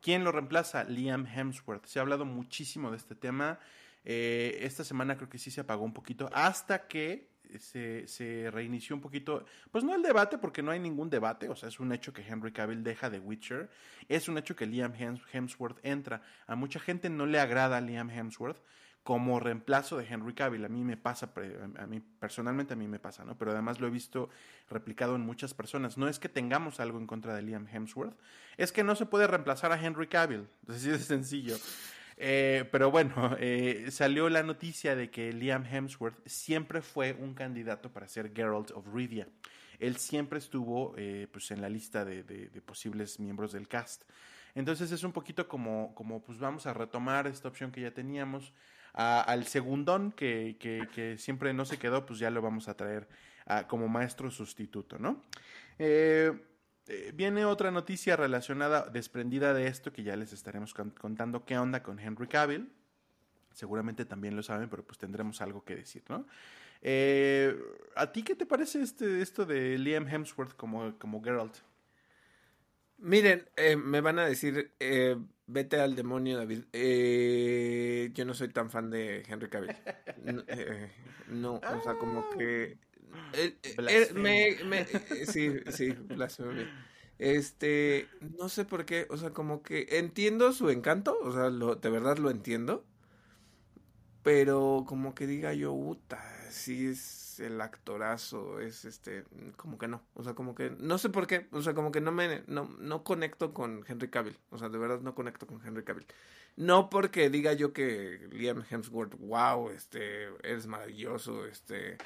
[0.00, 0.84] ¿Quién lo reemplaza?
[0.84, 1.84] Liam Hemsworth.
[1.84, 3.58] Se ha hablado muchísimo de este tema.
[4.02, 7.28] Eh, esta semana creo que sí se apagó un poquito hasta que
[7.58, 11.68] se, reinició un poquito, pues no el debate, porque no hay ningún debate, o sea,
[11.68, 13.70] es un hecho que Henry Cavill deja de Witcher,
[14.08, 16.22] es un hecho que Liam Hemsworth entra.
[16.46, 18.62] A mucha gente no le agrada Liam Hemsworth
[19.02, 20.64] como reemplazo de Henry Cavill.
[20.64, 21.32] A mí me pasa,
[21.78, 23.36] a mí personalmente a mí me pasa, ¿no?
[23.36, 24.28] Pero además lo he visto
[24.68, 25.96] replicado en muchas personas.
[25.96, 28.16] No es que tengamos algo en contra de Liam Hemsworth,
[28.56, 30.48] es que no se puede reemplazar a Henry Cavill.
[30.68, 31.56] Así de sencillo.
[32.22, 37.90] Eh, pero bueno, eh, salió la noticia de que Liam Hemsworth siempre fue un candidato
[37.90, 39.26] para ser Geralt of Rivia.
[39.78, 42.22] Él siempre estuvo eh, pues en la lista de,
[42.66, 44.02] posibles miembros del cast.
[44.54, 48.52] Entonces es un poquito como, como pues vamos a retomar esta opción que ya teníamos.
[48.92, 53.08] al segundón que, que, siempre no se quedó, pues ya lo vamos a traer
[53.66, 55.24] como maestro sustituto, ¿no?
[55.80, 56.32] eh,
[57.14, 61.98] viene otra noticia relacionada, desprendida de esto, que ya les estaremos contando qué onda con
[61.98, 62.72] Henry Cavill.
[63.52, 66.26] Seguramente también lo saben, pero pues tendremos algo que decir, ¿no?
[66.82, 67.58] Eh,
[67.94, 71.56] ¿A ti qué te parece este, esto de Liam Hemsworth como, como Geralt?
[72.98, 76.64] Miren, eh, me van a decir, eh, vete al demonio, David.
[76.72, 79.74] Eh, yo no soy tan fan de Henry Cavill.
[81.28, 82.78] No, o sea, como que...
[84.14, 84.84] me, me,
[85.26, 86.68] sí, sí, blasfemia.
[87.18, 88.08] Este,
[88.38, 91.90] no sé por qué, o sea, como que entiendo su encanto, o sea, lo, de
[91.90, 92.84] verdad lo entiendo,
[94.22, 99.24] pero como que diga yo, puta, sí es el actorazo, es este,
[99.56, 102.00] como que no, o sea, como que, no sé por qué, o sea, como que
[102.00, 105.60] no me, no, no conecto con Henry Cavill, o sea, de verdad no conecto con
[105.66, 106.06] Henry Cavill.
[106.56, 111.96] No porque diga yo que Liam Hemsworth, wow, este, eres maravilloso, este,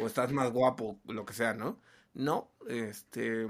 [0.00, 1.80] o estás más guapo, lo que sea, ¿no?
[2.14, 3.46] No, este,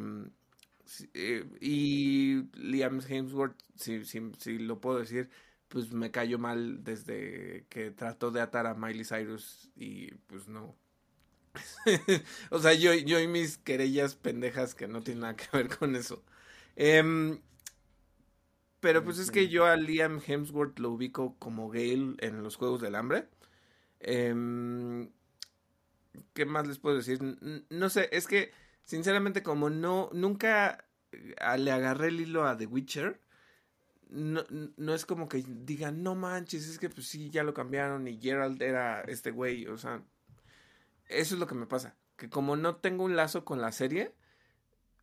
[1.15, 5.29] eh, y Liam Hemsworth, si, si, si lo puedo decir,
[5.69, 10.77] pues me cayó mal desde que trató de atar a Miley Cyrus y pues no.
[12.51, 15.97] o sea, yo, yo y mis querellas pendejas que no tienen nada que ver con
[15.97, 16.23] eso.
[16.77, 17.41] Em,
[18.81, 22.81] pero pues es que yo a Liam Hemsworth lo ubico como Gale en los Juegos
[22.81, 23.27] del Hambre.
[24.01, 25.11] Em,
[26.33, 27.21] ¿Qué más les puedo decir?
[27.71, 28.53] No sé, es que
[28.85, 33.21] sinceramente como no, nunca eh, le agarré el hilo a The Witcher
[34.11, 34.45] no,
[34.77, 38.19] no es como que digan, no manches, es que pues sí, ya lo cambiaron y
[38.21, 40.03] Gerald era este güey, o sea,
[41.07, 44.15] eso es lo que me pasa, que como no tengo un lazo con la serie,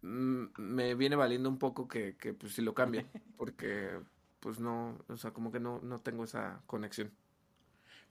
[0.02, 3.07] me viene valiendo un poco que, que pues si lo cambien,
[3.38, 3.99] porque
[4.40, 7.11] pues no, o sea, como que no, no tengo esa conexión.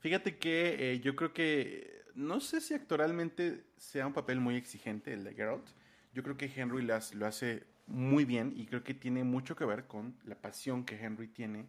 [0.00, 5.12] Fíjate que eh, yo creo que, no sé si actoralmente sea un papel muy exigente
[5.12, 5.66] el de Geralt,
[6.12, 9.86] yo creo que Henry lo hace muy bien y creo que tiene mucho que ver
[9.86, 11.66] con la pasión que Henry tiene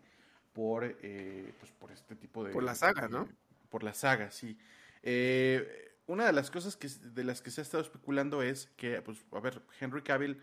[0.54, 2.54] por, eh, pues por este tipo de...
[2.54, 3.28] Por la saga, ¿no?
[3.76, 4.58] por la saga, sí.
[5.04, 9.02] Eh, una de las cosas que, de las que se ha estado especulando es que,
[9.02, 10.42] pues, a ver, Henry Cavill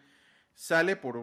[0.55, 1.17] sale por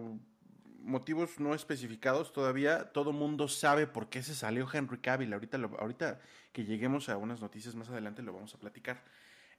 [0.82, 2.92] motivos no especificados todavía.
[2.92, 5.34] Todo mundo sabe por qué se salió Henry Cavill.
[5.34, 6.20] Ahorita, ahorita
[6.52, 9.04] que lleguemos a unas noticias más adelante lo vamos a platicar.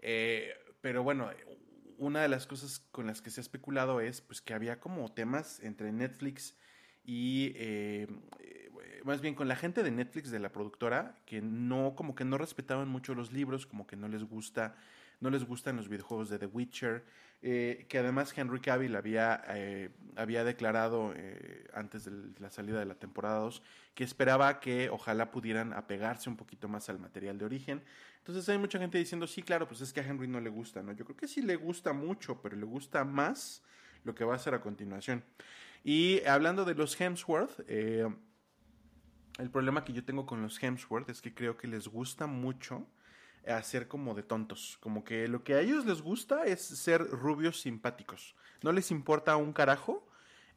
[0.00, 1.30] Eh, pero bueno,
[1.98, 5.12] una de las cosas con las que se ha especulado es pues que había como
[5.12, 6.56] temas entre Netflix
[7.04, 8.06] y eh,
[9.04, 12.38] más bien con la gente de Netflix de la productora que no como que no
[12.38, 14.76] respetaban mucho los libros como que no les gusta
[15.20, 17.04] no les gustan los videojuegos de The Witcher
[17.42, 19.42] eh, que además Henry Cavill había
[20.16, 21.14] había declarado
[21.72, 23.62] antes de la salida de la temporada 2
[23.94, 27.82] que esperaba que ojalá pudieran apegarse un poquito más al material de origen
[28.20, 30.82] entonces hay mucha gente diciendo, sí, claro, pues es que a Henry no le gusta,
[30.82, 30.92] ¿no?
[30.92, 33.62] Yo creo que sí le gusta mucho, pero le gusta más
[34.04, 35.24] lo que va a hacer a continuación.
[35.82, 38.06] Y hablando de los Hemsworth, eh,
[39.38, 42.86] el problema que yo tengo con los Hemsworth es que creo que les gusta mucho
[43.46, 44.78] hacer como de tontos.
[44.80, 48.34] Como que lo que a ellos les gusta es ser rubios simpáticos.
[48.62, 50.06] No les importa un carajo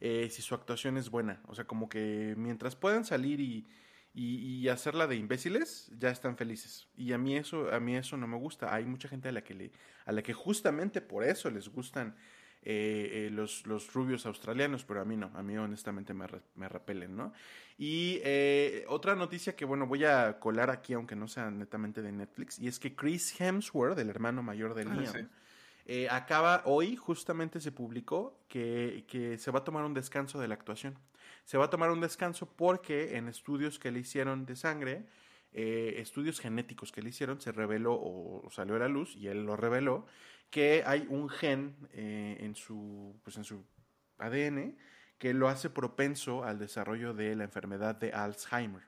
[0.00, 1.40] eh, si su actuación es buena.
[1.46, 3.66] O sea, como que mientras puedan salir y
[4.14, 6.86] y, hacerla de imbéciles, ya están felices.
[6.96, 8.72] Y a mí eso, a mí eso no me gusta.
[8.72, 9.72] Hay mucha gente a la que le,
[10.06, 12.14] a la que justamente por eso les gustan
[12.64, 16.68] eh, eh, los, los, rubios australianos, pero a mí no, a mí honestamente me, me
[16.68, 17.32] repelen, ¿no?
[17.76, 22.12] Y eh, otra noticia que, bueno, voy a colar aquí, aunque no sea netamente de
[22.12, 25.28] Netflix, y es que Chris Hemsworth, el hermano mayor de ah, Liam,
[26.10, 30.54] acaba, hoy justamente se publicó que, que se va a tomar un descanso de la
[30.54, 30.96] actuación
[31.44, 35.04] se va a tomar un descanso porque en estudios que le hicieron de sangre,
[35.52, 39.44] eh, estudios genéticos que le hicieron, se reveló o salió a la luz, y él
[39.44, 40.06] lo reveló,
[40.54, 43.66] que hay un gen eh, en, su, pues en su
[44.18, 44.76] ADN
[45.18, 48.84] que lo hace propenso al desarrollo de la enfermedad de Alzheimer.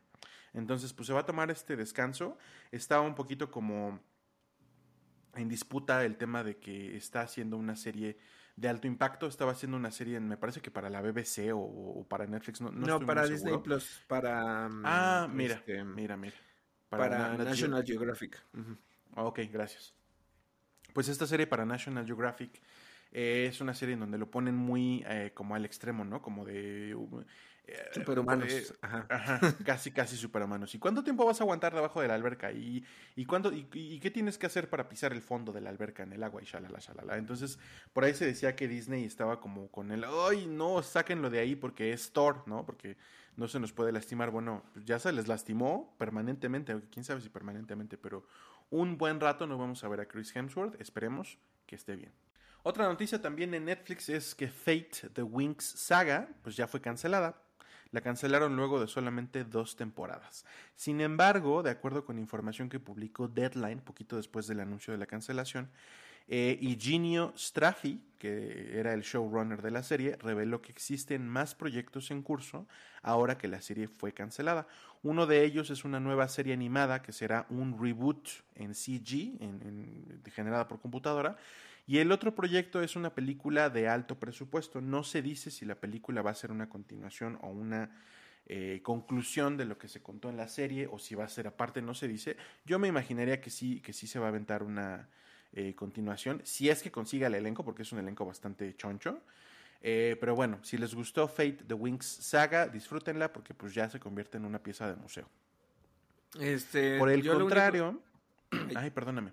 [0.55, 2.39] Entonces, pues se va a tomar este descanso.
[2.71, 3.99] Estaba un poquito como
[5.35, 8.17] en disputa el tema de que está haciendo una serie
[8.55, 9.27] de alto impacto.
[9.27, 12.61] Estaba haciendo una serie, me parece que para la BBC o, para Netflix.
[12.61, 14.69] No, no, para Disney Plus, para...
[14.69, 16.37] Mm, ah, mira, este, mira, mira.
[16.89, 18.41] Para, National Geographic.
[19.17, 19.97] Ok, gracias.
[20.97, 22.51] Pues esta serie para National Geographic
[23.13, 26.23] eh, es una serie en donde lo ponen muy eh, como al extremo, ¿no?
[26.23, 26.97] Como de
[27.67, 28.51] eh, superhumanos.
[28.51, 29.39] Eh, ajá.
[29.67, 30.75] casi, casi superhumanos.
[30.75, 32.51] ¿Y cuánto tiempo vas a aguantar debajo de la alberca?
[32.51, 32.83] ¿Y,
[33.15, 36.15] y, cuánto, y, qué tienes que hacer para pisar el fondo de la alberca en
[36.15, 36.43] el agua?
[36.43, 37.19] Y shalala, shalala.
[37.19, 37.59] Entonces,
[37.93, 41.57] por ahí se decía que Disney estaba como con el, ay, no, sáquenlo de ahí
[41.57, 42.65] porque es Thor, ¿no?
[42.65, 42.97] Porque
[43.37, 44.31] no se nos puede lastimar.
[44.31, 48.25] Bueno, ya se les lastimó permanentemente, quién sabe si permanentemente, pero
[48.71, 50.81] un buen rato no vamos a ver a Chris Hemsworth.
[50.81, 52.13] Esperemos que esté bien.
[52.63, 57.41] Otra noticia también en Netflix es que Fate The Winx Saga pues ya fue cancelada.
[57.93, 60.45] La cancelaron luego de solamente dos temporadas.
[60.75, 65.07] Sin embargo, de acuerdo con información que publicó Deadline poquito después del anuncio de la
[65.07, 65.71] cancelación,
[66.29, 72.11] eh, Eugenio Straffi, que era el showrunner de la serie, reveló que existen más proyectos
[72.11, 72.67] en curso
[73.03, 74.67] ahora que la serie fue cancelada.
[75.03, 79.39] Uno de ellos es una nueva serie animada que será un reboot en CG,
[80.33, 81.37] generada por computadora.
[81.87, 84.81] Y el otro proyecto es una película de alto presupuesto.
[84.81, 87.91] No se dice si la película va a ser una continuación o una
[88.47, 91.47] eh, conclusión de lo que se contó en la serie o si va a ser
[91.47, 92.37] aparte, no se dice.
[92.65, 95.09] Yo me imaginaría que sí, que sí se va a aventar una,
[95.57, 99.23] eh, continuación, si es que consiga el elenco, porque es un elenco bastante choncho.
[99.81, 103.99] Eh, pero bueno, si les gustó Fate The Wings Saga, disfrútenla porque pues ya se
[103.99, 105.29] convierte en una pieza de museo.
[106.39, 108.03] Este, Por el contrario...
[108.77, 109.33] Ay, perdóname.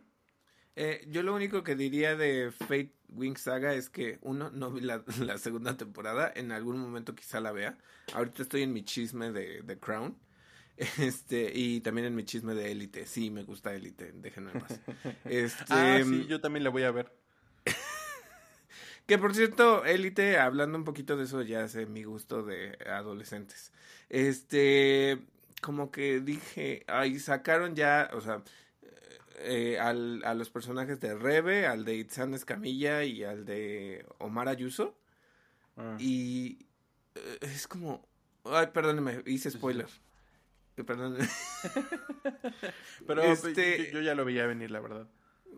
[0.75, 4.81] Eh, yo lo único que diría de Fate Wings Saga es que, uno, no vi
[4.81, 5.03] la,
[5.37, 7.77] segunda temporada, en algún momento quizá la vea.
[8.13, 10.17] Ahorita estoy en mi chisme de The Crown.
[10.99, 13.05] Este, y también en mi chisme de élite.
[13.05, 14.79] Sí, me gusta élite, déjenme más.
[15.25, 17.11] Este, ah, sí, yo también la voy a ver.
[19.05, 23.71] que por cierto, élite, hablando un poquito de eso, ya sé mi gusto de adolescentes.
[24.09, 25.19] Este,
[25.61, 28.43] como que dije, ahí sacaron ya, o sea,
[29.39, 34.47] eh, al, a los personajes de Rebe, al de Itzán Escamilla y al de Omar
[34.47, 34.97] Ayuso.
[35.75, 35.97] Ah.
[35.99, 36.65] Y
[37.15, 38.07] eh, es como,
[38.43, 39.87] ay, perdóneme, hice spoiler.
[40.75, 41.17] Perdón.
[43.07, 45.07] Pero pues, este, yo, ya lo veía venir, la verdad.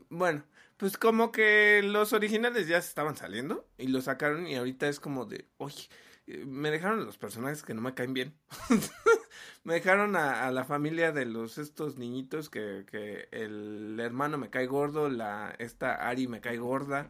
[0.10, 0.44] Bueno,
[0.78, 5.00] pues como que los originales ya se estaban saliendo y lo sacaron y ahorita es
[5.00, 5.88] como de, oye,
[6.28, 8.34] me dejaron los personajes que no me caen bien.
[9.64, 14.66] me dejaron a, la familia de los estos niñitos que, que el hermano me cae
[14.66, 17.10] gordo, la esta Ari me cae gorda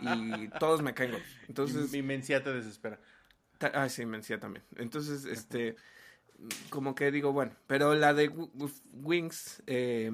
[0.00, 1.28] y todos me caen gordos.
[1.48, 3.00] Entonces mi, mencía te desespera.
[3.60, 4.64] Ah, sí, mencía también.
[4.76, 5.76] Entonces, este
[6.70, 8.28] como que digo, bueno, pero la de
[8.92, 10.10] Wings, eh,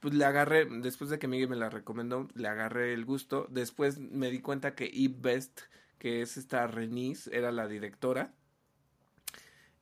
[0.00, 3.46] pues le agarré, después de que Miguel me la recomendó, le agarré el gusto.
[3.50, 5.62] Después me di cuenta que Eve Best,
[5.98, 8.34] que es esta Renise, era la directora.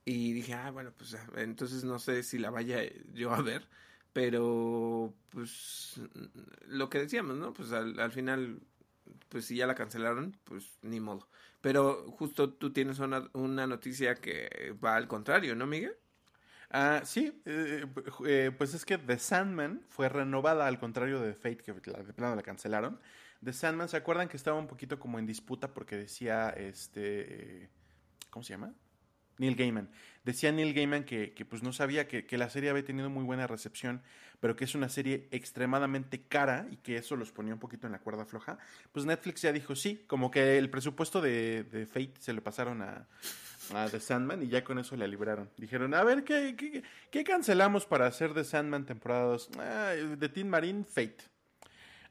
[0.05, 2.83] Y dije, ah, bueno, pues entonces no sé si la vaya
[3.15, 3.69] yo a ver.
[4.13, 6.01] Pero, pues,
[6.67, 7.53] lo que decíamos, ¿no?
[7.53, 8.61] Pues al, al final,
[9.29, 11.29] pues si ya la cancelaron, pues ni modo.
[11.63, 15.97] Pero justo tú tienes una, una noticia que va al contrario, ¿no, Miguel?
[16.71, 17.87] Ah, sí, eh,
[18.27, 22.35] eh, pues es que The Sandman fue renovada al contrario de Fate, que de plano
[22.35, 23.01] la cancelaron.
[23.45, 27.71] The Sandman, ¿se acuerdan que estaba un poquito como en disputa porque decía, este,
[28.31, 28.75] ¿cómo se llama?
[29.43, 29.91] Neil Gaiman.
[30.25, 33.25] Decía Neil Gaiman que, que pues no sabía que, que, la serie había tenido muy
[33.25, 34.03] buena recepción,
[34.39, 37.93] pero que es una serie extremadamente cara y que eso los ponía un poquito en
[37.93, 38.59] la cuerda floja.
[38.93, 42.83] Pues Netflix ya dijo sí, como que el presupuesto de, de Fate se lo pasaron
[42.83, 43.09] a,
[43.75, 45.51] a The Sandman y ya con eso la libraron.
[45.57, 49.51] Dijeron, a ver, ¿qué, qué, qué cancelamos para hacer The Sandman temporada 2?
[49.59, 51.33] Ah, de Teen Marine, Fate.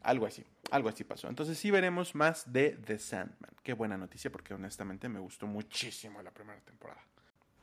[0.01, 1.29] Algo así, algo así pasó.
[1.29, 3.55] Entonces sí veremos más de The Sandman.
[3.63, 7.01] Qué buena noticia porque honestamente me gustó muchísimo la primera temporada.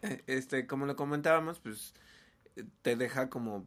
[0.26, 1.94] Este, como lo comentábamos, pues
[2.82, 3.64] te deja como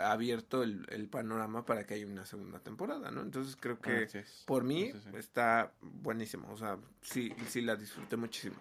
[0.00, 3.22] abierto el, panorama para que haya una segunda temporada, ¿no?
[3.22, 4.08] Entonces creo que
[4.44, 8.56] por mí está buenísimo, o sea, sí, sí la disfruté muchísimo.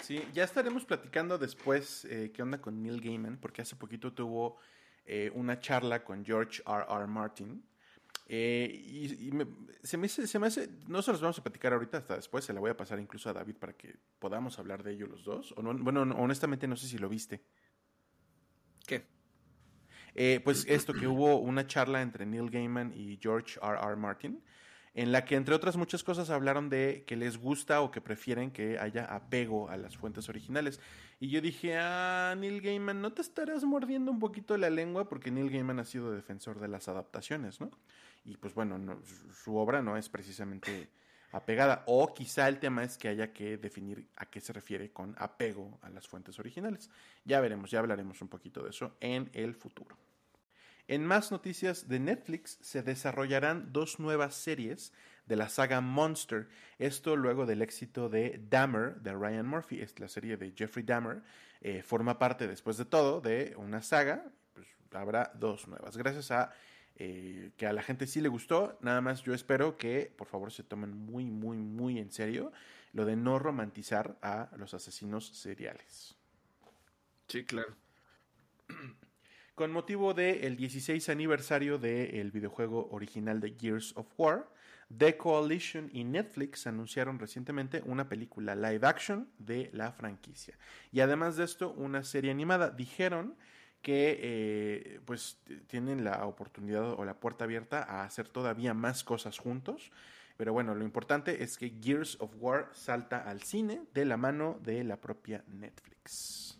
[0.00, 4.58] Sí, ya estaremos platicando después eh, qué onda con Neil Gaiman, porque hace poquito tuvo
[5.04, 6.86] eh, una charla con George R.
[6.88, 7.06] R.
[7.06, 7.62] Martin,
[8.32, 9.08] eh, y,
[9.82, 12.52] se, me, se, me, hace, no se los vamos a platicar ahorita, hasta después se
[12.52, 15.52] la voy a pasar incluso a David para que podamos hablar de ello los dos.
[15.56, 17.42] O no, bueno, honestamente no sé si lo viste.
[18.86, 19.04] ¿Qué?
[20.14, 23.76] Eh, pues esto, que hubo una charla entre Neil Gaiman y George R.
[23.76, 23.96] R.
[23.96, 24.40] Martin,
[24.94, 28.50] en la que entre otras muchas cosas hablaron de que les gusta o que prefieren
[28.50, 30.80] que haya apego a las fuentes originales.
[31.20, 35.08] Y yo dije, ah, Neil Gaiman, ¿no te estarás mordiendo un poquito la lengua?
[35.08, 37.70] Porque Neil Gaiman ha sido defensor de las adaptaciones, ¿no?
[38.24, 39.00] y pues bueno,
[39.32, 40.88] su obra no es precisamente
[41.32, 41.84] apegada.
[41.86, 45.78] O quizá el tema es que haya que definir a qué se refiere con apego
[45.82, 46.90] a las fuentes originales.
[47.24, 49.96] Ya veremos, ya hablaremos un poquito de eso en el futuro.
[50.90, 54.92] En más noticias de Netflix se desarrollarán dos nuevas series
[55.24, 56.48] de la saga Monster.
[56.80, 59.80] Esto luego del éxito de Dahmer de Ryan Murphy.
[59.80, 61.22] Es la serie de Jeffrey Dahmer.
[61.60, 64.32] Eh, forma parte, después de todo, de una saga.
[64.52, 65.96] Pues habrá dos nuevas.
[65.96, 66.52] Gracias a
[66.96, 68.76] eh, que a la gente sí le gustó.
[68.80, 72.50] Nada más yo espero que por favor se tomen muy, muy, muy en serio
[72.92, 76.16] lo de no romantizar a los asesinos seriales.
[77.28, 77.76] Sí, claro.
[79.54, 84.48] Con motivo del 16 aniversario del videojuego original de Gears of War,
[84.96, 90.58] The Coalition y Netflix anunciaron recientemente una película live action de la franquicia.
[90.90, 92.70] Y además de esto, una serie animada.
[92.70, 93.36] Dijeron
[93.82, 99.38] que eh, pues tienen la oportunidad o la puerta abierta a hacer todavía más cosas
[99.38, 99.92] juntos.
[100.36, 104.58] Pero bueno, lo importante es que Gears of War salta al cine de la mano
[104.62, 106.59] de la propia Netflix.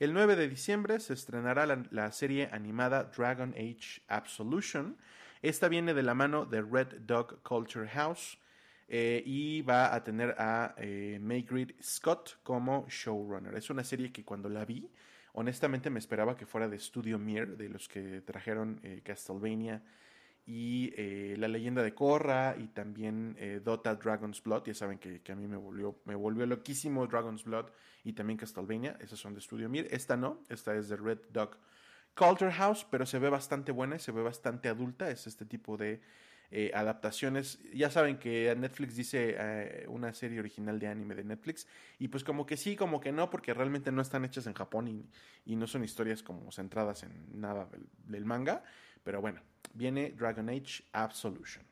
[0.00, 4.96] El 9 de diciembre se estrenará la, serie animada Dragon Age Absolution.
[5.42, 8.38] Esta viene de la mano de Red Dog Culture House
[8.88, 11.20] eh, y va a tener a eh,
[11.82, 13.54] Scott como showrunner.
[13.54, 14.90] Es una serie que cuando la vi
[15.34, 19.82] Honestamente me esperaba que fuera de Studio Mir, de los que trajeron eh, Castlevania
[20.52, 24.64] y eh, La leyenda de Korra y también eh, Dota Dragon's Blood.
[24.64, 27.66] Ya saben que, a mí me volvió, me volvió loquísimo Dragon's Blood
[28.02, 28.98] y también Castlevania.
[29.00, 29.86] Esas son de Studio Mir.
[29.92, 31.56] Esta no, esta es de Red Dog
[32.16, 35.08] Culture House, pero se ve bastante buena y se ve bastante adulta.
[35.08, 36.00] Es este tipo de
[36.52, 37.60] eh, adaptaciones.
[37.72, 41.68] Ya saben que Netflix dice eh, una serie original de anime de Netflix.
[42.00, 44.88] Y pues como que sí, como que no, porque realmente no están hechas en Japón
[44.88, 47.68] y, no son historias como centradas en nada
[48.04, 48.64] del, manga.
[49.02, 49.40] Pero bueno,
[49.74, 51.64] viene Dragon Age Absolution.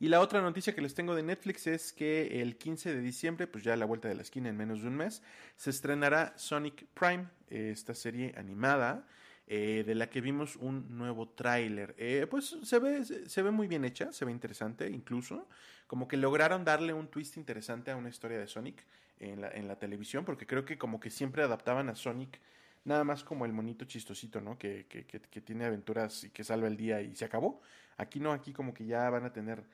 [0.00, 3.48] Y la otra noticia que les tengo de Netflix es que el 15 de diciembre,
[3.48, 5.22] pues ya a la vuelta de la esquina en menos de un mes,
[5.56, 9.06] se estrenará Sonic Prime, esta serie animada
[9.48, 11.96] eh, de la que vimos un nuevo tráiler.
[11.98, 15.48] Eh, pues se ve, se ve muy bien hecha, se ve interesante incluso.
[15.88, 18.84] Como que lograron darle un twist interesante a una historia de Sonic
[19.18, 22.40] en la, en la televisión, porque creo que como que siempre adaptaban a Sonic
[22.84, 24.58] nada más como el monito chistosito, ¿no?
[24.58, 27.60] Que, que, que, tiene aventuras y que salva el día y se acabó.
[27.96, 29.64] Aquí no, aquí como que ya van a tener...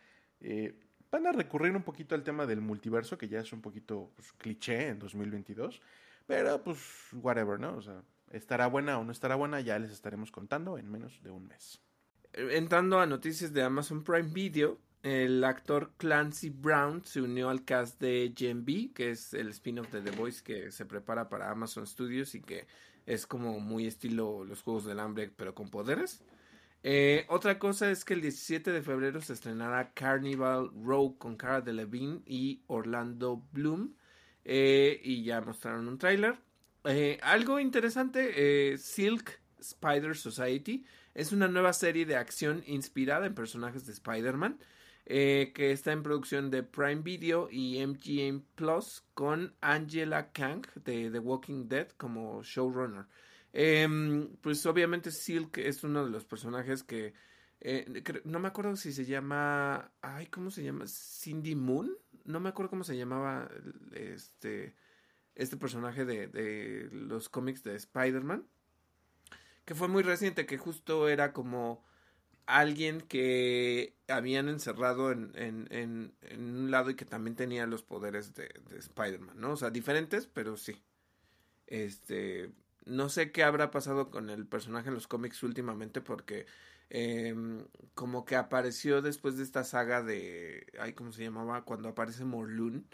[0.40, 0.74] Eh,
[1.10, 4.32] van a recurrir un poquito al tema del multiverso, que ya es un poquito pues,
[4.32, 5.80] cliché en 2022,
[6.26, 6.80] pero pues
[7.12, 7.76] whatever, ¿no?
[7.76, 8.02] O sea,
[8.32, 11.80] estará buena o no estará buena, ya les estaremos contando en menos de un mes.
[12.32, 18.00] Entrando a noticias de Amazon Prime Video, el actor Clancy Brown se unió al cast
[18.00, 21.86] de Gen B, que es el spin-off de The Voice que se prepara para Amazon
[21.86, 22.66] Studios y que
[23.06, 26.22] es como muy estilo los Juegos del Hambre, pero con poderes.
[26.82, 31.62] Eh, otra cosa es que el 17 de febrero se estrenará Carnival Row con Cara
[31.62, 33.94] Delevingne y Orlando Bloom.
[34.44, 36.36] Eh, y ya mostraron un tráiler.
[36.84, 43.86] Eh, algo interesante, Silk Spider Society es una nueva serie de acción inspirada en personajes
[43.86, 44.58] de Spider-Man
[45.06, 51.10] eh, que está en producción de Prime Video y MGM Plus con Angela Kang de
[51.10, 53.06] The Walking Dead como showrunner.
[53.52, 57.14] Em, pues obviamente Silk es uno de los personajes que
[58.24, 60.84] no me acuerdo si se llama, ay, ¿cómo se llama?
[60.86, 63.48] Cindy Moon, no me acuerdo cómo se llamaba
[63.92, 64.74] este
[65.34, 68.46] este personaje de, los cómics de Spider-Man,
[69.64, 71.84] que fue muy reciente, que justo era como
[72.46, 78.48] alguien que habían encerrado en, en, un lado y que también tenía los poderes de,
[78.76, 79.52] Spider-Man, ¿no?
[79.52, 80.82] O sea, diferentes, pero sí.
[81.66, 82.52] Este,
[82.84, 86.46] no sé qué habrá pasado con el personaje en los cómics últimamente porque
[86.90, 91.64] em, como que apareció después de esta saga de, ay, ¿cómo se llamaba?
[91.64, 92.86] Cuando aparece Morlun,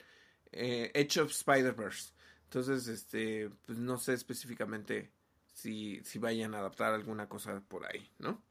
[0.52, 2.12] eh, Edge of Spider-Verse.
[2.44, 5.12] Entonces, este, pues no sé específicamente
[5.52, 8.42] si, si vayan a adaptar alguna cosa por ahí, ¿no?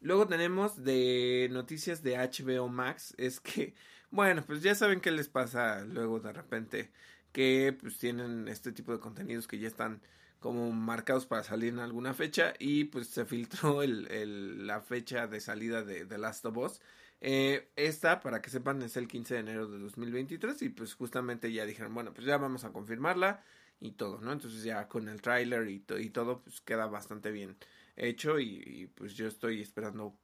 [0.00, 3.74] Luego tenemos de noticias de HBO Max, es que,
[4.10, 6.90] bueno, pues ya saben qué les pasa luego de repente,
[7.32, 10.00] que pues tienen este tipo de contenidos que ya están
[10.40, 15.26] como marcados para salir en alguna fecha y pues se filtró el, el, la fecha
[15.26, 16.80] de salida de The Last of Us
[17.20, 21.52] eh, esta, para que sepan, es el 15 de enero de 2023 y pues justamente
[21.52, 23.42] ya dijeron, bueno, pues ya vamos a confirmarla
[23.80, 24.32] y todo, ¿no?
[24.32, 27.56] Entonces ya con el tráiler y, y, todo, pues queda bastante bien
[27.98, 30.16] hecho y, pues yo estoy esperando,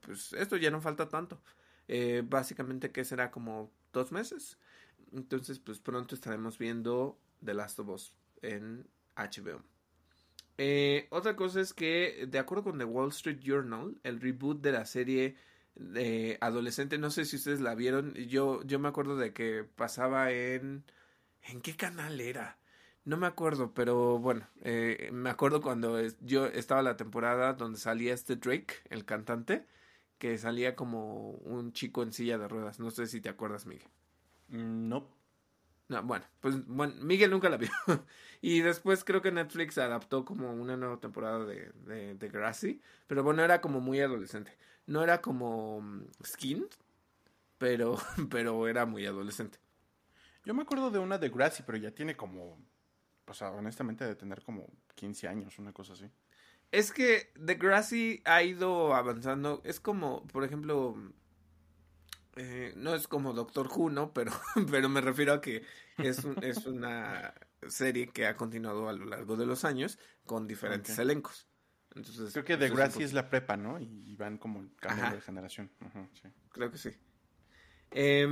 [0.00, 1.40] pues esto ya no falta tanto.
[1.86, 4.58] Eh, básicamente que será como dos meses.
[5.12, 8.12] Entonces pues pronto estaremos viendo The Last of Us
[8.42, 8.86] en
[9.16, 9.62] HBO.
[10.56, 14.72] Eh, otra cosa es que, de acuerdo con The Wall Street Journal, el reboot de
[14.72, 15.36] la serie
[15.74, 20.30] de adolescente, no sé si ustedes la vieron, yo, yo me acuerdo de que pasaba
[20.30, 20.84] en...
[21.42, 22.58] ¿En qué canal era?
[23.04, 28.14] No me acuerdo, pero bueno, eh, me acuerdo cuando yo estaba la temporada donde salía
[28.14, 29.66] este Drake, el cantante,
[30.18, 32.80] que salía como un chico en silla de ruedas.
[32.80, 33.88] No sé si te acuerdas, Miguel.
[34.48, 35.08] Mm, no.
[35.88, 37.70] No, bueno, pues bueno, Miguel nunca la vio.
[38.40, 43.22] y después creo que Netflix adaptó como una nueva temporada de, de, de Grassy, pero
[43.22, 44.56] bueno, era como muy adolescente
[44.86, 46.66] no era como mm, Skin,
[47.58, 47.96] pero,
[48.30, 49.58] pero era muy adolescente.
[50.44, 52.58] Yo me acuerdo de una de Grassy, pero ya tiene como
[53.26, 56.10] o sea, honestamente de tener como 15 años, una cosa así.
[56.70, 59.62] Es que Degrassi ha ido avanzando.
[59.64, 60.96] Es como, por ejemplo,
[62.36, 64.12] eh, no es como Doctor Who, ¿no?
[64.12, 64.32] Pero,
[64.70, 65.62] pero me refiero a que
[65.98, 67.34] es, es una
[67.68, 71.48] serie que ha continuado a lo largo de los años con diferentes elencos.
[71.94, 73.78] Entonces, Creo que Degrassi es, es, la prepa, ¿no?
[73.78, 75.70] Y van como cambiando de generación.
[76.20, 76.28] sí.
[76.50, 76.90] Creo que sí.
[77.92, 78.26] Eh,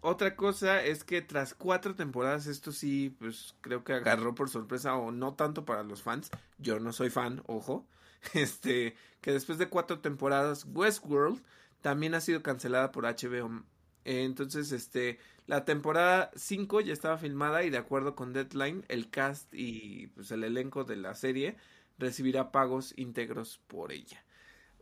[0.00, 4.96] otra cosa es que tras cuatro temporadas, esto sí, pues creo que agarró por sorpresa,
[4.96, 6.30] o no tanto para los fans.
[6.58, 7.86] Yo no soy fan, ojo.
[8.34, 11.42] Este, que después de cuatro temporadas, Westworld
[11.80, 13.62] también ha sido cancelada por HBO.
[14.04, 19.52] Entonces, este, la temporada 5 ya estaba filmada y de acuerdo con Deadline, el cast
[19.54, 21.56] y pues el elenco de la serie
[21.98, 24.24] recibirá pagos íntegros por ella.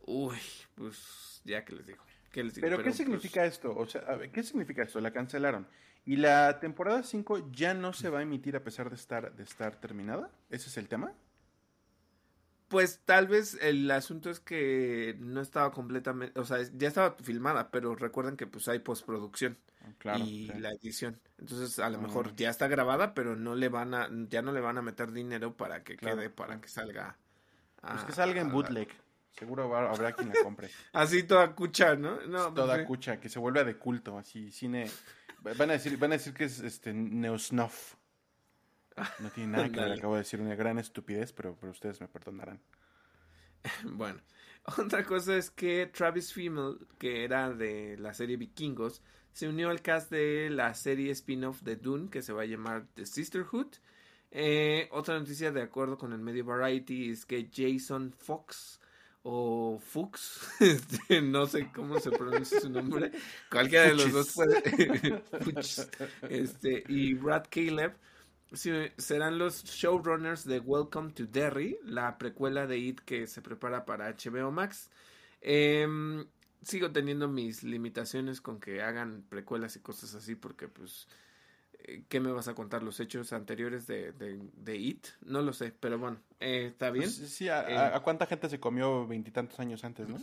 [0.05, 0.37] Uy,
[0.75, 2.08] pues ya que les digo.
[2.31, 3.75] ¿Pero, qué significa esto?
[3.75, 4.99] O sea, a ver, ¿qué significa esto?
[4.99, 5.67] La cancelaron.
[6.05, 9.43] ¿Y la temporada 5 ya no se va a emitir a pesar de estar, de
[9.43, 10.31] estar terminada?
[10.49, 11.13] ¿Ese es el tema?
[12.67, 17.71] Pues tal vez el asunto es que no estaba completamente, o sea, ya estaba filmada,
[17.71, 19.57] pero recuerden que pues hay postproducción
[19.97, 20.59] claro, y claro.
[20.61, 21.19] la edición.
[21.39, 24.61] Entonces, a lo mejor ya está grabada, pero no le van a ya no le
[24.61, 26.17] van a meter dinero para que claro.
[26.17, 27.17] quede para que salga
[27.81, 28.89] a, Pues que salga en bootleg.
[29.39, 30.69] Seguro habrá quien la compre.
[30.93, 32.19] así toda cucha, ¿no?
[32.27, 34.89] no toda pues, cucha, que se vuelva de culto, así cine
[35.41, 37.95] van a decir van a decir que es este Neosnuff.
[39.19, 42.07] No tiene nada que ver, acabo de decir una gran estupidez, pero, pero ustedes me
[42.07, 42.59] perdonarán.
[43.83, 44.21] Bueno,
[44.77, 49.01] otra cosa es que Travis Fimmel, que era de la serie Vikingos,
[49.31, 52.87] se unió al cast de la serie spin-off de Dune, que se va a llamar
[52.93, 53.75] The Sisterhood.
[54.31, 58.79] Eh, otra noticia de acuerdo con el medio Variety es que Jason Fox
[59.23, 63.11] o Fuchs, este, no sé cómo se pronuncia su nombre,
[63.51, 65.23] cualquiera de los dos puede,
[66.29, 67.95] este, y Brad Caleb
[68.51, 73.85] Sí, serán los showrunners de Welcome to Derry, la precuela de It que se prepara
[73.85, 74.89] para HBO Max.
[75.41, 75.87] Eh,
[76.63, 81.07] sigo teniendo mis limitaciones con que hagan precuelas y cosas así porque pues...
[82.07, 82.83] ¿Qué me vas a contar?
[82.83, 85.07] ¿Los hechos anteriores de, de, de It?
[85.21, 87.05] No lo sé, pero bueno, eh, está bien.
[87.05, 90.17] Pues, sí, a, eh, a, cuánta gente se comió veintitantos años antes, no?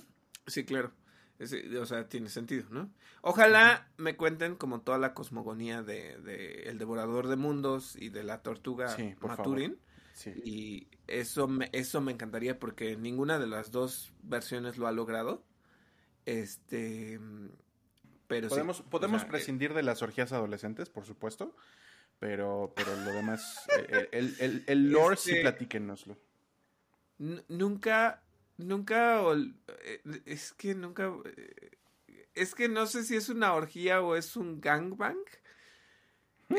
[0.47, 0.93] Sí, claro.
[1.39, 2.91] Es, o sea, tiene sentido, ¿no?
[3.21, 8.25] Ojalá me cuenten como toda la cosmogonía de, de El Devorador de Mundos y de
[8.25, 9.79] la tortuga sí, Maturin.
[10.15, 10.31] Sí.
[10.45, 15.45] Y eso me, eso me encantaría porque ninguna de las dos versiones lo ha logrado.
[16.25, 17.21] Este.
[18.29, 21.55] Pero podemos, sí, podemos o sea, prescindir de las orgías adolescentes, por supuesto.
[22.19, 26.17] Pero, pero lo demás, eh, el, el, el, lore este, sí platíquenoslo.
[27.49, 28.23] Nunca
[28.59, 29.23] nunca
[30.25, 31.13] es que nunca
[32.35, 35.19] es que no sé si es una orgía o es un gangbang.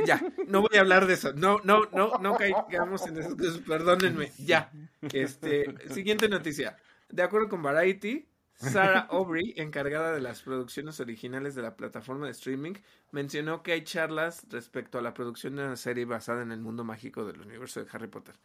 [0.06, 1.31] Ya, no voy a hablar de eso.
[1.34, 3.38] No, no, no, no caigamos en eso.
[3.65, 4.31] Perdónenme.
[4.38, 4.69] Ya.
[5.14, 6.77] Este, siguiente noticia.
[7.10, 8.27] De acuerdo con Variety,
[8.58, 12.74] Sarah Aubrey, encargada de las producciones originales de la plataforma de streaming,
[13.12, 16.84] mencionó que hay charlas respecto a la producción de una serie basada en el mundo
[16.84, 18.36] mágico del universo de Harry Potter.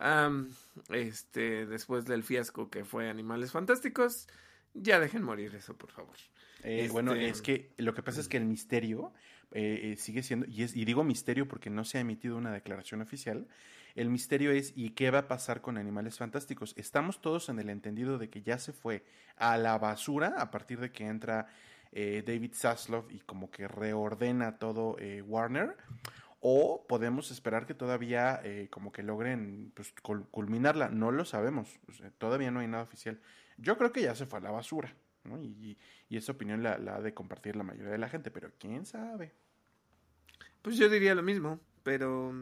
[0.00, 0.48] Um,
[0.90, 4.26] este, después del fiasco que fue Animales Fantásticos,
[4.74, 6.16] ya dejen morir eso, por favor.
[6.64, 6.92] Eh, este...
[6.92, 9.12] Bueno, es que lo que pasa es que el misterio
[9.52, 12.52] eh, eh, sigue siendo, y, es, y digo misterio porque no se ha emitido una
[12.52, 13.46] declaración oficial,
[13.94, 16.74] el misterio es ¿y qué va a pasar con Animales Fantásticos?
[16.76, 19.04] Estamos todos en el entendido de que ya se fue
[19.36, 21.46] a la basura a partir de que entra
[21.92, 25.76] eh, David Zaslav y como que reordena todo eh, Warner
[26.40, 29.94] o podemos esperar que todavía eh, como que logren pues,
[30.30, 30.88] culminarla.
[30.88, 31.78] No lo sabemos,
[32.18, 33.20] todavía no hay nada oficial.
[33.56, 34.92] Yo creo que ya se fue a la basura,
[35.22, 35.40] ¿no?
[35.40, 38.50] Y, y esa opinión la, la, ha de compartir la mayoría de la gente, pero
[38.58, 39.32] quién sabe.
[40.60, 42.34] Pues yo diría lo mismo, pero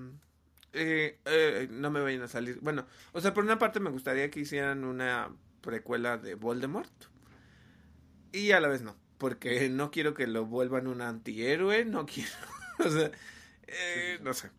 [0.72, 2.58] eh, eh, no me vayan a salir.
[2.60, 5.30] Bueno, o sea, por una parte me gustaría que hicieran una
[5.60, 6.90] precuela de Voldemort
[8.32, 12.30] y a la vez no, porque no quiero que lo vuelvan un antihéroe, no quiero,
[12.78, 13.10] o sea
[13.72, 14.50] eh, no sé.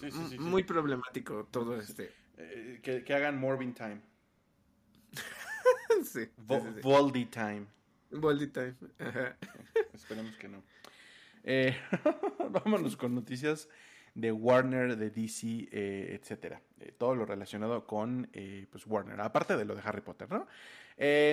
[0.00, 2.10] Sí, Muy problemático todo este.
[2.38, 4.00] Eh, que, que, hagan Morbin Time.
[6.04, 6.28] sí.
[6.36, 7.66] Vo Voldy Time.
[8.10, 8.74] Voldy Time.
[8.98, 9.36] Ajá.
[9.92, 10.62] Esperemos que no.
[11.42, 11.76] Eh,
[12.50, 13.68] vámonos con noticias
[14.14, 16.60] de Warner, de DC, eh, etcétera.
[16.80, 20.46] Eh, todo lo relacionado con eh, pues Warner, aparte de lo de Harry Potter, ¿no?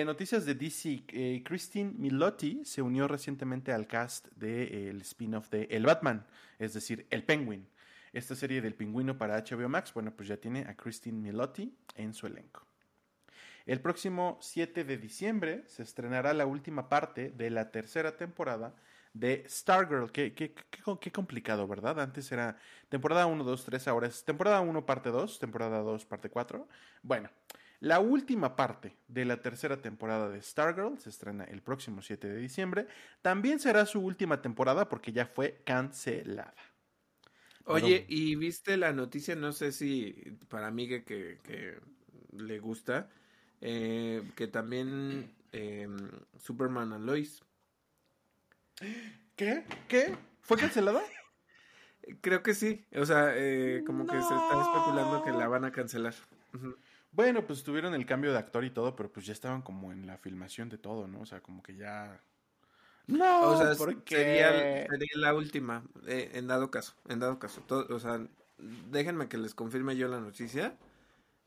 [0.04, 1.42] Noticias de DC.
[1.44, 6.26] Christine Milotti se unió recientemente al cast del de, spin-off de El Batman,
[6.58, 7.68] es decir, El Penguin.
[8.12, 12.12] Esta serie del pingüino para HBO Max, bueno, pues ya tiene a Christine Milotti en
[12.12, 12.66] su elenco.
[13.64, 18.74] El próximo 7 de diciembre se estrenará la última parte de la tercera temporada
[19.14, 20.10] de Stargirl.
[20.10, 20.54] Qué, qué,
[21.00, 22.00] qué, complicado, ¿verdad?
[22.00, 22.56] Antes era
[22.88, 26.68] temporada 1, 2, 3, ahora es temporada 1, parte 2, temporada 2, parte 4.
[27.02, 27.30] Bueno,
[27.80, 32.36] la última parte de la tercera temporada de Stargirl se estrena el próximo 7 de
[32.36, 32.86] diciembre.
[33.22, 36.54] También será su última temporada porque ya fue cancelada.
[37.64, 39.36] Oye, ¿y viste la noticia?
[39.36, 41.78] No sé si para mí que, que,
[42.36, 43.08] le gusta,
[43.60, 45.88] eh, que también eh,
[46.38, 47.42] Superman and Lois.
[49.36, 49.64] ¿Qué?
[49.88, 50.16] ¿Qué?
[50.40, 51.02] ¿Fue cancelada?
[52.20, 52.84] Creo que sí.
[52.96, 56.14] O sea, eh, como que se está especulando que la van a cancelar.
[57.12, 60.06] Bueno, pues tuvieron el cambio de actor y todo, pero pues ya estaban como en
[60.06, 61.20] la filmación de todo, ¿no?
[61.20, 62.20] O sea, como que ya
[63.06, 67.62] no, o sea, sería, la última, eh, en dado caso, en dado caso.
[67.68, 68.26] o sea,
[68.58, 70.76] déjenme que les confirme yo la noticia,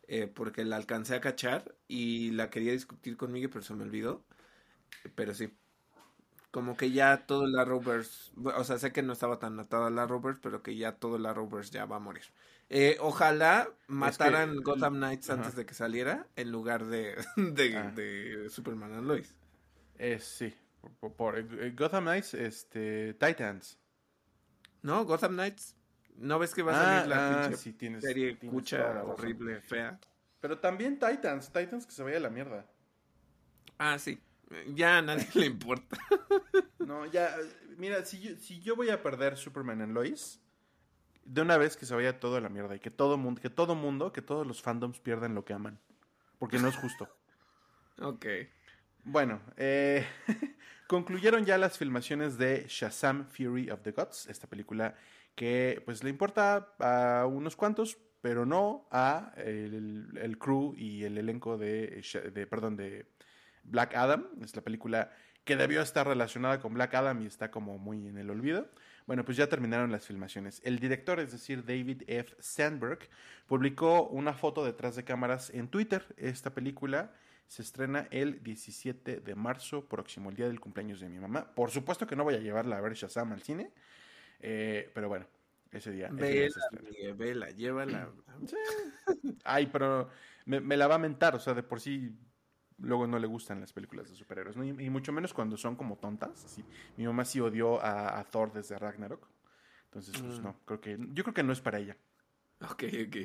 [0.07, 4.23] eh, porque la alcancé a cachar y la quería discutir conmigo, pero se me olvidó.
[5.15, 5.49] Pero sí,
[6.55, 10.07] como que ya todo la Rovers, o sea, sé que no estaba tan atada la
[10.07, 12.23] Rovers, pero que ya todo la Rovers ya va a morir.
[12.69, 17.91] Eh, ojalá mataran Gotham Knights antes de que saliera, en lugar de, de, ah.
[17.93, 19.35] de Superman and Lois.
[19.97, 20.55] Eh, sí,
[21.17, 23.77] por, eh, Gotham Knights, este, Titans.
[24.81, 25.75] No, Gotham Knights.
[26.15, 29.99] ¿No ves que va a salir ah, la ah, pinche serie cucha horrible, fea?
[30.39, 32.65] Pero también Titans, Titans que se vaya a la mierda.
[33.77, 34.17] Ah, sí.
[34.73, 35.97] Ya a nadie le importa.
[36.79, 37.35] no, ya,
[37.77, 40.39] mira, si yo, si yo voy a perder Superman en Lois,
[41.25, 43.49] de una vez que se vaya todo a la mierda y que todo mundo, que
[43.49, 45.79] todo mundo, que todos los fandoms pierdan lo que aman.
[46.37, 47.09] Porque no es justo.
[48.01, 48.25] ok.
[49.03, 50.05] Bueno, eh,
[50.87, 54.95] concluyeron ya las filmaciones de Shazam Fury of the Gods, esta película
[55.35, 61.57] que pues le importa a unos cuantos, pero no a el, crew y el elenco
[61.57, 62.01] de,
[62.33, 63.05] de, perdón, de
[63.65, 64.27] Black Adam.
[64.41, 65.11] Es la película
[65.43, 68.67] que debió estar relacionada con Black Adam y está como muy en el olvido.
[69.05, 70.61] Bueno, pues ya terminaron las filmaciones.
[70.63, 72.35] El director, es decir, David F.
[72.39, 72.99] Sandberg,
[73.45, 76.03] publicó una foto detrás de cámaras en Twitter.
[76.17, 77.11] Esta película
[77.47, 81.53] se estrena el 17 de marzo próximo, el día del cumpleaños de mi mamá.
[81.53, 83.71] Por supuesto que no voy a llevarla a ver Shazam al cine,
[84.39, 85.27] eh, pero bueno,
[85.71, 86.09] ese día.
[86.11, 88.09] Vela, llévala.
[89.43, 90.09] Ay, pero
[90.45, 92.17] me, la va a mentar, o sea, de por sí
[92.79, 96.59] luego no le gustan las películas de superhéroes, y, mucho menos cuando son como tontas.
[96.97, 99.27] Mi mamá sí odió a, Thor desde Ragnarok.
[99.85, 100.43] Entonces, pues mm.
[100.43, 101.95] no, creo que, yo creo que no es para ella.
[102.61, 103.17] Ok, ok.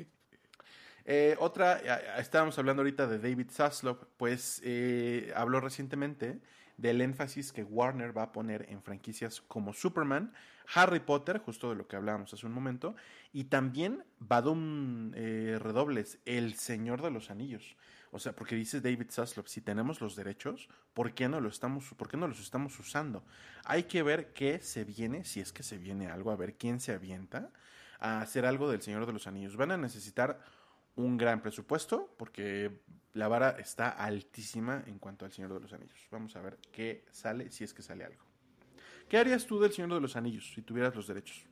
[1.05, 1.79] Eh, otra,
[2.19, 6.39] estábamos hablando ahorita de David Zaslav, pues eh, habló recientemente
[6.77, 10.33] del énfasis que Warner va a poner en franquicias como Superman,
[10.73, 12.95] Harry Potter, justo de lo que hablábamos hace un momento,
[13.33, 17.75] y también Badum eh, Redobles, El Señor de los Anillos.
[18.11, 21.93] O sea, porque dice David Zaslav, si tenemos los derechos, ¿por qué no lo estamos,
[21.95, 23.23] por qué no los estamos usando?
[23.63, 26.81] Hay que ver qué se viene, si es que se viene algo, a ver quién
[26.81, 27.51] se avienta
[27.99, 29.55] a hacer algo del Señor de los Anillos.
[29.55, 30.41] Van a necesitar
[30.95, 32.81] un gran presupuesto porque
[33.13, 36.07] la vara está altísima en cuanto al Señor de los Anillos.
[36.11, 38.23] Vamos a ver qué sale, si es que sale algo.
[39.07, 41.45] ¿Qué harías tú del Señor de los Anillos si tuvieras los derechos?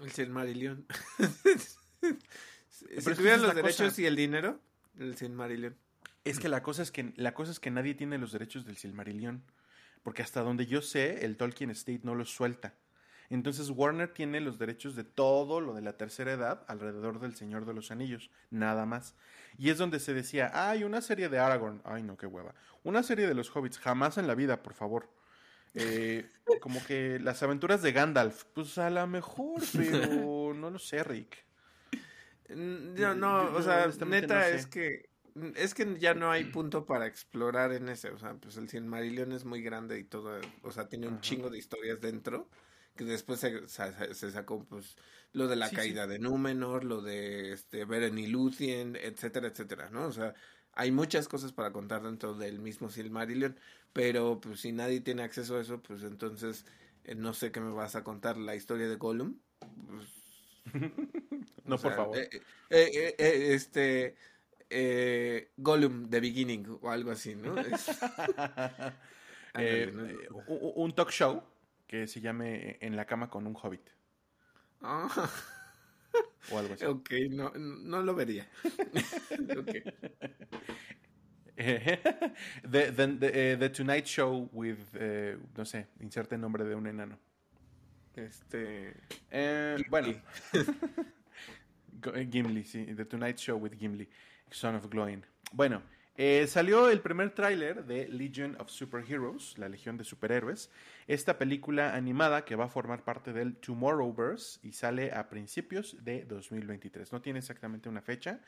[0.00, 0.86] El Silmarillion.
[2.68, 4.60] si tuvieras los derechos y el dinero,
[4.98, 5.76] el Silmarillion.
[6.24, 8.76] Es que la cosa es que la cosa es que nadie tiene los derechos del
[8.76, 9.44] Silmarillion,
[10.02, 12.74] porque hasta donde yo sé, el Tolkien State no los suelta.
[13.28, 17.66] Entonces Warner tiene los derechos de todo lo de la tercera edad alrededor del Señor
[17.66, 19.14] de los Anillos, nada más.
[19.58, 22.54] Y es donde se decía, hay una serie de Aragorn, ay no, qué hueva.
[22.84, 25.10] Una serie de los hobbits, jamás en la vida, por favor.
[25.74, 26.28] Eh,
[26.60, 31.45] como que las aventuras de Gandalf, pues a lo mejor, pero no lo sé, Rick.
[32.48, 35.08] No, no, o sea, neta es que
[35.54, 39.32] es que ya no hay punto para explorar en ese, o sea, pues el Silmarillion
[39.32, 42.48] es muy grande y todo, o sea, tiene un chingo de historias dentro
[42.96, 44.96] que después se, se, sacó pues
[45.32, 50.06] lo de la caída de Númenor, lo de este Beren y Luthien, etcétera, etcétera, ¿no?
[50.06, 50.34] O sea,
[50.72, 53.58] hay muchas cosas para contar dentro del mismo Silmarillion,
[53.92, 56.64] pero pues si nadie tiene acceso a eso, pues entonces
[57.04, 59.38] eh, no sé qué me vas a contar la historia de Gollum.
[59.88, 60.08] Pues,
[61.64, 62.18] no, por favor.
[62.18, 62.28] Eh,
[62.70, 64.16] eh, este
[65.56, 67.54] Gollum The Beginning o algo así, ¿no?
[70.76, 71.42] un talk show
[71.86, 73.88] que se llame En la cama con un hobbit.
[74.82, 75.30] Ah.
[76.50, 76.84] O algo así.
[76.84, 78.46] Ok, no, no lo vería.
[79.58, 79.82] okay.
[81.56, 86.86] the, the, eh, the, Tonight Show with, eh, no sé, inserte el nombre de un
[86.86, 87.18] enano.
[88.16, 88.94] Este.
[89.30, 90.14] Eh, bueno.
[92.30, 92.84] Gimli, sí.
[92.94, 94.08] The Tonight Show with Gimli,
[94.50, 95.24] Son of Glowing.
[95.52, 95.82] Bueno,
[96.18, 100.70] Eh, salió el primer tráiler de Legion of Superheroes, la Legión de Superhéroes,
[101.06, 106.24] esta película animada que va a formar parte del Tomorrowverse y sale a principios de
[106.24, 107.12] 2023.
[107.12, 108.40] No tiene exactamente una fecha.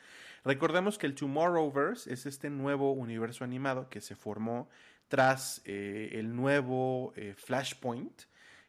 [0.47, 4.70] Recordemos que el Tomorrowverse es este nuevo universo animado que se formó
[5.09, 8.23] tras eh, el nuevo eh, Flashpoint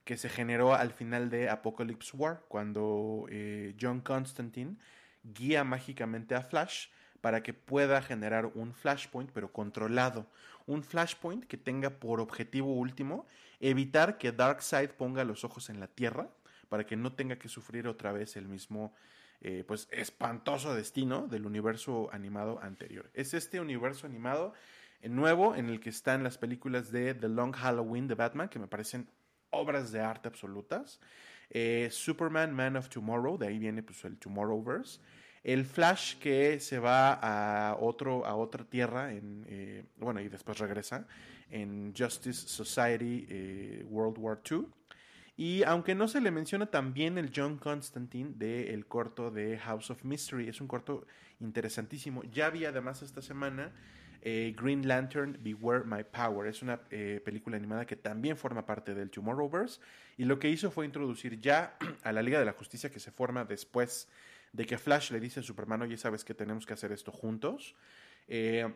[0.09, 3.27] que se generó al final de Apocalypse War, cuando
[3.79, 4.75] John Constantine
[5.21, 6.87] guía mágicamente a Flash
[7.21, 10.25] para que pueda generar un flashpoint, pero controlado.
[10.65, 13.27] Un flashpoint que tenga por objetivo último
[13.59, 16.27] evitar que Darkseid ponga los ojos en la Tierra,
[16.69, 18.95] para que no tenga que sufrir otra vez el mismo
[19.41, 23.11] eh, pues espantoso destino del universo animado anterior.
[23.13, 24.55] Es este universo animado
[25.01, 28.57] eh, nuevo en el que están las películas de The Long Halloween de Batman, que
[28.57, 29.07] me parecen
[29.51, 30.99] obras de arte absolutas.
[31.49, 34.99] Eh, Superman, Man of Tomorrow, de ahí viene pues el Tomorrowverse.
[35.43, 40.59] El Flash que se va a, otro, a otra tierra, en, eh, bueno, y después
[40.59, 41.07] regresa,
[41.49, 44.67] en Justice Society eh, World War II.
[45.37, 50.03] Y aunque no se le menciona también el John Constantine del corto de House of
[50.03, 51.07] Mystery, es un corto
[51.39, 52.23] interesantísimo.
[52.23, 53.71] Ya vi además esta semana
[54.21, 56.47] eh, Green Lantern Beware My Power.
[56.47, 59.79] Es una película animada que también forma parte del Tomorrowverse.
[60.17, 63.11] Y lo que hizo fue introducir ya a la Liga de la Justicia que se
[63.11, 64.07] forma después
[64.53, 67.75] de que Flash le dice a Superman, oye, sabes que tenemos que hacer esto juntos.
[68.27, 68.71] Eh,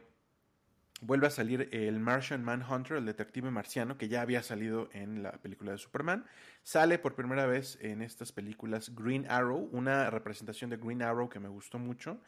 [1.02, 5.34] vuelve a salir el Martian Manhunter, el detective marciano, que ya había salido en la
[5.34, 6.26] película de Superman.
[6.64, 11.40] Sale por primera vez en estas películas Green Arrow, una representación de Green Arrow que
[11.40, 12.22] me gustó mucho.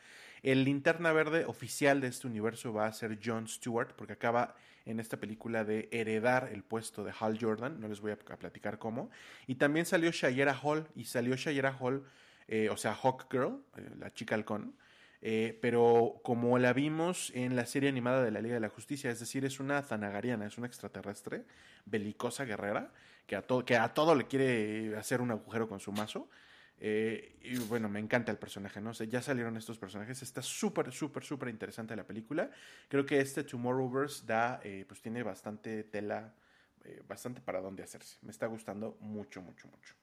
[0.44, 4.56] El linterna verde oficial de este universo va a ser John Stewart, porque acaba
[4.86, 7.80] en esta película de heredar el puesto de Hal Jordan.
[7.80, 9.10] No les voy a, platicar cómo.
[9.48, 12.06] Y también salió Shayera Hall, y salió Shayera Hall
[12.48, 14.76] eh, o sea, Hawk Girl, eh, la chica halcón,
[15.22, 19.10] eh, pero como la vimos en la serie animada de la Liga de la Justicia,
[19.10, 21.46] es decir, es una zanagariana, es una extraterrestre,
[21.86, 22.92] belicosa guerrera,
[23.26, 26.30] que a, que a todo le quiere hacer un agujero con su mazo.
[26.80, 28.92] Y bueno, me encanta el personaje, ¿no?
[28.92, 32.52] ya salieron estos personajes, está súper, súper, súper interesante la película.
[32.88, 36.34] Creo que este Tomorrowverse da, pues tiene bastante tela,
[37.08, 38.18] bastante para dónde hacerse.
[38.22, 39.96] Me está gustando mucho, mucho, mucho.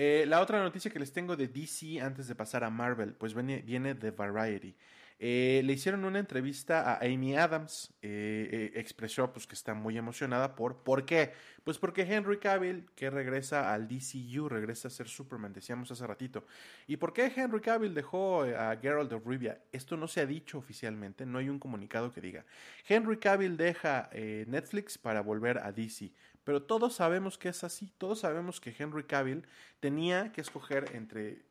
[0.00, 3.34] Eh, la otra noticia que les tengo de DC antes de pasar a Marvel, pues
[3.34, 4.76] viene, viene de Variety.
[5.20, 7.92] Eh, le hicieron una entrevista a Amy Adams.
[8.02, 10.84] Eh, expresó pues, que está muy emocionada por.
[10.84, 11.32] ¿Por qué?
[11.64, 16.46] Pues porque Henry Cavill, que regresa al DCU, regresa a ser Superman, decíamos hace ratito.
[16.86, 19.60] ¿Y por qué Henry Cavill dejó a Geralt of Rivia?
[19.72, 22.44] Esto no se ha dicho oficialmente, no hay un comunicado que diga.
[22.86, 26.12] Henry Cavill deja Netflix para volver a DC.
[26.44, 29.46] Pero todos sabemos que es así, todos sabemos que Henry Cavill
[29.80, 31.44] tenía que escoger entre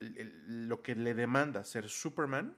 [0.00, 2.56] lo que le demanda ser Superman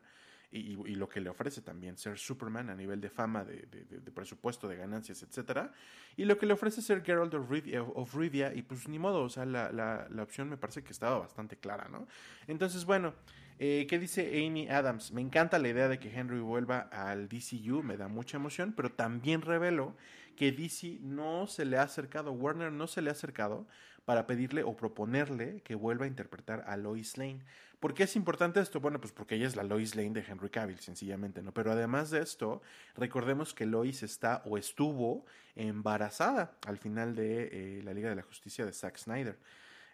[0.53, 4.77] y, lo que le ofrece también ser Superman a nivel de fama, de, presupuesto, de
[4.77, 5.73] ganancias, etcétera,
[6.17, 9.45] y lo que le ofrece ser Geralt of Rivia, y pues ni modo, o sea,
[9.45, 12.07] la, la, opción me parece que estaba bastante clara, ¿no?
[12.49, 13.15] Entonces, bueno,
[13.59, 15.13] eh, ¿qué dice Amy Adams?
[15.13, 18.91] Me encanta la idea de que Henry vuelva al DCU, me da mucha emoción, pero
[18.91, 19.95] también revelo
[20.35, 23.67] que DC no se le ha acercado, Warner no se le ha acercado
[24.05, 27.41] para pedirle o proponerle que vuelva a interpretar a Lois Lane.
[27.79, 28.81] ¿Por qué es importante esto?
[28.81, 31.53] Bueno, pues porque ella es la Lois Lane de Henry Cavill, sencillamente, ¿no?
[31.53, 32.61] Pero además de esto,
[32.97, 35.25] recordemos que Lois está o estuvo
[35.57, 39.39] embarazada al final de eh, la Liga de la Justicia de Zack Snyder.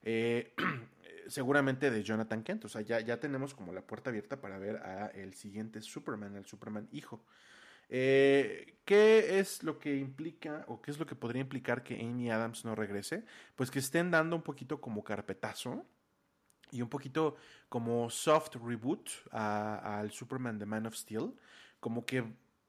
[0.03, 0.55] Eh,
[1.29, 2.65] seguramente de Jonathan Kent.
[2.65, 6.37] O sea, ya, ya tenemos como la puerta abierta para ver a el siguiente Superman,
[6.37, 7.23] el Superman hijo.
[7.89, 12.31] Eh, ¿Qué es lo que implica o qué es lo que podría implicar que Amy
[12.31, 13.25] Adams no regrese?
[13.57, 15.85] Pues que estén dando un poquito como carpetazo
[16.71, 17.37] y un poquito
[17.69, 21.35] como soft reboot al Superman de Man of Steel.
[21.81, 22.25] Como que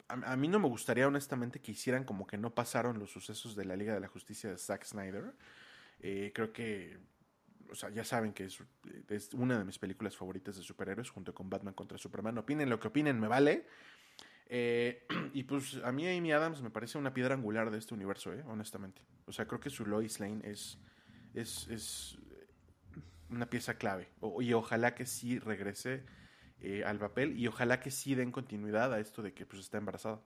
[0.08, 3.66] a, mí no me gustaría honestamente que hicieran como que no pasaron los sucesos de
[3.66, 5.34] la Liga de la Justicia de Zack Snyder.
[6.00, 6.98] Eh, creo que,
[7.70, 8.60] o sea, ya saben que es,
[9.10, 12.38] es, una de mis películas favoritas de superhéroes junto con Batman contra Superman.
[12.38, 13.66] Opinen lo que opinen, me vale.
[14.50, 18.34] Eh, y pues a mí Amy Adams me parece una piedra angular de este universo,
[18.34, 19.02] eh, honestamente.
[19.26, 20.80] O sea, creo que su Lois Lane es,
[21.34, 22.18] es,
[23.30, 24.10] una pieza clave.
[24.40, 26.04] y ojalá que sí regrese
[26.62, 29.78] eh, al papel y ojalá que sí den continuidad a esto de que pues está
[29.78, 30.22] embarazada.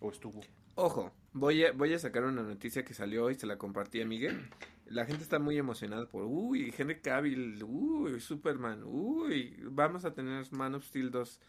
[0.00, 0.40] O estuvo.
[0.74, 4.06] Ojo, voy a, voy a sacar una noticia que salió hoy, se la compartí a
[4.06, 4.48] Miguel.
[4.86, 10.50] La gente está muy emocionada por, uy, Henry Cavill, uy, Superman, uy, vamos a tener
[10.52, 11.40] Man of Steel 2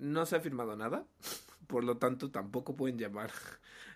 [0.00, 1.06] no se ha firmado nada,
[1.68, 3.30] por lo tanto tampoco pueden llamar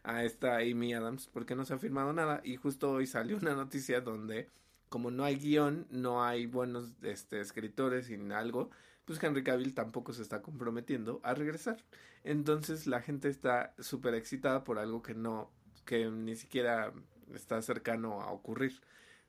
[0.04, 3.54] a esta Amy Adams porque no se ha firmado nada y justo hoy salió una
[3.54, 4.48] noticia donde
[4.88, 8.70] como no hay guion, no hay buenos este, escritores y algo,
[9.04, 11.82] pues Henry Cavill tampoco se está comprometiendo a regresar.
[12.22, 15.50] Entonces la gente está súper excitada por algo que no,
[15.84, 16.92] que ni siquiera
[17.34, 18.80] está cercano a ocurrir.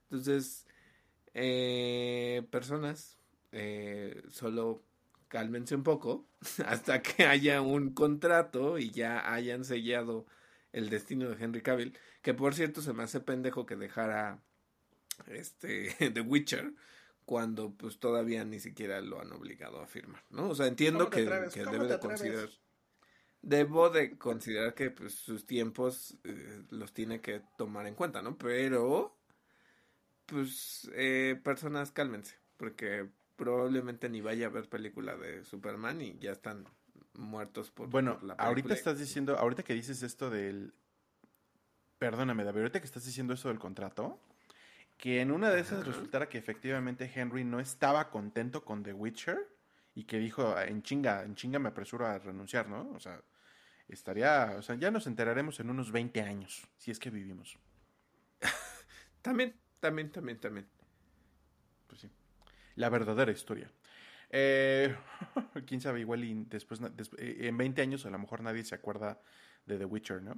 [0.03, 0.68] Entonces,
[1.34, 3.18] eh, personas,
[3.52, 4.84] eh, solo
[5.36, 6.30] cálmense un poco
[6.66, 10.26] hasta que haya un contrato y ya hayan sellado
[10.72, 14.41] el destino de Henry Cavill, que por cierto se me hace pendejo que dejara
[15.28, 16.74] este The Witcher
[17.26, 20.48] cuando pues todavía ni siquiera lo han obligado a firmar, ¿no?
[20.48, 22.49] O sea, entiendo que, debe de considerar
[23.41, 28.38] debo de considerar que pues sus tiempos eh, los tiene que tomar en cuenta, ¿no?
[28.38, 29.20] Pero
[30.28, 36.32] pues eh, personas cálmense, porque probablemente ni vaya a ver película de Superman y ya
[36.32, 36.66] están
[37.14, 40.74] muertos por, bueno, la ahorita estás diciendo, ahorita que dices esto del
[41.98, 44.20] perdóname, David, ahorita que estás diciendo eso del contrato,
[44.98, 49.38] que en una de esas resultara que efectivamente Henry no estaba contento con The Witcher
[49.94, 52.91] y que dijo, en chinga, en chinga me apresuro a renunciar, ¿no?
[52.91, 53.22] O sea,
[53.88, 57.57] estaría, o sea, ya nos enteraremos en unos 20 años, si es que vivimos.
[59.22, 60.68] también, también, también, también.
[61.88, 62.10] Pues sí.
[62.76, 63.72] La verdadera historia.
[64.30, 64.95] Eh,
[65.65, 66.81] quién sabe, igual y después,
[67.18, 69.19] eh, en 20 años a lo mejor nadie se acuerda
[69.65, 70.38] de The Witcher, ¿no?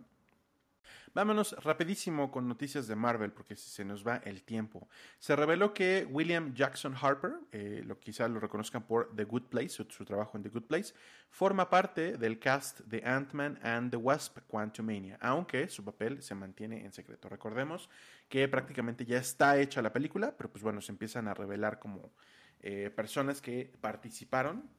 [1.18, 4.88] Vámonos rapidísimo con noticias de Marvel porque se nos va el tiempo.
[5.18, 9.70] Se reveló que William Jackson Harper, eh, lo quizá lo reconozcan por The Good Place,
[9.70, 10.94] su, trabajo en The Good Place,
[11.32, 16.86] forma parte del cast de Ant-Man and the Wasp Quantumania, aunque su papel se mantiene
[16.86, 17.30] en secreto.
[17.30, 17.90] Recordemos
[18.30, 22.14] que prácticamente ya está hecha la película, pero pues bueno, se empiezan a revelar como
[22.60, 24.70] eh, personas que participaron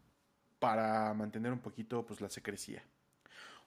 [0.61, 2.85] para mantener un poquito pues la secrecía.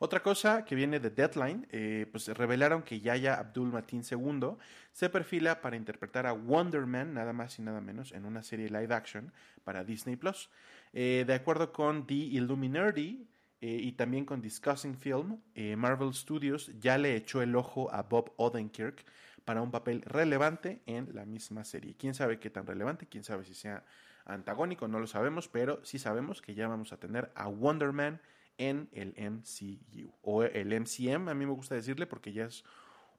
[0.03, 4.55] Otra cosa que viene de Deadline, eh, pues revelaron que Yaya Abdul Mateen II
[4.91, 8.67] se perfila para interpretar a Wonder Man, nada más y nada menos, en una serie
[8.67, 9.31] live action
[9.63, 10.49] para Disney Plus.
[10.91, 13.29] Eh, de acuerdo con The Illuminati
[13.61, 15.39] eh, y también con Discussing Film,
[15.77, 19.05] Marvel Studios ya le echó el ojo a Bob Odenkirk
[19.45, 21.95] para un papel relevante en la misma serie.
[21.95, 23.85] Quién sabe qué tan relevante, quién sabe si sea
[24.25, 28.19] antagónico, no lo sabemos, pero sí sabemos que ya vamos a tener a Wonder Man
[28.61, 30.13] en el MCU.
[30.21, 32.63] O el MCM, a mí me gusta decirle porque ya es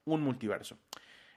[0.05, 0.78] un multiverso.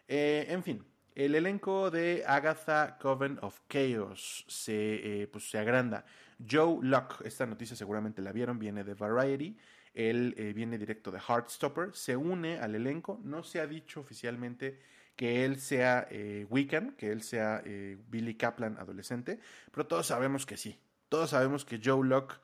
[0.08, 6.06] Eh, en fin, el elenco de Agatha Coven of Chaos se, eh, pues, se agranda.
[6.48, 9.58] Joe Locke, esta noticia seguramente la vieron, viene de Variety.
[9.96, 13.20] Él eh, viene directo de Heartstopper, se une al elenco.
[13.24, 14.80] No se ha dicho oficialmente
[15.16, 16.08] que él sea
[16.50, 17.64] Wiccan, que él sea
[18.10, 19.40] Billy Kaplan adolescente,
[19.72, 20.78] pero todos sabemos que sí.
[21.08, 22.36] Todos sabemos que Joe Locke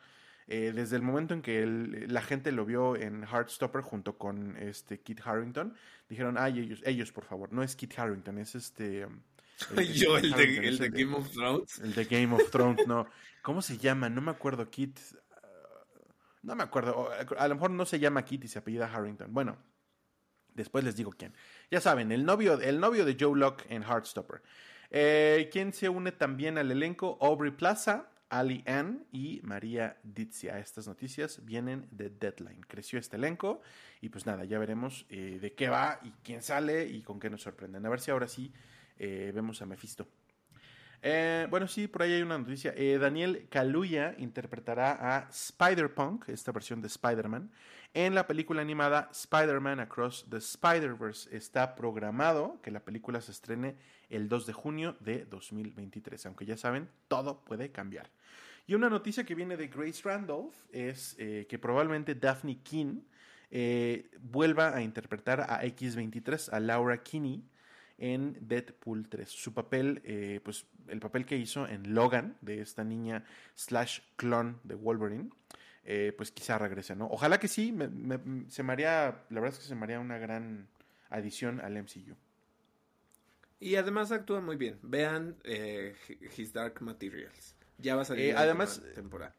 [0.54, 5.00] eh, desde el momento en que la gente lo vio en Heartstopper junto con este
[5.00, 5.74] Kit Harrington,
[6.10, 9.08] dijeron, ay, ellos, ellos, por favor, no es Kit Harrington, es este...
[9.78, 11.80] El, Yo, el, de, Game of Thrones.
[11.80, 13.08] El de Game of Thrones, no.
[13.42, 14.10] ¿Cómo se llama?
[14.10, 15.00] No me acuerdo, Kit...
[15.00, 16.00] Uh,
[16.42, 19.34] no me acuerdo, a lo mejor no se llama Kit y se apellida Harrington.
[19.34, 19.58] Bueno,
[20.54, 21.34] después les digo quién.
[21.70, 24.42] Ya saben, el novio, el novio de Joe Locke en Heartstopper.
[24.90, 27.18] Eh, ¿Quién se une también al elenco?
[27.22, 30.58] Aubrey Plaza, Ali Ann y María Ditzia.
[30.58, 32.62] Estas noticias vienen de Deadline.
[32.66, 33.62] Creció este elenco
[34.00, 37.30] y pues nada, ya veremos eh, de qué va y quién sale y con qué
[37.30, 37.86] nos sorprenden.
[37.86, 38.54] A ver si ahora sí
[38.98, 40.08] eh, vemos a Mephisto.
[41.04, 42.74] Eh, bueno, sí, por ahí hay una noticia.
[43.00, 47.52] Daniel Kaluuya interpretará a Spider-Punk, esta versión de Spider-Man,
[47.94, 51.36] en la película animada Spider-Man Across the Spider-Verse.
[51.36, 53.76] Está programado que la película se estrene
[54.10, 56.26] el 2 de junio de 2023.
[56.28, 58.10] Aunque ya saben, todo puede cambiar.
[58.68, 63.02] Y una noticia que viene de Grace Randolph es eh, que probablemente Daphne King
[63.50, 67.44] eh, vuelva a interpretar a X23, a Laura Kinney,
[68.02, 69.30] en Deadpool 3.
[69.30, 73.24] Su papel, eh, pues el papel que hizo en Logan, de esta niña
[73.56, 75.30] slash clon de Wolverine,
[76.18, 77.08] pues quizá regrese, ¿no?
[77.08, 77.74] Ojalá que sí,
[78.50, 80.68] se me haría, la verdad es que se me haría una gran
[81.10, 82.16] adición al MCU.
[83.60, 84.80] Y además actúa muy bien.
[84.82, 85.38] Vean
[86.36, 87.56] His Dark Materials.
[87.78, 89.36] Ya va a salir eh, además, temporada.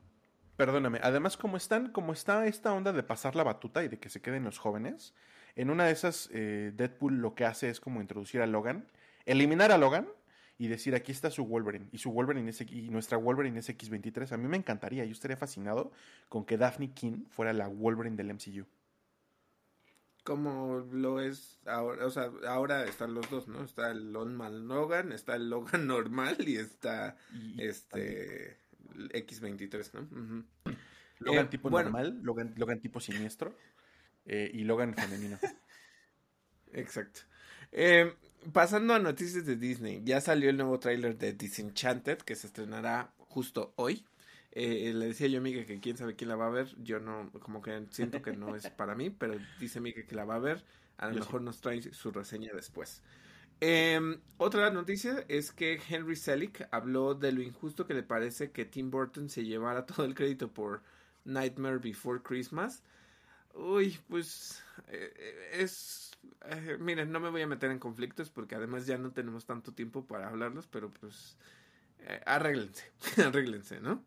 [0.57, 4.09] Perdóname, además como están, como está esta onda de pasar la batuta y de que
[4.09, 5.15] se queden los jóvenes,
[5.57, 8.87] en una de esas eh, Deadpool lo que hace es como introducir a Logan,
[9.27, 10.09] eliminar a Logan
[10.59, 14.33] y decir aquí está su Wolverine y su Wolverine es, y nuestra Wolverine es X23.
[14.33, 15.93] A mí me encantaría, yo estaría fascinado
[16.29, 18.66] con que Daphne King fuera la Wolverine del MCU.
[20.24, 23.65] Como lo es ahora, o sea, ahora están los dos, ¿no?
[23.65, 27.16] Está el normal Logan, está el Logan normal y está
[27.59, 28.57] este
[28.95, 30.45] X23, ¿no?
[31.19, 33.57] Logan eh, tipo normal, Logan, tipo siniestro
[34.27, 35.39] eh, y Logan femenino.
[36.73, 37.20] Exacto.
[37.70, 38.15] Eh,
[38.53, 43.12] pasando a noticias de Disney, ya salió el nuevo tráiler de Disenchanted que se estrenará
[43.19, 44.05] justo hoy.
[44.55, 46.69] Eh, le decía yo a Miguel que quién sabe quién la va a ver.
[46.82, 50.24] Yo no, como que siento que no es para mí, pero dice Miguel que la
[50.24, 50.65] va a ver.
[50.99, 53.03] A lo mejor nos trae su reseña después.
[53.61, 58.65] Em, otra noticia es que Henry Selick habló de lo injusto que le parece que
[58.65, 60.82] Tim Burton se llevara todo el crédito por
[61.24, 62.82] Nightmare Before Christmas.
[63.55, 66.12] Uy, pues eh, es...
[66.47, 69.73] Eh, miren, no me voy a meter en conflictos porque además ya no tenemos tanto
[69.73, 71.37] tiempo para hablarlos, pero pues
[72.01, 72.91] eh, arréglense,
[73.24, 74.05] arréglense, ¿no?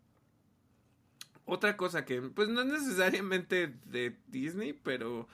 [1.45, 5.27] Otra cosa que, pues no es necesariamente de Disney, pero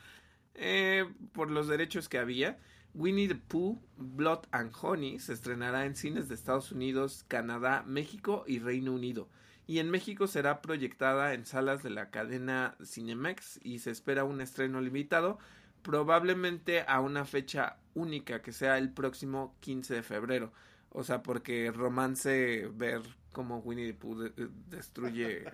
[1.31, 2.59] por los derechos que había,
[2.93, 8.43] Winnie the Pooh, Blood and Honey se estrenará en cines de Estados Unidos, Canadá, México
[8.45, 9.29] y Reino Unido
[9.67, 14.41] y en México será proyectada en salas de la cadena Cinemex y se espera un
[14.41, 15.39] estreno limitado,
[15.81, 20.51] probablemente a una fecha única que sea el próximo 15 de febrero.
[20.89, 23.01] O sea, porque romance ver
[23.31, 24.29] cómo Winnie the Pooh
[24.69, 25.45] destruye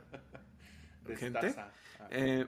[1.18, 1.56] gente.
[2.10, 2.48] Eh,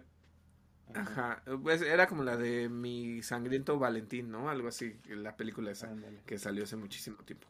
[0.94, 4.50] ajá, pues era como la de mi sangriento Valentín, ¿no?
[4.50, 5.90] Algo así, la película esa
[6.26, 7.48] que salió hace muchísimo tiempo.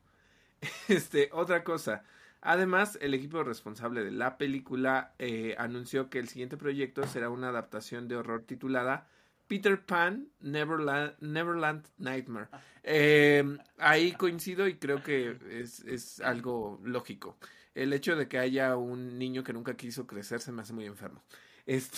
[0.89, 2.03] Este, otra cosa,
[2.41, 7.49] Además, el equipo responsable de la película eh, anunció que el siguiente proyecto será una
[7.49, 9.07] adaptación de horror titulada
[9.47, 12.47] Peter Pan Neverland, Neverland Nightmare.
[12.83, 17.37] Eh, ahí coincido y creo que es, algo lógico.
[17.75, 20.85] El hecho de que haya un niño que nunca quiso crecer se me hace muy
[20.85, 21.23] enfermo.
[21.65, 21.97] Este,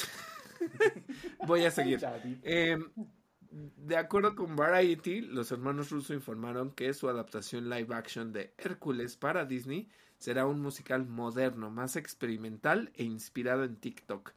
[1.45, 1.99] voy a seguir.
[2.41, 2.79] Eh,
[3.51, 9.17] de acuerdo con Variety, los hermanos Russo informaron que su adaptación live action de Hércules
[9.17, 9.89] para Disney
[10.21, 14.33] será un musical moderno, más experimental e inspirado en TikTok.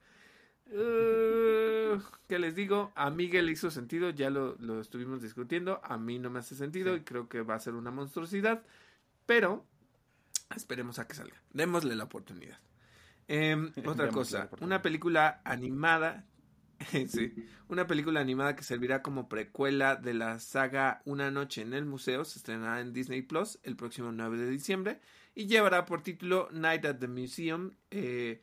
[0.69, 2.91] Uh, ¿Qué les digo?
[2.95, 5.83] A Miguel hizo sentido, ya lo, estuvimos discutiendo.
[5.85, 8.63] A mí no me hace sentido y creo que va a ser una monstruosidad.
[9.27, 9.67] Pero
[10.57, 11.43] esperemos a que salga.
[11.53, 12.59] Démosle la oportunidad.
[13.29, 16.25] Em, otra cosa, una película animada.
[17.09, 21.85] sí, una película animada que servirá como precuela de la saga Una noche en el
[21.85, 25.01] museo se estrenará en Disney Plus el próximo 9 de diciembre
[25.35, 28.43] y llevará por título Night at the Museum eh,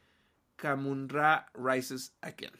[0.55, 2.53] Kamunra Rises Again.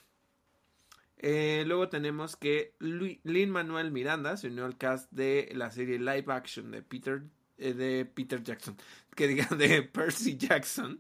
[1.18, 6.26] Eh, luego tenemos que Lin Manuel Miranda se unió al cast de la serie live
[6.30, 7.22] action de Peter,
[7.58, 8.76] eh, de Peter Jackson,
[9.16, 11.00] que diga de Percy Jackson,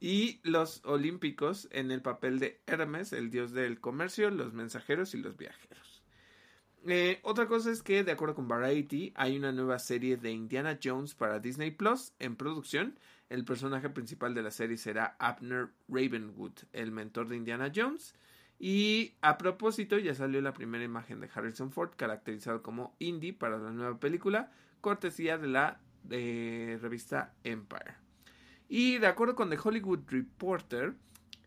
[0.00, 5.18] y los Olímpicos en el papel de Hermes, el dios del comercio, los mensajeros y
[5.18, 5.87] los viajeros.
[6.90, 10.78] Eh, otra cosa es que, de acuerdo con Variety, hay una nueva serie de Indiana
[10.82, 12.98] Jones para Disney Plus en producción.
[13.28, 18.14] El personaje principal de la serie será Abner Ravenwood, el mentor de Indiana Jones.
[18.58, 23.58] Y a propósito, ya salió la primera imagen de Harrison Ford, caracterizado como Indy para
[23.58, 24.50] la nueva película,
[24.80, 27.96] cortesía de la revista Empire.
[28.66, 30.94] Y de acuerdo con The Hollywood Reporter,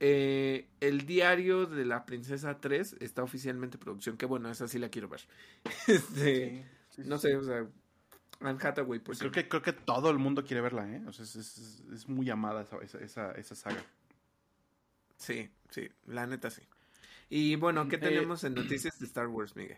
[0.03, 4.17] eh, el diario de la Princesa 3 está oficialmente en producción.
[4.17, 5.21] Que bueno, esa sí la quiero ver.
[5.87, 6.65] Este,
[6.97, 7.67] no sé, o sea,
[8.39, 9.19] Anne Hathaway, pues.
[9.19, 11.03] Creo que, creo que todo el mundo quiere verla, ¿eh?
[11.07, 13.85] O sea, es, muy amada esa, esa, saga.
[15.17, 16.63] Sí, sí, la neta sí.
[17.29, 19.77] Y bueno, ¿qué eh, tenemos en noticias de Star Wars, Miguel?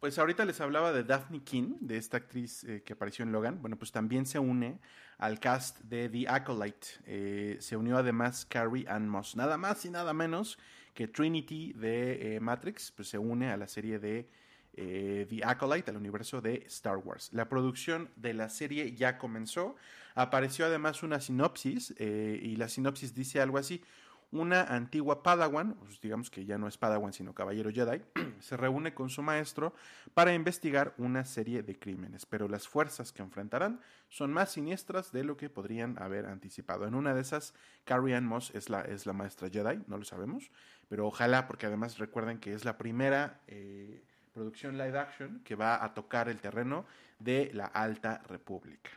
[0.00, 3.60] Pues ahorita les hablaba de Daphne King, de esta actriz eh, que apareció en Logan.
[3.60, 4.78] Bueno, pues también se une
[5.18, 6.86] al cast de The Acolyte.
[7.04, 9.34] Eh, se unió además Carrie Ann Moss.
[9.34, 10.56] Nada más y nada menos
[10.94, 14.28] que Trinity de eh, Matrix, pues se une a la serie de
[14.72, 17.30] The Acolyte, al universo de Star Wars.
[17.32, 19.74] La producción de la serie ya comenzó.
[20.14, 23.82] Apareció además una sinopsis y la sinopsis dice algo así
[24.30, 28.02] una antigua Padawan, pues digamos que ya no es Padawan sino Caballero Jedi,
[28.40, 29.74] se reúne con su maestro
[30.14, 35.24] para investigar una serie de crímenes, pero las fuerzas que enfrentarán son más siniestras de
[35.24, 36.86] lo que podrían haber anticipado.
[36.86, 40.04] En una de esas, Carrie Ann Moss es la, es la maestra Jedi, no lo
[40.04, 40.50] sabemos,
[40.88, 45.82] pero ojalá, porque además recuerden que es la primera eh, producción live action que va
[45.82, 46.84] a tocar el terreno
[47.18, 48.90] de la Alta República.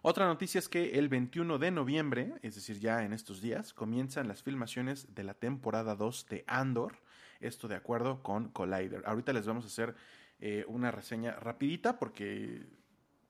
[0.00, 4.28] Otra noticia es que el 21 de noviembre, es decir, ya en estos días, comienzan
[4.28, 7.00] las filmaciones de la temporada 2 de Andor.
[7.40, 9.02] Esto de acuerdo con Collider.
[9.06, 9.96] Ahorita les vamos a hacer
[10.38, 12.64] eh, una reseña rapidita porque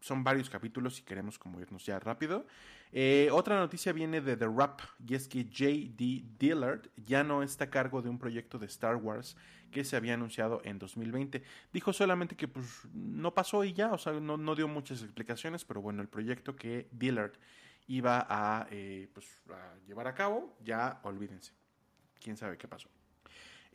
[0.00, 2.46] son varios capítulos y queremos como irnos ya rápido.
[2.92, 6.24] Eh, otra noticia viene de The Rap y es que J.D.
[6.38, 9.36] Dillard ya no está a cargo de un proyecto de Star Wars
[9.70, 11.42] que se había anunciado en 2020.
[11.72, 15.82] Dijo solamente que pues no pasó y ya, o sea, no, dio muchas explicaciones, pero
[15.82, 17.32] bueno, el proyecto que Dillard
[17.86, 21.52] iba a, eh, pues, a llevar a cabo, ya olvídense.
[22.20, 22.88] ¿Quién sabe qué pasó?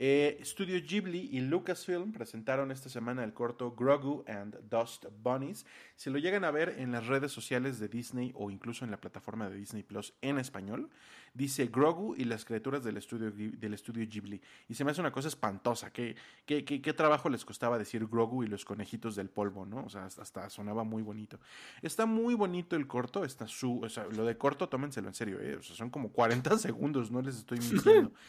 [0.05, 5.65] Eh, Studio Ghibli y Lucasfilm presentaron esta semana el corto Grogu and Dust Bunnies.
[5.95, 8.97] Si lo llegan a ver en las redes sociales de Disney o incluso en la
[8.97, 10.89] plataforma de Disney Plus en español,
[11.33, 14.41] dice Grogu y las criaturas del estudio, del estudio Ghibli.
[14.67, 15.93] Y se me hace una cosa espantosa.
[15.93, 19.85] ¿Qué, qué, qué, trabajo les costaba decir Grogu y los conejitos del polvo, ¿no?
[19.85, 21.39] O sea, hasta sonaba muy bonito.
[21.81, 23.23] Está muy bonito el corto.
[23.23, 25.55] Está su, o sea, lo de corto, tómenselo en serio, ¿eh?
[25.55, 28.11] O sea, son como 40 segundos, no les estoy mintiendo.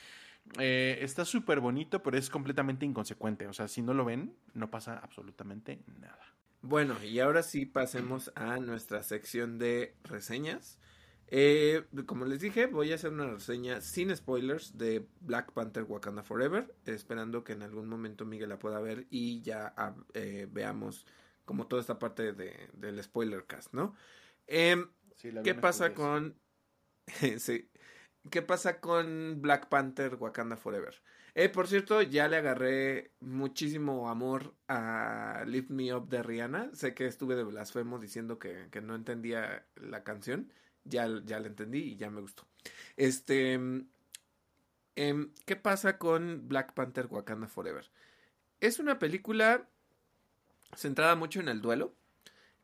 [0.59, 3.47] Eh, está súper bonito, pero es completamente inconsecuente.
[3.47, 6.35] O sea, si no lo ven, no pasa absolutamente nada.
[6.63, 10.79] Bueno, y ahora sí pasemos a nuestra sección de reseñas.
[11.29, 16.23] Eh, como les dije, voy a hacer una reseña sin spoilers de Black Panther Wakanda
[16.23, 19.75] Forever, esperando que en algún momento Miguel la pueda ver y ya
[20.15, 21.07] eh, veamos
[21.45, 23.95] como toda esta parte de, del spoiler cast, ¿no?
[24.47, 24.89] Em,
[25.43, 26.39] ¿Qué pasa con...
[28.31, 30.95] ¿Qué pasa con Black Panther Wakanda Forever?
[31.35, 36.71] Eh, por cierto, ya le agarré muchísimo amor a Lift Me Up de Rihanna.
[36.75, 40.53] Sé que estuve de blasfemo diciendo que, que no entendía la canción
[40.85, 42.47] ya, ya la entendí y ya me gustó.
[42.97, 47.91] Este, em, ¿qué pasa con Black Panther Wakanda Forever?
[48.61, 49.69] Es una película
[50.77, 51.95] centrada mucho en el duelo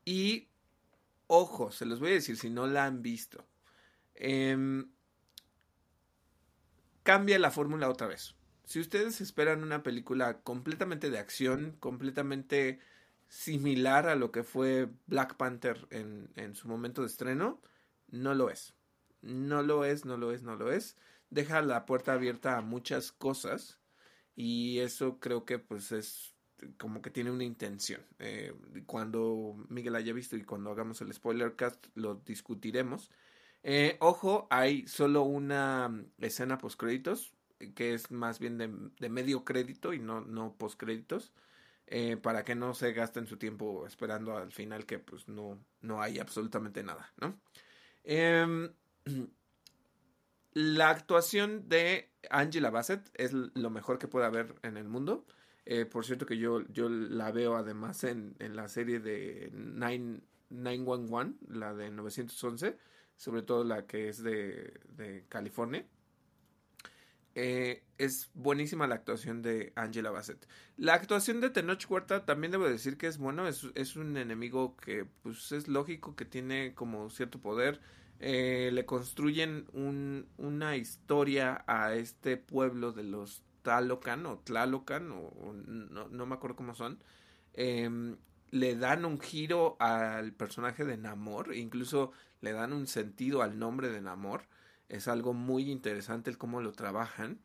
[0.05, 0.49] y,
[1.27, 3.45] ojo, se los voy a decir si no la han visto.
[4.15, 4.91] Em,
[7.11, 8.37] cambia la fórmula otra vez.
[8.65, 12.79] Si ustedes esperan una película completamente de acción, completamente
[13.27, 17.61] similar a lo que fue Black Panther en, en su momento de estreno,
[18.13, 18.75] no lo es.
[19.23, 20.97] No lo es, no lo es, no lo es.
[21.31, 23.81] Deja la puerta abierta a muchas cosas
[24.37, 26.37] y eso creo que pues es
[26.79, 28.03] como que tiene una intención.
[28.21, 28.55] Eh,
[28.87, 33.11] cuando Miguel haya visto y cuando hagamos el spoiler cast lo discutiremos.
[33.63, 37.35] Eh, ojo, hay solo una escena post créditos
[37.75, 41.33] que es más bien de, medio crédito y no, no post créditos.
[41.93, 46.01] Eh, para que no se gasten su tiempo esperando al final que pues no, no
[46.01, 47.41] hay absolutamente nada, ¿no?
[48.05, 48.73] Em,
[50.53, 55.27] la actuación de Angela Bassett es lo mejor que puede haber en el mundo.
[55.65, 61.75] Eh, por cierto que yo, yo la veo además en, la serie de 911, la
[61.75, 62.79] de 911,
[63.21, 65.85] sobre todo la que es de, California.
[67.35, 70.49] Eh, es buenísima la actuación de Angela Bassett.
[70.77, 74.77] La actuación de Tenoch Huerta también debo decir que es bueno, es, es un enemigo
[74.77, 77.81] que pues es lógico que tiene como cierto poder
[78.23, 79.67] eh, le construyen
[80.37, 86.75] una historia a este pueblo de los Talocan o Tlalocan, o, no, me acuerdo cómo
[86.75, 87.03] son.
[87.55, 88.19] Em,
[88.51, 93.91] le dan un giro al personaje de Namor, incluso le dan un sentido al nombre
[93.91, 94.49] de Namor.
[94.89, 97.41] Es algo muy interesante el cómo lo trabajan.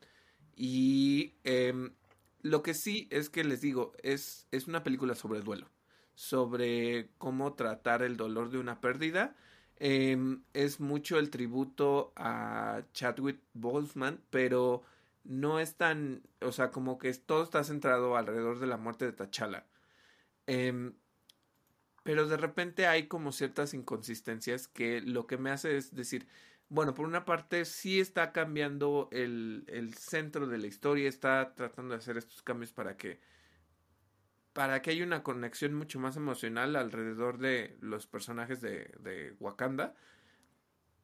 [0.56, 1.94] Y em,
[2.42, 5.68] lo que sí es que les digo, es, es una película sobre el duelo,
[6.14, 9.36] sobre cómo tratar el dolor de una pérdida
[9.78, 14.82] Em, es mucho el tributo a Chadwick Boseman, pero
[15.24, 19.12] no es tan, o sea, como que todo está centrado alrededor de la muerte de
[19.12, 19.66] T'Challa.
[20.46, 20.94] Em,
[22.06, 26.26] pero de repente hay como ciertas inconsistencias que lo que me hace es decir,
[26.70, 31.92] bueno, por una parte sí está cambiando el, el centro de la historia, está tratando
[31.92, 33.20] de hacer estos cambios para que
[34.56, 39.94] para que haya una conexión mucho más emocional alrededor de los personajes de, Wakanda.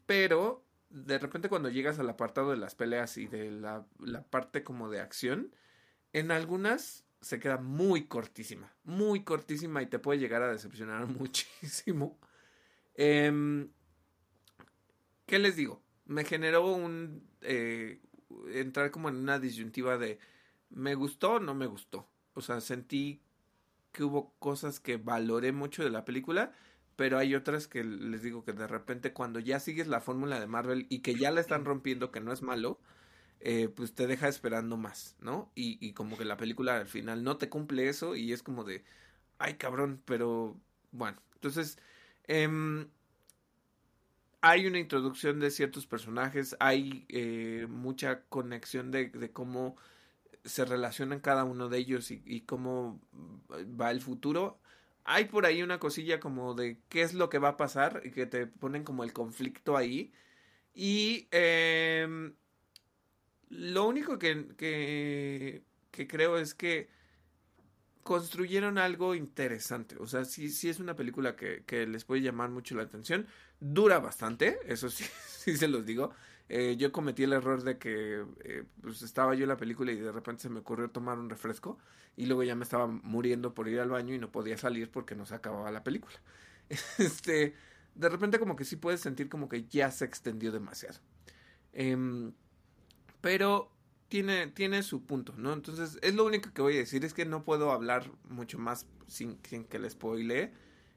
[0.07, 3.85] Pero de repente cuando llegas al apartado de las peleas y de la,
[4.31, 5.55] parte como de acción,
[6.15, 12.19] en algunas se queda muy cortísima, muy cortísima y te puede llegar a decepcionar muchísimo.
[12.95, 13.71] Em,
[15.27, 15.83] ¿Qué les digo?
[16.05, 17.27] Me generó un...
[17.41, 18.01] Eh,
[18.53, 20.19] entrar como en una disyuntiva de
[20.71, 22.09] me gustó o no me gustó.
[22.35, 23.23] O sea, sentí
[23.93, 26.53] que hubo cosas que valoré mucho de la película,
[26.97, 30.47] pero hay otras que les digo que de repente cuando ya sigues la fórmula de
[30.47, 32.81] Marvel y que ya la están rompiendo, que no es malo,
[33.43, 35.51] eh, pues te deja esperando más, ¿no?
[35.55, 38.85] Y, como que la película al final no te cumple eso y es como de,
[39.39, 40.57] ay cabrón, pero
[40.93, 41.79] bueno, entonces...
[42.25, 42.89] Em,
[44.43, 49.77] hay una introducción de ciertos personajes, hay eh, mucha conexión de, cómo
[50.45, 53.01] se relacionan cada uno de ellos y, cómo
[53.81, 54.59] va el futuro.
[55.05, 58.11] Hay por ahí una cosilla como de qué es lo que va a pasar y
[58.11, 60.13] que te ponen como el conflicto ahí.
[60.75, 62.35] Y em,
[63.53, 66.89] lo único que, que, creo es que
[68.03, 69.97] construyeron algo interesante.
[69.99, 73.27] O sea, sí, sí es una película que, que les puede llamar mucho la atención.
[73.61, 76.13] Dura bastante, eso sí, sí se los digo.
[76.49, 79.97] Eh, yo cometí el error de que eh, pues estaba yo en la película y
[79.97, 81.79] de repente se me ocurrió tomar un refresco
[82.17, 85.15] y luego ya me estaba muriendo por ir al baño y no podía salir porque
[85.15, 86.17] no se acababa la película.
[86.99, 87.55] Este,
[87.95, 90.99] de repente como que sí puedes sentir como que ya se extendió demasiado.
[91.75, 92.33] Em,
[93.23, 93.73] pero
[94.09, 95.55] tiene, tiene su punto, ¿no?
[95.55, 98.87] Entonces, es lo único que voy a decir, es que no puedo hablar mucho más
[99.07, 100.53] sin, sin que le spoile.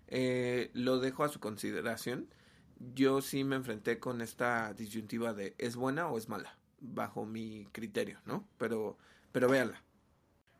[0.09, 2.27] Eh, lo dejo a su consideración.
[2.93, 6.57] Yo sí me enfrenté con esta disyuntiva de ¿es buena o es mala?
[6.81, 8.45] Bajo mi criterio, ¿no?
[8.57, 8.97] Pero,
[9.31, 9.81] pero véanla.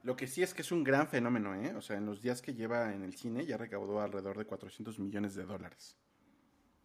[0.04, 1.76] Lo que sí es que es un gran fenómeno, ¿eh?
[1.76, 5.00] O sea, en los días que lleva en el cine ya recaudó alrededor de 400
[5.00, 5.98] millones de dólares.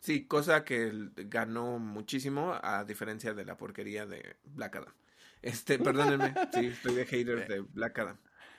[0.01, 4.95] Sí, cosa que ganó muchísimo a diferencia de la porquería de Black Adam.
[5.43, 8.17] Este, perdónenme, sí, estoy de hater de Black Adam.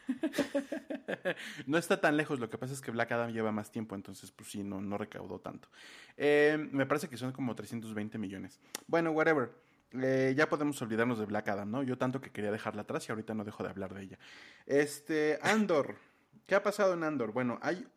[1.67, 4.31] no está tan lejos, lo que pasa es que Black Adam lleva más tiempo, entonces
[4.31, 5.67] pues sí, no, no recaudó tanto.
[6.15, 8.59] Eh, me parece que son como 320 millones.
[8.87, 9.51] Bueno, whatever.
[9.93, 11.83] Eh, ya podemos olvidarnos de Black Adam, ¿no?
[11.83, 14.19] Yo tanto que quería dejarla atrás y ahorita no dejo de hablar de ella.
[14.65, 15.97] Este, Andor.
[16.45, 17.33] ¿Qué ha pasado en Andor?
[17.33, 17.87] Bueno, hay,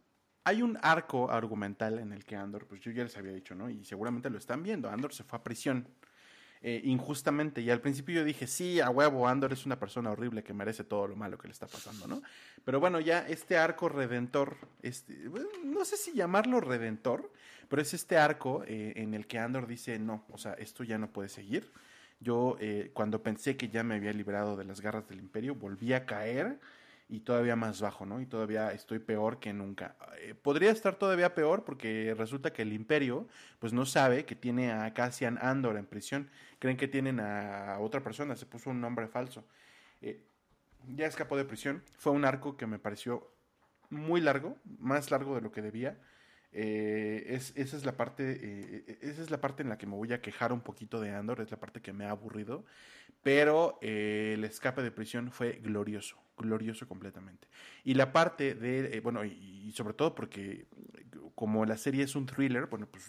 [0.44, 3.70] hay un arco argumental en el que Andor, pues yo ya les había dicho, ¿no?
[3.70, 4.90] Y seguramente lo están viendo.
[4.90, 5.88] Andor se fue a prisión.
[6.66, 7.60] Eh, injustamente.
[7.60, 10.82] Y al principio yo dije, sí, a huevo, Andor es una persona horrible que merece
[10.82, 12.22] todo lo malo que le está pasando, ¿no?
[12.64, 15.28] Pero bueno, ya este arco redentor, este,
[15.62, 17.30] no sé si llamarlo redentor,
[17.68, 20.96] pero es este arco eh, en el que Andor dice, no, o sea, esto ya
[20.96, 21.70] no puede seguir.
[22.18, 25.92] Yo eh, cuando pensé que ya me había librado de las garras del imperio, volví
[25.92, 26.58] a caer
[27.08, 28.20] y todavía más bajo, ¿no?
[28.20, 29.96] Y todavía estoy peor que nunca.
[30.20, 33.28] Eh, podría estar todavía peor porque resulta que el imperio
[33.58, 36.30] pues no sabe que tiene a Cassian Andor en prisión.
[36.58, 39.46] Creen que tienen a otra persona, se puso un nombre falso.
[40.00, 40.24] Eh,
[40.88, 41.82] ya escapó de prisión.
[41.98, 43.30] Fue un arco que me pareció
[43.90, 45.98] muy largo, más largo de lo que debía.
[46.52, 50.12] Eh, es, esa, es la parte, esa es la parte en la que me voy
[50.12, 52.64] a quejar un poquito de Andor, es la parte que me ha aburrido,
[53.24, 57.48] pero el escape de prisión fue glorioso glorioso completamente.
[57.84, 60.66] Y la parte de, eh, bueno, y, sobre todo porque
[61.34, 63.08] como la serie es un thriller, bueno, pues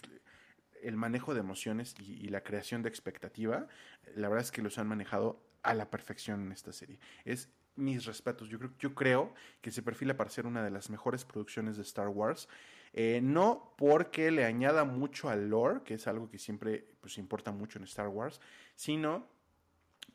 [0.82, 3.66] el manejo de emociones y, la creación de expectativa,
[4.14, 6.98] la verdad es que los han manejado a la perfección en esta serie.
[7.24, 10.88] Es mis respetos, yo creo, yo creo que se perfila para ser una de las
[10.88, 12.48] mejores producciones de Star Wars.
[12.92, 17.52] Eh, no porque le añada mucho al lore, que es algo que siempre pues, importa
[17.52, 18.40] mucho en Star Wars,
[18.74, 19.28] sino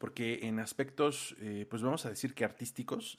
[0.01, 3.15] porque en aspectos, eh, pues vamos a decir que artísticos,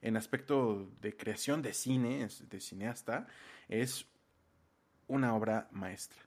[0.00, 3.26] en aspecto de creación de cine, de cineasta,
[3.68, 4.06] es
[5.08, 6.20] una obra maestra.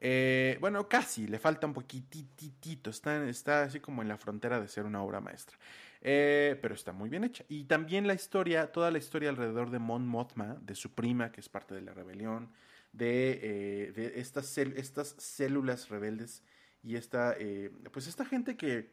[0.00, 4.66] Eh, bueno, casi, le falta un poquitito, está, está así como en la frontera de
[4.66, 5.56] ser una obra maestra.
[6.00, 7.44] Eh, pero está muy bien hecha.
[7.48, 11.40] Y también la historia, toda la historia alrededor de Mon Mothma, de su prima, que
[11.40, 12.50] es parte de la rebelión,
[12.90, 16.42] de, de estas, estas células rebeldes
[16.84, 18.90] y esta, eh, pues esta gente que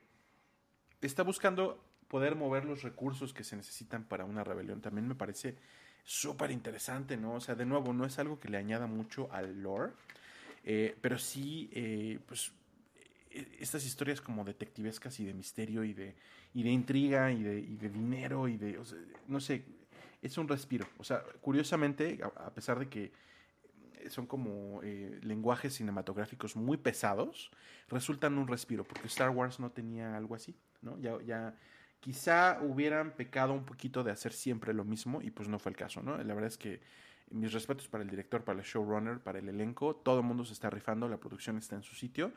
[1.01, 5.55] está buscando poder mover los recursos que se necesitan para una rebelión también me parece
[6.03, 7.35] súper interesante, ¿no?
[7.35, 9.91] O sea, de nuevo, no es algo que le añada mucho al lore,
[10.63, 12.51] eh, pero sí, eh, pues,
[13.59, 16.15] estas historias como detectivescas y de misterio y de,
[16.53, 18.80] y de intriga y de, y de dinero y de,
[19.27, 19.63] no sé,
[20.22, 20.88] es un respiro.
[20.97, 23.11] O sea, curiosamente, a pesar de que
[24.09, 27.51] son como eh, lenguajes cinematográficos muy pesados,
[27.87, 30.97] resultan un respiro, porque Star Wars no tenía algo así, ¿no?
[30.99, 31.55] Ya,
[31.99, 35.77] quizá hubieran pecado un poquito de hacer siempre lo mismo y pues no fue el
[35.77, 36.17] caso, ¿no?
[36.17, 36.81] La verdad es que
[37.29, 40.53] mis respetos para el director, para el showrunner, para el elenco, todo el mundo se
[40.53, 42.33] está rifando, la producción está en su sitio.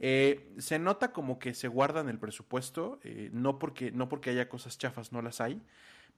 [0.00, 4.48] Eh, se nota como que se guardan el presupuesto, eh, no, porque, no porque haya
[4.48, 5.62] cosas chafas, no las hay,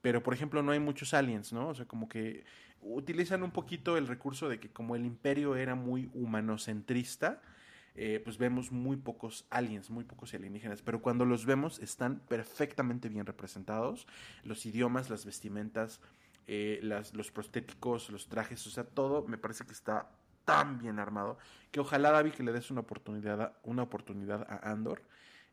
[0.01, 1.69] pero por ejemplo no hay muchos aliens, ¿no?
[1.69, 2.45] O sea, como que
[2.81, 7.41] utilizan un poquito el recurso de que como el imperio era muy humanocentrista,
[7.95, 13.09] eh, pues vemos muy pocos aliens, muy pocos alienígenas, pero cuando los vemos están perfectamente
[13.09, 14.07] bien representados,
[14.43, 15.99] los idiomas, las vestimentas,
[16.45, 20.11] eh, las, los prostéticos, los trajes, o sea, todo me parece que está
[20.45, 21.37] tan bien armado
[21.71, 25.01] que ojalá David que le des una oportunidad una oportunidad a Andor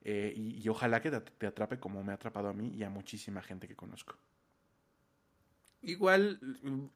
[0.04, 2.90] eh, y, y, ojalá que te, atrape como me ha atrapado a mí y a
[2.90, 4.16] muchísima gente que conozco.
[5.80, 6.40] Igual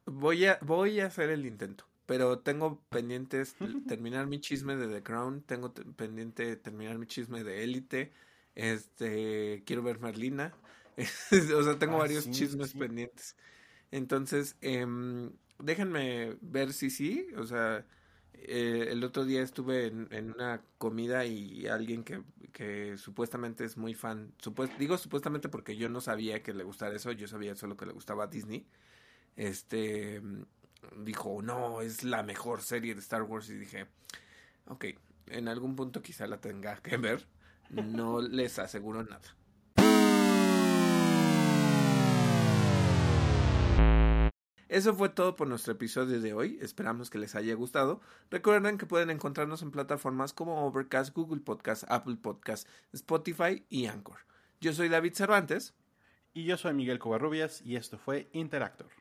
[0.05, 1.85] voy a, voy a hacer el intento.
[2.05, 3.55] Pero tengo pendientes
[3.87, 5.41] terminar mi chisme de The Crown.
[5.41, 8.11] Tengo pendiente terminar mi chisme de Élite.
[8.55, 10.53] Este, quiero ver Merlina.
[11.55, 13.35] o sea, tengo ah, varios chismes pendientes.
[13.91, 17.27] Entonces, em, déjenme ver si sí.
[17.37, 17.85] O sea,
[18.43, 24.33] eh, el otro día estuve en, una comida y alguien que, supuestamente es muy fan,
[24.77, 27.93] digo supuestamente porque yo no sabía que le gustara eso, yo sabía solo que le
[27.93, 28.65] gustaba Disney,
[29.37, 30.21] este
[30.97, 33.87] dijo, no, es la mejor serie de Star Wars y dije,
[34.65, 34.85] ok,
[35.27, 37.25] en algún punto quizá la tenga que ver.
[37.69, 39.35] No les aseguro nada.
[44.69, 46.59] Eso fue todo por nuestro episodio de hoy.
[46.61, 48.01] Esperamos que les haya gustado.
[48.29, 54.19] Recuerden que pueden encontrarnos en plataformas como Overcast, Google Podcast, Apple Podcast, Spotify y Anchor.
[54.61, 55.73] Yo soy David Cervantes.
[56.35, 58.98] Y yo soy Miguel Covarrubias y esto fue Interactor.